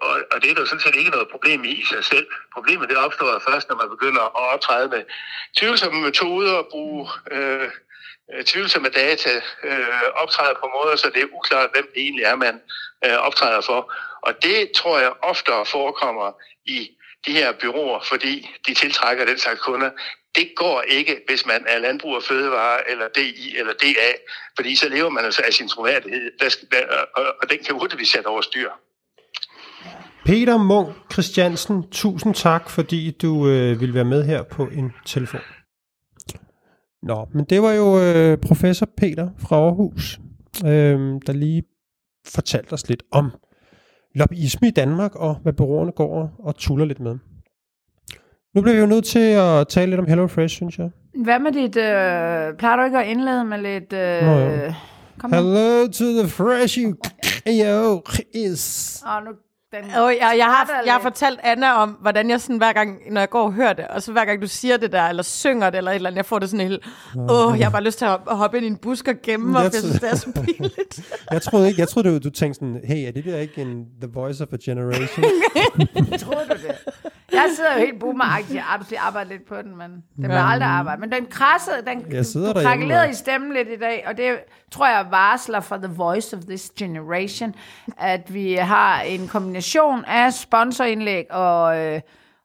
[0.00, 2.26] og, og det er der sådan set ikke noget problem i sig selv.
[2.54, 5.02] Problemet det opstår først, når man begynder at optræde med
[5.58, 7.70] tvivlsomme metoder og bruge øh,
[8.32, 9.30] øh, tvivlsomme data,
[9.64, 12.60] øh, optræde på måder, så det er uklart, hvem det egentlig er, man
[13.04, 13.92] øh, optræder for.
[14.22, 16.32] Og det tror jeg oftere forekommer
[16.66, 16.90] i
[17.26, 19.90] de her byråer, fordi de tiltrækker den slags kunder.
[20.34, 24.10] det går ikke, hvis man er landbrug og fødevare, eller DI, eller DA,
[24.56, 26.66] fordi så lever man altså af sin troværdighed, der skal,
[27.16, 28.70] og, og den kan hurtigt blive sat over styr.
[30.24, 35.40] Peter Munk Christiansen, tusind tak, fordi du øh, vil være med her på en telefon.
[37.02, 40.20] Nå, men det var jo øh, professor Peter fra Aarhus,
[40.64, 41.62] øh, der lige
[42.26, 43.30] fortalte os lidt om
[44.14, 47.18] lobbyisme i Danmark, og hvad bureauerne går og tuller lidt med.
[48.54, 50.90] Nu bliver vi jo nødt til at tale lidt om Hello Fresh, synes jeg.
[51.24, 51.76] Hvad med dit...
[51.76, 53.92] Øh, plejer du ikke at indlede med lidt...
[53.92, 54.72] Øh, Nå, jo.
[55.18, 55.32] kom.
[55.32, 56.94] Hello to the fresh you
[57.46, 58.02] yo
[58.34, 59.02] is.
[59.06, 59.30] Åh, nu,
[59.82, 62.98] den, Og jeg, jeg, har, jeg har fortalt Anna om, hvordan jeg sådan hver gang,
[63.10, 65.22] når jeg går og hører det, og så hver gang du siger det der, eller
[65.22, 66.84] synger det, eller et eller andet, jeg får det sådan helt,
[67.30, 69.60] åh, jeg har bare lyst til at hoppe- ind i en busk og gemme mig,
[69.60, 71.00] for jeg synes, det er så pinligt.
[71.32, 73.84] Jeg troede ikke, jeg troede, du, du tænkte sådan, hey, er det der ikke en
[74.02, 75.24] The Voice of a Generation?
[76.24, 76.76] Troede du det?
[77.34, 80.68] Jeg sidder jo helt boomeragtig og absolut arbejder lidt på den, men den vil aldrig
[80.68, 81.00] arbejde.
[81.00, 82.24] Men den krassede, den Jeg
[82.64, 84.36] krakkelerede i stemmen lidt i dag, og det
[84.70, 87.54] tror jeg varsler for The Voice of this Generation,
[87.98, 92.00] at vi har en kombination af sponsorindlæg og, øh,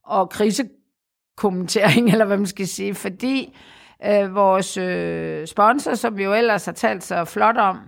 [0.06, 3.58] og krisekommentering, eller hvad man skal sige, fordi
[4.06, 7.80] øh, vores øh, sponsor, som vi jo ellers har talt så flot om,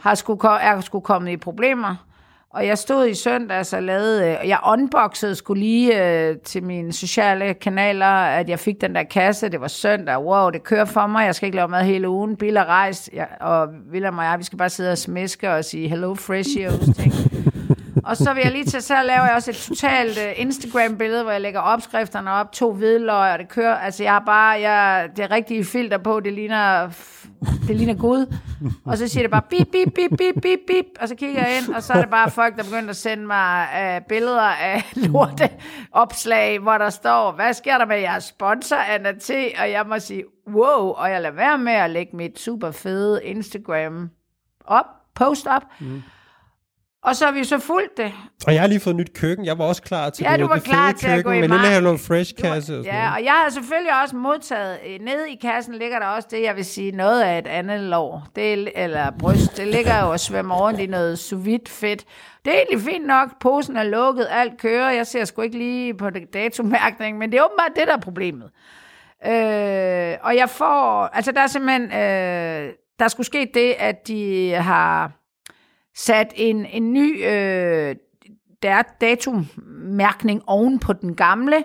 [0.00, 2.11] har skulle, er skulle kommet i problemer.
[2.54, 6.92] Og jeg stod i søndags og lavede, øh, jeg unboxede skulle lige øh, til mine
[6.92, 11.06] sociale kanaler, at jeg fik den der kasse, det var søndag, wow, det kører for
[11.06, 14.38] mig, jeg skal ikke lave mad hele ugen, biler rejst, jeg, og William og jeg,
[14.38, 17.31] vi skal bare sidde og smiske og sige hello freshios ting.
[18.04, 21.32] Og så vil jeg lige til, så laver jeg også et totalt uh, Instagram-billede, hvor
[21.32, 25.30] jeg lægger opskrifterne op, to hvidløg, og det kører, altså jeg har bare, jeg, det
[25.30, 26.90] rigtige filter på, det ligner,
[27.68, 28.34] det ligner Gud.
[28.84, 31.58] Og så siger det bare, bip, bip, bip, bip, bip, bip, og så kigger jeg
[31.58, 34.92] ind, og så er det bare folk, der begynder at sende mig uh, billeder af
[35.06, 35.50] lorte
[35.92, 39.30] opslag, hvor der står, hvad sker der med jeres sponsor, Anna T?
[39.60, 43.24] Og jeg må sige, wow, og jeg lader være med at lægge mit super fede
[43.24, 44.10] Instagram
[44.64, 45.62] op, post op.
[45.80, 46.02] Mm.
[47.04, 48.12] Og så har vi så fulgt det,
[48.46, 49.46] og jeg har lige fået nyt køkken.
[49.46, 51.44] Jeg var også klar til Ja, det, du var det klar til at gå køkken
[51.44, 51.74] i med lille.
[51.74, 53.12] Hello Fresh kasse og sådan Ja, noget.
[53.18, 56.56] og jeg har selvfølgelig også modtaget, øh, nede i kassen ligger der også det, jeg
[56.56, 59.56] vil sige, noget af et andet lår, det er, eller bryst.
[59.56, 62.04] Det ligger jo og svømmer rundt i noget sous vide fedt.
[62.44, 64.90] Det er egentlig fint nok, posen er lukket, alt kører.
[64.90, 68.00] Jeg ser sgu ikke lige på det datomærkning, men det er åbenbart det, der er
[68.00, 68.50] problemet.
[69.26, 74.50] Øh, og jeg får, altså der er simpelthen, øh, der skulle ske det, at de
[74.50, 75.10] har
[75.94, 77.96] sat en, en ny øh,
[78.62, 81.64] der datummærkning oven på den gamle,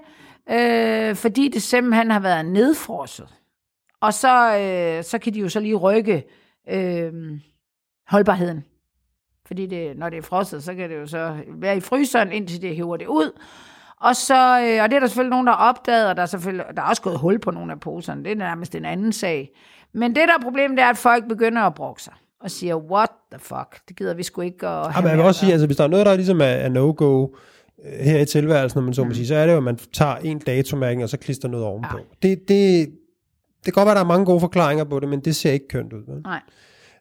[0.49, 3.27] øh, fordi det simpelthen har været nedfrosset.
[4.01, 6.23] Og så, øh, så kan de jo så lige rykke
[6.69, 7.13] øh,
[8.07, 8.65] holdbarheden.
[9.45, 12.61] Fordi det, når det er frosset, så kan det jo så være i fryseren, indtil
[12.61, 13.39] det hiver det ud.
[14.01, 16.25] Og, så, øh, og det er der selvfølgelig nogen, der har opdaget, og der er,
[16.25, 18.23] selvfølgelig, der er også gået hul på nogle af poserne.
[18.23, 19.49] Det er nærmest en anden sag.
[19.93, 22.75] Men det, der er problemet, det er, at folk begynder at brokke sig og siger,
[22.75, 25.39] what the fuck, det gider vi sgu ikke at Ja, have jeg vil mere også
[25.39, 27.27] sige, gøre." altså hvis der er noget, der ligesom er, er no-go
[27.85, 29.77] øh, her i tilværelsen, når man så må sige, så er det jo, at man
[29.93, 31.97] tager en datomærkning, og så klister noget ovenpå.
[31.97, 32.27] Ja.
[32.29, 32.89] Det, det,
[33.65, 35.51] det kan godt være, at der er mange gode forklaringer på det, men det ser
[35.51, 36.01] ikke kønt ud.
[36.07, 36.21] Vel?
[36.23, 36.41] Nej.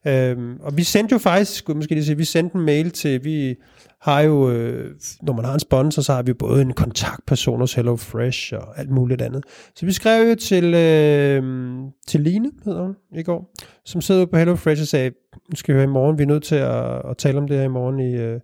[0.07, 3.55] Øhm, og vi sendte jo faktisk, måske lige sige, vi sendte en mail til, vi
[4.01, 7.75] har jo, øh, når man har en sponsor, så har vi både en kontaktperson hos
[7.75, 9.45] Hello Fresh og alt muligt andet.
[9.75, 11.43] Så vi skrev jo til, øh,
[12.07, 13.53] til Line, hedder hun, i går,
[13.87, 15.11] som sidder på Hello Fresh og sagde,
[15.51, 17.57] nu skal vi høre i morgen, vi er nødt til at, at tale om det
[17.57, 18.41] her i morgen i, øh,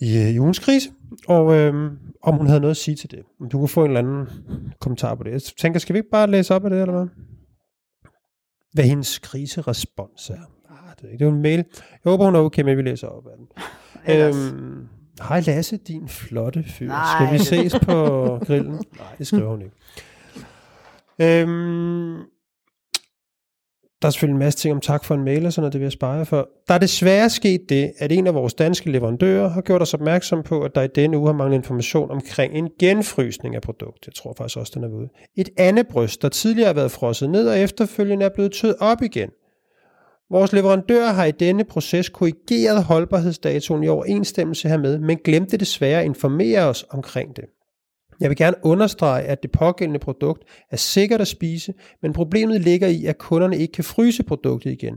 [0.00, 0.90] i, øh, i ugens krise,
[1.28, 1.74] og øh,
[2.22, 3.22] om hun havde noget at sige til det.
[3.40, 4.28] Om du kunne få en eller anden
[4.80, 5.30] kommentar på det.
[5.30, 7.06] Jeg tænker, skal vi ikke bare læse op af det, eller hvad?
[8.72, 10.34] Hvad hendes kriserespons er.
[10.70, 11.64] Ah, det, er det er en mail.
[12.04, 13.46] Jeg håber, hun er okay med, at vi læser op af den.
[14.08, 14.88] Øhm,
[15.28, 16.86] Hej Lasse, din flotte fyr.
[16.86, 17.04] Nej.
[17.16, 17.94] Skal vi ses på
[18.46, 18.72] grillen?
[18.98, 19.76] Nej, det skriver hun ikke.
[21.20, 22.16] Øhm,
[24.04, 25.80] der er selvfølgelig en masse ting om tak for en mail og sådan noget, det
[25.80, 26.48] vil jeg spare for.
[26.68, 30.42] Der er desværre sket det, at en af vores danske leverandører har gjort os opmærksom
[30.42, 34.06] på, at der i denne uge har manglet information omkring en genfrysning af produktet.
[34.06, 35.08] Jeg tror faktisk også, den er ude.
[35.36, 39.02] Et andet bryst, der tidligere har været frosset ned og efterfølgende er blevet tøet op
[39.02, 39.30] igen.
[40.30, 46.04] Vores leverandør har i denne proces korrigeret holdbarhedsdatoen i overensstemmelse hermed, men glemte desværre at
[46.04, 47.44] informere os omkring det.
[48.20, 52.88] Jeg vil gerne understrege, at det pågældende produkt er sikkert at spise, men problemet ligger
[52.88, 54.94] i, at kunderne ikke kan fryse produktet igen.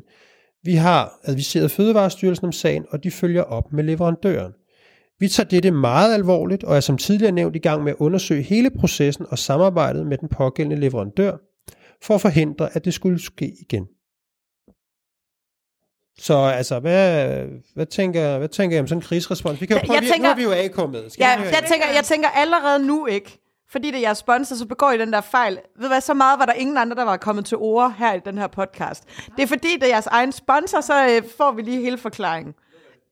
[0.63, 4.51] Vi har adviseret Fødevarestyrelsen om sagen, og de følger op med leverandøren.
[5.19, 8.41] Vi tager dette meget alvorligt, og er som tidligere nævnt i gang med at undersøge
[8.41, 11.37] hele processen og samarbejdet med den pågældende leverandør,
[12.03, 13.87] for at forhindre, at det skulle ske igen.
[16.19, 17.37] Så altså, hvad,
[17.75, 19.61] hvad, tænker, hvad tænker jeg om sådan en krigsrespons?
[19.61, 21.09] Vi kan jo Jeg prøve, vi, tænker- nu er vi jo AK med.
[21.09, 23.39] Skal Ja, jeg tænker, jeg tænker allerede nu ikke,
[23.71, 25.53] fordi det er jeres sponsor, så begår I den der fejl.
[25.75, 28.13] Ved du hvad, så meget var der ingen andre, der var kommet til ord her
[28.13, 29.03] i den her podcast.
[29.35, 32.53] Det er fordi, det er jeres egen sponsor, så øh, får vi lige hele forklaringen.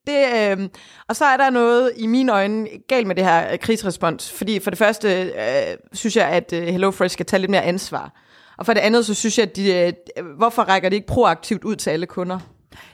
[0.08, 0.26] Det,
[0.60, 0.70] øh,
[1.08, 4.60] og så er der noget i mine øjne galt med det her øh, krigsrespons, fordi
[4.60, 8.22] for det første øh, synes jeg, at øh, HelloFresh skal tage lidt mere ansvar.
[8.58, 9.74] Og for det andet, så synes jeg, at de,
[10.18, 12.40] øh, hvorfor rækker de ikke proaktivt ud til alle kunder?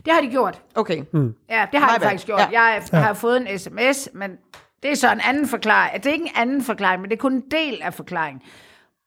[0.05, 0.61] Det har de gjort.
[0.75, 1.03] Okay.
[1.11, 1.35] Hmm.
[1.49, 2.07] Ja, det har My jeg bad.
[2.09, 2.39] faktisk gjort.
[2.51, 2.61] Ja.
[2.61, 4.31] Jeg har fået en sms, men
[4.83, 6.03] det er så en anden forklaring.
[6.03, 8.41] Det er ikke en anden forklaring, men det er kun en del af forklaringen.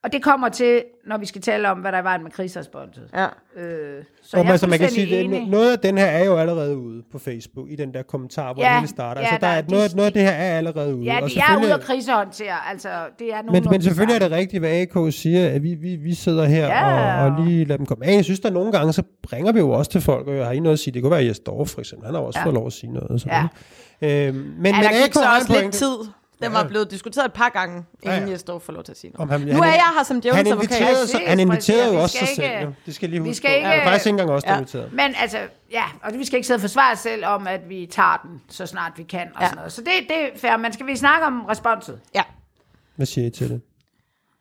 [0.04, 3.02] Og det kommer til, når vi skal tale om, hvad der var med krigsresponset.
[3.14, 3.24] Ja.
[3.24, 5.48] Øh, så Og jeg er altså, man kan sige, enig.
[5.48, 8.62] noget af den her er jo allerede ude på Facebook, i den der kommentar, hvor
[8.62, 9.20] Ja, det hele starter.
[9.20, 11.04] ja, altså, der der- er de- noget, noget af det her er allerede ude.
[11.04, 12.56] Ja, og de er selvfølgelig- ude at krisehåndtere.
[12.70, 15.74] Altså, det er men, nogenlunde men selvfølgelig er det rigtigt, hvad AK siger, at vi,
[15.74, 17.24] vi, vi sidder her Ja.
[17.26, 18.14] og, og lige lader dem komme af.
[18.14, 20.52] Jeg synes, der nogle gange, så bringer vi jo også til folk, og jeg har
[20.52, 20.94] ikke noget at sige.
[20.94, 22.06] Det kunne være Jes Dorf, for eksempel.
[22.06, 22.44] Han har også Ja.
[22.44, 23.08] fået lov at sige noget.
[23.10, 23.46] Og sådan,
[24.02, 24.26] Ja.
[24.28, 25.78] øhm, men, Ja, men der gik AK også lidt pointe.
[25.78, 25.96] tid.
[26.44, 28.24] Den var blevet diskuteret et par gange, inden Ja, ja, ja.
[28.24, 28.30] ja.
[28.30, 29.20] jeg står for lov til at sige noget.
[29.22, 30.70] Om han, Nu er jeg her som han djævelens advokat.
[30.80, 32.50] inviterede, sig, Præcis, han inviterede jo Vi også sig skal selv.
[32.52, 32.72] ikke- Jo.
[32.86, 33.54] Det skal lige vi huske skal på.
[33.54, 34.58] ikke- Han er faktisk ikke engang også, der Ja.
[34.58, 34.88] inviterede.
[34.92, 35.38] Men altså,
[35.70, 38.42] ja, og vi skal ikke sidde og forsvare os selv om, at vi tager den,
[38.50, 39.46] så snart vi kan, og Ja.
[39.46, 39.72] sådan noget.
[39.72, 42.00] Så det, det er fair, men skal vi snakke om responset?
[42.14, 42.22] Ja.
[42.96, 43.60] Hvad siger I til det?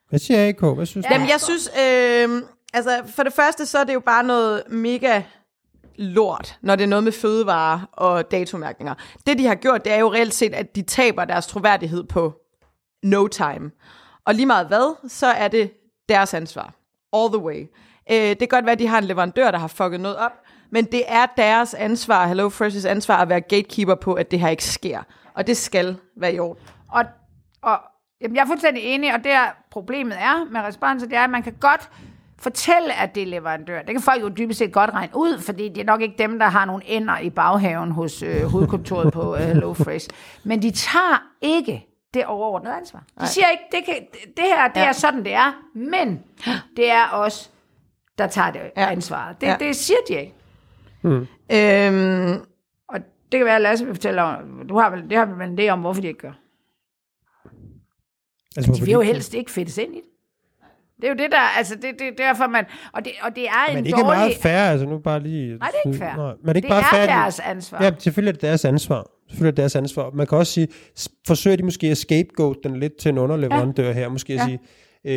[0.09, 0.61] Hvad siger AK?
[0.75, 1.09] Hvad synes Ja.
[1.09, 1.13] du?
[1.13, 2.41] Jamen, jeg synes, øh,
[2.73, 5.21] altså for det første, så er det jo bare noget mega
[5.95, 8.94] lort, når det er noget med fødevarer og datomærkninger.
[9.28, 12.34] Det, de har gjort, det er jo reelt set, at de taber deres troværdighed på
[13.03, 13.72] no time.
[14.26, 15.72] Og lige meget hvad, så er det
[16.10, 16.74] deres ansvar.
[17.14, 17.68] All the way.
[18.11, 20.32] Øh, det kan godt være, at de har en leverandør, der har fucket noget op,
[20.70, 24.49] men det er deres ansvar, Hello Fresh's ansvar, at være gatekeeper på, at det her
[24.49, 25.02] ikke sker.
[25.34, 26.64] Og det skal være i orden.
[26.91, 27.03] Og,
[27.61, 27.80] og
[28.22, 31.30] jamen, jeg er fuldstændig enig, og det er problemet er med responset, det er, at
[31.30, 31.90] man kan godt
[32.44, 33.82] fortælle, at det er leverandør.
[33.82, 36.40] Det kan folk jo dybest set godt regne ud, fordi det er nok ikke dem,
[36.40, 40.10] der har nogle ender i baghaven hos øh, hovedkontoret på øh, HelloFresh.
[40.44, 43.03] Men de tager ikke det overordnede ansvar.
[43.22, 43.95] De siger ikke, det, kan,
[44.38, 44.88] det her det Ja.
[44.88, 46.24] er sådan, det er, men
[46.78, 47.52] det er os,
[48.18, 48.91] der tager det Ja.
[48.91, 49.34] ansvar.
[49.41, 49.56] Det, Ja.
[49.60, 50.34] det siger de ikke.
[51.52, 52.41] Øhm,
[52.88, 52.99] Og
[53.32, 55.60] det kan være, at Lasse vil fortælle om, du har vel, det har vel en
[55.60, 56.32] idé om, hvorfor de ikke gør.
[58.57, 60.03] Altså, De vil jo helst ikke fedtes ind i det.
[61.03, 63.43] Det er jo det der, altså det, det er derfor man, og det, og det
[63.47, 64.07] er en Men ikke dårlig...
[64.17, 65.57] meget fair, altså nu bare lige...
[65.57, 66.15] Nej, det er ikke fair.
[66.15, 67.84] Nej, men det er ikke det bare er fair, deres ansvar.
[67.84, 69.07] Ja, selvfølgelig er det deres ansvar.
[69.30, 70.09] Selvfølgelig er det deres ansvar.
[70.13, 70.67] Man kan også sige,
[71.27, 73.91] forsøger de måske at scapegoat den lidt til en underleverandør ja.
[73.93, 74.45] her, måske at Ja.
[74.45, 74.59] sige,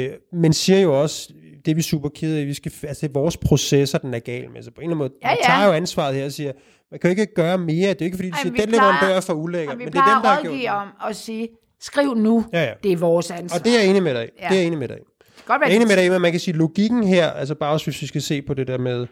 [0.07, 1.33] øh, men siger jo også,
[1.65, 4.19] det er vi super kede af, vi skal, altså det er vores processer, den er
[4.19, 4.63] gal med.
[4.63, 5.37] Så på en eller anden måde, Ja, ja.
[5.47, 6.53] tager jo ansvaret her og siger,
[6.91, 7.89] man kan jo ikke gøre mere.
[7.89, 10.15] Det er ikke fordi, de Ej, siger, den leverandør er for ulækker, men det er
[10.15, 10.69] dem, der at har gjort det.
[10.71, 11.49] om at sige,
[11.81, 12.73] skriv nu, Ja, ja.
[12.83, 13.59] det er vores ansvar.
[13.59, 14.29] Og det er jeg enig med dig.
[14.43, 14.49] Ja.
[14.49, 14.99] Det er jeg enig med dig.
[15.47, 17.87] Godt Jeg er enig med dig men man kan sige, logikken her, altså bare også
[17.87, 19.07] hvis vi skal se på det der med,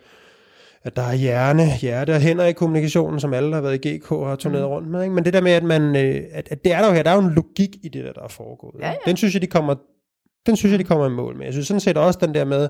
[0.83, 3.89] at der er hjerne, hjerte og hænder i kommunikationen, som alle, der har været i
[3.97, 4.69] GK, har turneret Mm.
[4.71, 5.03] rundt med.
[5.03, 5.15] Ikke?
[5.15, 7.11] Men det der med, at, man, øh, at, at det er der jo her, der
[7.11, 8.75] er jo en logik i det der, der er foregået.
[8.81, 8.95] Ja, ja.
[9.07, 9.75] Den synes jeg, de kommer,
[10.47, 11.45] den synes jeg, de kommer i mål med.
[11.45, 12.69] Jeg synes sådan set også den der med,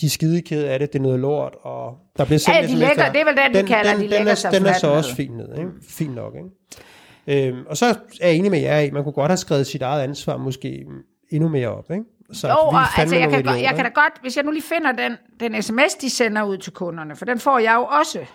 [0.00, 2.74] de er skidekede af det, det er noget lort, og der bliver sendt Ja, de
[2.76, 5.14] lægger- det er vel den, de kalder, de den, er, sig den er så også
[5.14, 5.70] fin ned, ikke?
[5.88, 7.48] Fint nok, ikke?
[7.48, 7.86] Øhm, og så
[8.20, 10.84] er jeg enig med jer i, man kunne godt have skrevet sit eget ansvar måske
[11.30, 12.04] endnu mere op, ikke?
[12.32, 14.44] Så Jo, vi er og altså, jeg, kan, idioter, jeg kan da godt, hvis jeg
[14.44, 17.74] nu lige finder den, den sms, de sender ud til kunderne, for den får jeg
[17.74, 18.26] jo også.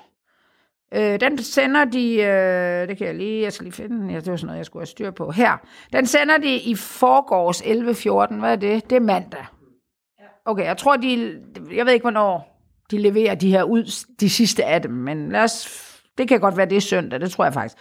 [0.93, 4.19] Øh, den sender de, øh, det kan jeg lige, jeg skal lige finde den, ja,
[4.19, 5.31] det var sådan noget, jeg skulle have styr på.
[5.31, 5.57] Her,
[5.93, 8.89] den sender de i forgårs 11.14, hvad er det?
[8.89, 9.45] Det er mandag.
[10.45, 11.41] Okay, jeg tror, de,
[11.71, 12.61] jeg ved ikke, hvornår
[12.91, 15.83] de leverer de her ud, de sidste af dem, men lad os,
[16.17, 17.77] det kan godt være, det er søndag, det tror jeg faktisk.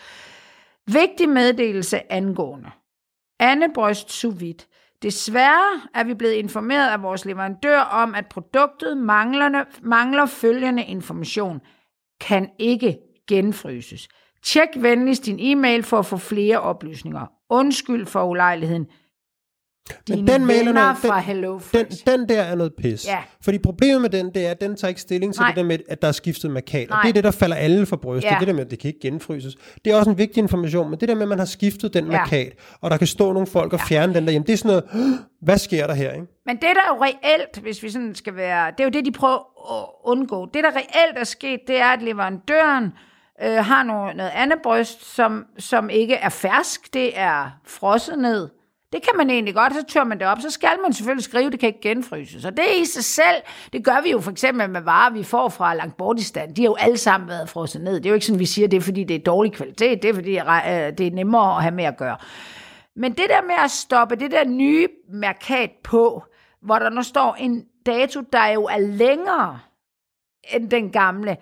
[0.86, 2.70] Vigtig meddelelse angående.
[3.40, 4.64] Anne Bryst sous vide.
[5.02, 11.60] Desværre er vi blevet informeret af vores leverandør om, at produktet manglerne, mangler følgende information.
[12.20, 12.98] Kan ikke
[13.28, 14.08] genfryses.
[14.44, 17.26] Tjek venligst din e-mail for at få flere oplysninger.
[17.50, 18.86] Undskyld for ulejligheden.
[20.08, 22.06] Dine Men den venner den, fra den, HelloFresh.
[22.06, 23.06] den der er noget pis.
[23.06, 23.18] Ja.
[23.44, 25.48] Fordi problemet med den, det er, at den tager ikke stilling til Nej.
[25.48, 26.90] det der med, at der er skiftet markat.
[26.90, 28.30] Og det er det, der falder alle for brystet.
[28.30, 28.36] Ja.
[28.40, 29.54] Det der med, at det kan ikke genfryses.
[29.84, 32.04] Det er også en vigtig information, men det der med, at man har skiftet den
[32.04, 32.10] Ja.
[32.10, 34.68] markat, og der kan stå nogle folk og fjerne den der, jamen det er sådan
[34.68, 36.26] noget, "Åh, hvad sker der her, ikke?
[36.46, 39.04] Men det der er jo reelt, hvis vi sådan skal være, det er jo det,
[39.04, 39.38] de prøver
[39.80, 40.46] at undgå.
[40.54, 42.92] Det, der reelt er sket, det er, at leverandøren
[43.42, 46.94] øh, har noget, noget andet bryst, som, som ikke er fersk.
[46.94, 48.48] Det er frosset ned.
[48.92, 50.40] Det kan man egentlig godt, så tør man det op.
[50.40, 52.44] Så skal man selvfølgelig skrive, det kan ikke genfryses.
[52.44, 53.42] Og det i sig selv,
[53.72, 56.54] det gør vi jo for eksempel med varer, vi får fra langt borti stand.
[56.54, 57.94] De har jo alle sammen været frosset ned.
[57.94, 60.02] Det er jo ikke sådan, vi siger, det er fordi, det er dårlig kvalitet.
[60.02, 62.16] Det er fordi, øh, det er nemmere at have med at gøre.
[62.96, 66.24] Men det der med at stoppe det der nye mærkat på,
[66.62, 69.60] hvor der nu står en dato, der jo er længere
[70.54, 71.36] end den gamle,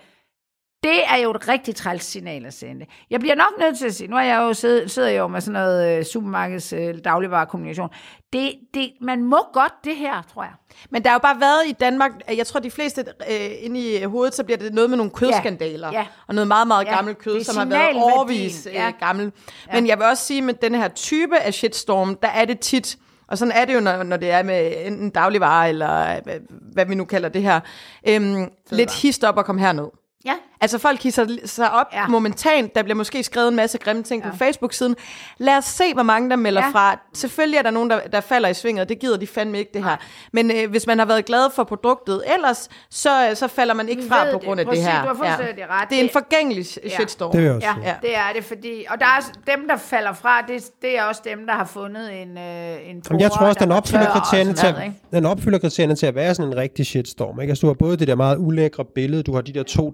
[0.85, 2.86] det er jo et rigtig træls signal at sende.
[3.11, 5.27] Jeg bliver nok nødt til at sige, nu er jeg jo sidder, sidder jeg jo
[5.28, 7.89] med sådan noget øh, supermarkeds øh, dagligvarekommunikation.
[8.32, 10.52] Det, det, man må godt det her, tror jeg.
[10.90, 14.02] Men der har jo bare været i Danmark, jeg tror de fleste øh, inde i
[14.05, 15.89] hovedet, så bliver det noget med nogle kødskandaler.
[15.93, 15.98] Ja.
[15.98, 16.06] Ja.
[16.28, 16.94] Og noget meget, meget Ja.
[16.94, 18.90] gammelt kød, som har været overvis øh, Ja.
[19.01, 19.32] gammel.
[19.73, 22.97] Men jeg vil også sige, med den her type af shitstorm, der er det tit,
[23.28, 26.40] og sådan er det jo, når, når det er med enten dagligvarer, eller øh,
[26.73, 27.61] hvad vi nu kalder det her,
[28.09, 29.86] øhm, lidt hist op og kom herned.
[30.24, 30.35] Ja.
[30.65, 32.01] Altså folk hisser sig op Ja.
[32.01, 32.07] ja.
[32.07, 32.74] momentant.
[32.74, 34.31] Der bliver måske skrevet en masse grimme ting ja.
[34.31, 34.97] på Facebook-siden.
[35.39, 36.66] Lad os se, hvor mange der melder Ja.
[36.66, 36.73] ja.
[36.73, 37.01] fra.
[37.15, 38.89] Selvfølgelig er der nogen, der, der falder i svinget.
[38.89, 39.97] Det gider de fandme ikke, det her.
[40.32, 44.03] Men øh, hvis man har været glad for produktet ellers, så, så falder man ikke
[44.03, 44.47] Vi fra på det.
[44.47, 45.03] grund af det Præcis, her.
[45.03, 45.89] du har fuldstændig ret.
[45.91, 46.89] Det er en Det- forgængelig Ja.
[46.89, 47.32] shitstorm.
[47.32, 48.85] Det jeg også Ja, ja, det er det, fordi...
[48.91, 49.20] Og der er
[49.57, 52.45] dem, der falder fra, det, det er også dem, der har fundet en, øh, en
[52.45, 56.07] Jamen, jeg bruger, tror også, den opfylder, kriterierne til, noget, at, den opfylder kriterierne til
[56.07, 57.41] at være sådan en rigtig shitstorm.
[57.41, 57.51] Ikke?
[57.51, 59.91] Altså, du har både det der meget ulækre billede, du har de der to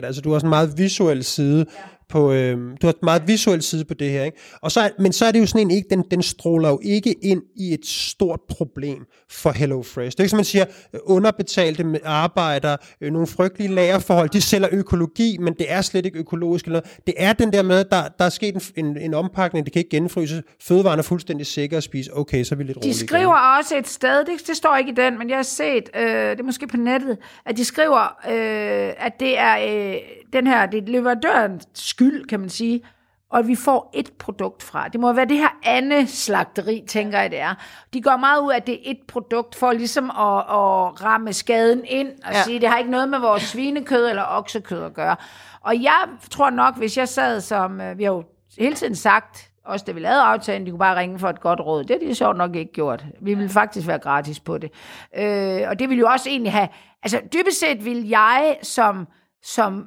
[0.00, 1.66] datomarkader, altså du har sådan en meget visuel side
[2.08, 4.38] på, øh, du har et meget visuel side på det her, ikke?
[4.62, 7.12] Og så, men så er det jo sådan en ikke, den, den stråler jo ikke
[7.12, 10.10] ind i et stort problem for HelloFresh.
[10.10, 10.64] Det er ikke som man siger,
[10.94, 16.18] øh, underbetalte arbejdere, øh, nogle frygtelige lagerforhold, de sælger økologi, men det er slet ikke
[16.18, 16.64] økologisk.
[16.64, 17.06] Eller noget.
[17.06, 19.80] Det er den der med, der, der er sket en, en, en ompakning, det kan
[19.80, 22.92] ikke genfryses, fødevarene er fuldstændig sikre at spise, okay, så er vi lidt rolige.
[22.92, 23.08] De igen.
[23.08, 26.30] skriver også et sted, det, det står ikke i den, men jeg har set, øh,
[26.30, 29.94] det er måske på nettet, at de skriver, øh, at det er øh,
[30.34, 32.82] den her, det er leverandørens skyld, kan man sige,
[33.30, 34.88] og at vi får et produkt fra.
[34.88, 37.54] Det må være det her andet slagteri, tænker jeg det er.
[37.92, 41.32] De går meget ud af, at det er et produkt for ligesom at, at ramme
[41.32, 42.42] skaden ind og ja.
[42.42, 45.16] Sige, det har ikke noget med vores svinekød eller oksekød at gøre.
[45.60, 48.24] Og jeg tror nok, hvis jeg sad som, øh, vi har jo
[48.58, 51.60] hele tiden sagt, også da vi lavede aftalen, de kunne bare ringe for et godt
[51.60, 51.84] råd.
[51.84, 53.04] Det har de sjovt nok ikke gjort.
[53.20, 54.70] Vi ville faktisk være gratis på det.
[55.16, 56.68] Øh, og det ville jo også egentlig have...
[57.02, 59.06] Altså dybest set vil jeg som,
[59.42, 59.84] som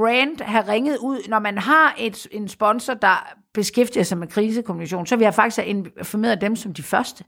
[0.00, 5.06] brand have ringet ud, når man har et, en sponsor, der beskæftiger sig med krisekommunikation,
[5.06, 7.24] så vil jeg faktisk have informeret dem som de første.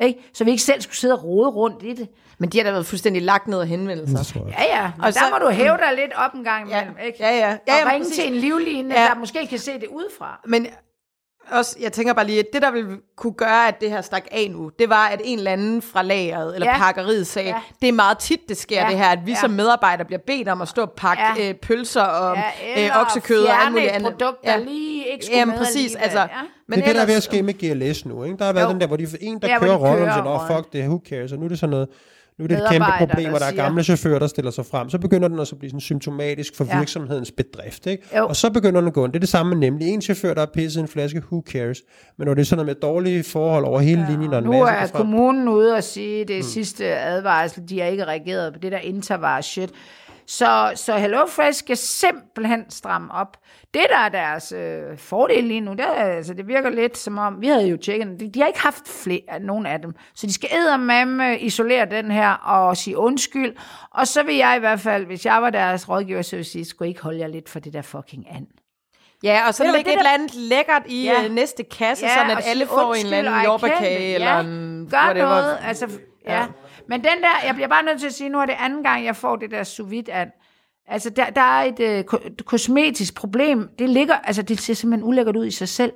[0.00, 0.06] Ja.
[0.06, 0.30] Ikke?
[0.34, 2.08] Så vi ikke selv skulle sidde og rode rundt i det.
[2.38, 4.40] Men de har da været fuldstændig lagt ned af henvendelser.
[4.58, 4.90] Ja, ja.
[4.96, 7.18] Men Og der så- må du hæve dig lidt op en gang Ja, imellem, ikke?
[7.20, 7.38] ja, ja.
[7.48, 8.16] ja, og ja ringe præcis.
[8.16, 9.02] til en livline, Ja.
[9.02, 9.08] ja.
[9.08, 10.40] der måske kan se det udefra.
[10.46, 10.66] Men
[11.50, 14.24] også, jeg tænker bare lige, at det, der ville kunne gøre, at det her stak
[14.30, 16.72] af nu, det var, at en eller anden fra lageret eller Ja.
[16.72, 16.78] ja.
[16.78, 17.54] pakkeriet sagde, Ja.
[17.54, 17.60] ja.
[17.82, 18.88] det er meget tit, det sker Ja.
[18.88, 19.36] det her, at vi Ja.
[19.36, 19.40] ja.
[19.40, 21.42] som medarbejdere bliver bedt om at stå og pakke Ja.
[21.42, 21.48] ja.
[21.48, 22.36] øh, pølser og
[22.76, 24.12] Ja, øh, oksekød og alt muligt et andet.
[24.12, 26.18] produkt, der lige ikke skulle Jamen, med præcis, altså.
[26.18, 26.26] ja.
[26.68, 28.24] Men det er det, der er ved at ske med GLS nu.
[28.24, 28.36] Ikke?
[28.38, 28.70] Der har været Jo.
[28.70, 30.64] den der, hvor de, en, der hvor kører de rundt og kører siger, åh, rundt."
[30.64, 31.32] fuck det, who cares?
[31.32, 31.88] Og nu er det sådan noget,
[32.38, 34.66] nu er det et kæmpe problem, hvor der der er gamle chauffører, der stiller sig
[34.66, 34.90] frem.
[34.90, 36.78] Så begynder den også at blive sådan symptomatisk for Ja.
[36.78, 37.86] virksomhedens bedrift.
[37.86, 38.02] Ikke?
[38.16, 38.26] Jo.
[38.26, 39.12] Og så begynder den at gå ind.
[39.12, 41.82] Det er det samme med nemlig en chauffør, der har pisset en flaske, who cares?
[42.18, 44.50] Men når det er sådan noget med dårlige forhold over hele linjen, og en Nu
[44.52, 48.52] masse er derfra- kommunen ude og sige, det er sidste advarsel, de har ikke reageret
[48.52, 49.70] på det der intervar shit.
[50.26, 53.36] Så, så HelloFresh skal simpelthen stramme op.
[53.74, 57.18] Det, der er deres øh, fordel lige nu, det, er, altså, det virker lidt som
[57.18, 59.92] om, vi havde jo tjekket, de, de har ikke haft flere, nogen af dem.
[60.14, 63.56] Så de skal eddermame isolere den her og sige undskyld.
[63.90, 66.46] Og så vil jeg i hvert fald, hvis jeg var deres rådgiver, så ville jeg
[66.46, 68.46] sige, skulle ikke holde jer lidt for det der fucking and.
[69.22, 71.22] Ja, og så lægge et der- eller andet lækkert i Ja.
[71.22, 71.28] ja.
[71.28, 74.40] næste kasse, Ja, sådan at alle får en eller anden jordbærkage, erkende, eller ja.
[74.40, 75.28] en Gør whatever.
[75.28, 75.88] noget, altså,
[76.26, 76.34] ja.
[76.40, 76.46] ja.
[76.88, 79.04] Men den der, jeg bliver bare nødt til at sige, nu er det anden gang,
[79.04, 80.30] jeg får det der sous vide an.
[80.86, 82.04] Altså, der, der er et øh,
[82.44, 83.68] kosmetisk problem.
[83.78, 85.92] Det ligger, altså, det ser simpelthen ulækkert ud i sig selv.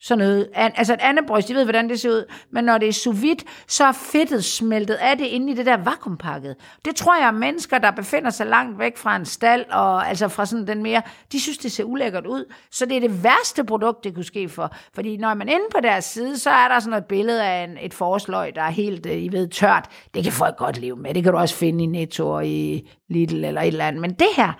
[0.00, 0.48] Sådan noget.
[0.54, 2.24] Altså et andet bryst, de ved, hvordan det ser ud.
[2.50, 5.66] Men når det er sous vide, så er fedtet smeltet af det inde i det
[5.66, 6.56] der vakuumpakket.
[6.84, 10.28] Det tror jeg, at mennesker, der befinder sig langt væk fra en stald, og altså
[10.28, 11.02] fra sådan den mere,
[11.32, 12.52] de synes, det ser ulækkert ud.
[12.70, 14.74] Så det er det værste produkt, det kunne ske for.
[14.94, 17.64] Fordi når man er inde på deres side, så er der sådan et billede af
[17.64, 19.88] en, et forsløg, der er helt, øh, I ved, tørt.
[20.14, 21.14] Det kan folk godt leve med.
[21.14, 24.00] Det kan du også finde i Netto og i Lidl eller et eller andet.
[24.00, 24.52] Men det her,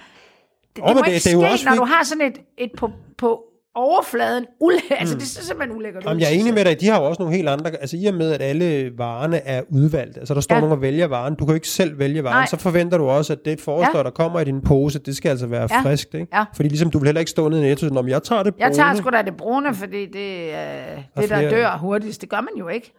[0.77, 2.39] det, det må det- ikke det er jo ske, også når du har sådan et,
[2.59, 3.44] et på, på
[3.78, 4.98] overfladen ulækkert.
[5.00, 6.09] Altså, det ser simpelthen ulækkert ud.
[6.09, 6.80] Jamen, jeg er enig med dig.
[6.80, 7.70] De har jo også nogle helt andre...
[7.70, 10.60] Altså, i og med, at alle varerne er udvalgt, altså der står Ja.
[10.60, 12.46] nogen og vælger varen, du kan jo ikke selv vælge varen, Nej.
[12.46, 14.02] så forventer du også, at det forestår, Ja.
[14.02, 15.80] der kommer i din pose, det skal altså være Ja.
[15.82, 16.26] friskt, ikke?
[16.36, 16.44] Ja.
[16.56, 18.66] Fordi ligesom, du vil heller ikke stå nede i netto, når jeg tager det brune.
[18.66, 22.20] Jeg tager sgu da det brune, fordi det er det, der dør hurtigst.
[22.20, 22.92] Det gør man jo ikke.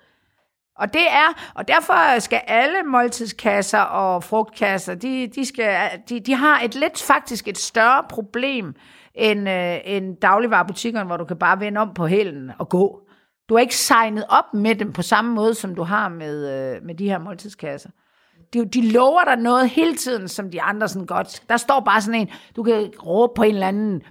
[0.78, 5.76] Og det er, og derfor skal alle måltidskasser og frugtkasser, de, de, skal,
[6.10, 8.74] de, de har et lidt faktisk et større problem
[9.16, 13.02] end, øh, end dagligvarerbutikkerne, hvor du kan bare vende om på hælen og gå.
[13.50, 16.86] Du har ikke signet op med dem på samme måde, som du har med, øh,
[16.86, 17.90] med de her måltidskasser.
[18.54, 21.44] De, de lover dig noget hele tiden, som de andre sådan godt.
[21.50, 24.02] Der står bare sådan en, du kan råbe på en eller anden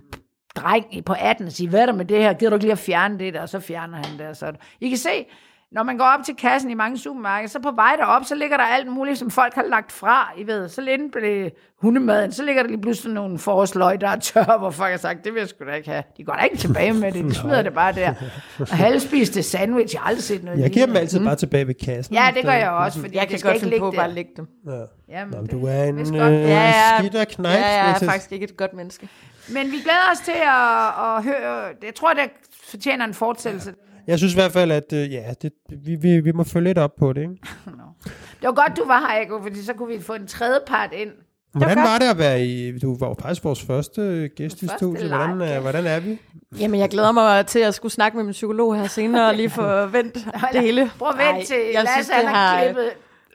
[0.57, 2.33] dreng på 18 og sige, hvad er der med det her?
[2.33, 3.43] Gider du ikke lige at fjerne det der?
[3.43, 4.27] Og så fjerner han det.
[4.27, 4.53] Og så.
[4.81, 5.27] I kan se,
[5.73, 8.57] når man går op til kassen i mange supermarkeder, så på vej derop, så ligger
[8.57, 10.69] der alt muligt, som folk har lagt fra, I ved.
[10.69, 11.51] Så lidt blev
[11.83, 15.25] hundemaden, så ligger der lige pludselig nogle forårsløg, der er tør, hvor folk har sagt,
[15.25, 16.03] det vil jeg sgu da ikke have.
[16.17, 18.15] De går da ikke tilbage med det, de smider det bare der.
[18.61, 21.75] Og halvspiste sandwich, jeg har aldrig set noget Jeg giver dem altid bare tilbage ved
[21.75, 22.15] kassen.
[22.15, 23.97] Ja, det gør jeg også, fordi Jeg kan skal godt ikke finde på der.
[23.97, 24.47] bare at lægge dem.
[24.67, 24.73] Ja.
[25.09, 26.15] Jamen, Nå, du er en øh.
[26.15, 26.99] Ja, ja.
[26.99, 27.59] skidt og knejs.
[27.59, 29.09] Ja, jeg er faktisk ikke et godt menneske.
[29.49, 32.31] Men vi glæder os til at, at høre, jeg tror, det
[32.71, 33.75] fortjener en fortsættelse.
[34.09, 35.53] Jeg synes i hvert fald, at øh, ja, det,
[35.85, 37.21] vi, vi, vi må følge lidt op på det.
[37.21, 37.35] Ikke?
[38.41, 40.93] Det var godt, du var her, Eko, fordi så kunne vi få en tredje part
[40.93, 41.11] ind.
[41.53, 42.79] Hvordan var det at være i...
[42.79, 45.09] Du var jo faktisk vores første øh, gæst i studiet.
[45.09, 46.19] Hvordan, øh, hvordan er vi?
[46.61, 49.51] Jamen, jeg glæder mig til at skulle snakke med min psykolog her senere, og lige
[49.51, 50.15] få vendt
[50.53, 50.91] det hele.
[50.99, 52.91] Prøv at vente til jeg Lasse, synes, det har har- klippet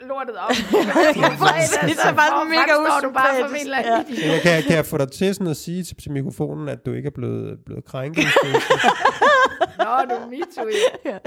[0.08, 0.50] lortet op.
[1.44, 3.66] Præcis, det er bare mega usympatisk.
[3.66, 4.00] eller Ja.
[4.00, 4.32] anden idiot.
[4.34, 6.94] Jeg kan, kan jeg få dig til sådan at sige til, til mikrofonen, at du
[6.94, 8.24] ikke er blevet, blevet krænket?
[9.80, 10.68] Nå, du er MeToo.
[11.06, 11.18] ja.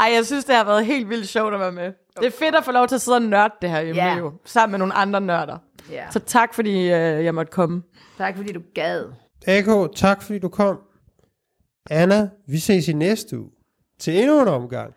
[0.00, 1.92] Ej, jeg synes, det har været helt vildt sjovt at være med.
[2.20, 4.16] Det er fedt at få lov til at sidde og nørde det her emne Ja.
[4.16, 5.58] jo, sammen med nogle andre nørder.
[5.90, 6.04] Ja.
[6.10, 7.82] Så tak, fordi øh, jeg måtte komme.
[8.18, 9.04] Tak fordi du gad.
[9.48, 10.78] Eko, tak fordi du kom.
[11.90, 13.50] Anna, vi ses i næste uge
[14.00, 14.92] til endnu en omgang.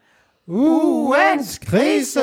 [0.48, 2.20] Ugens krise!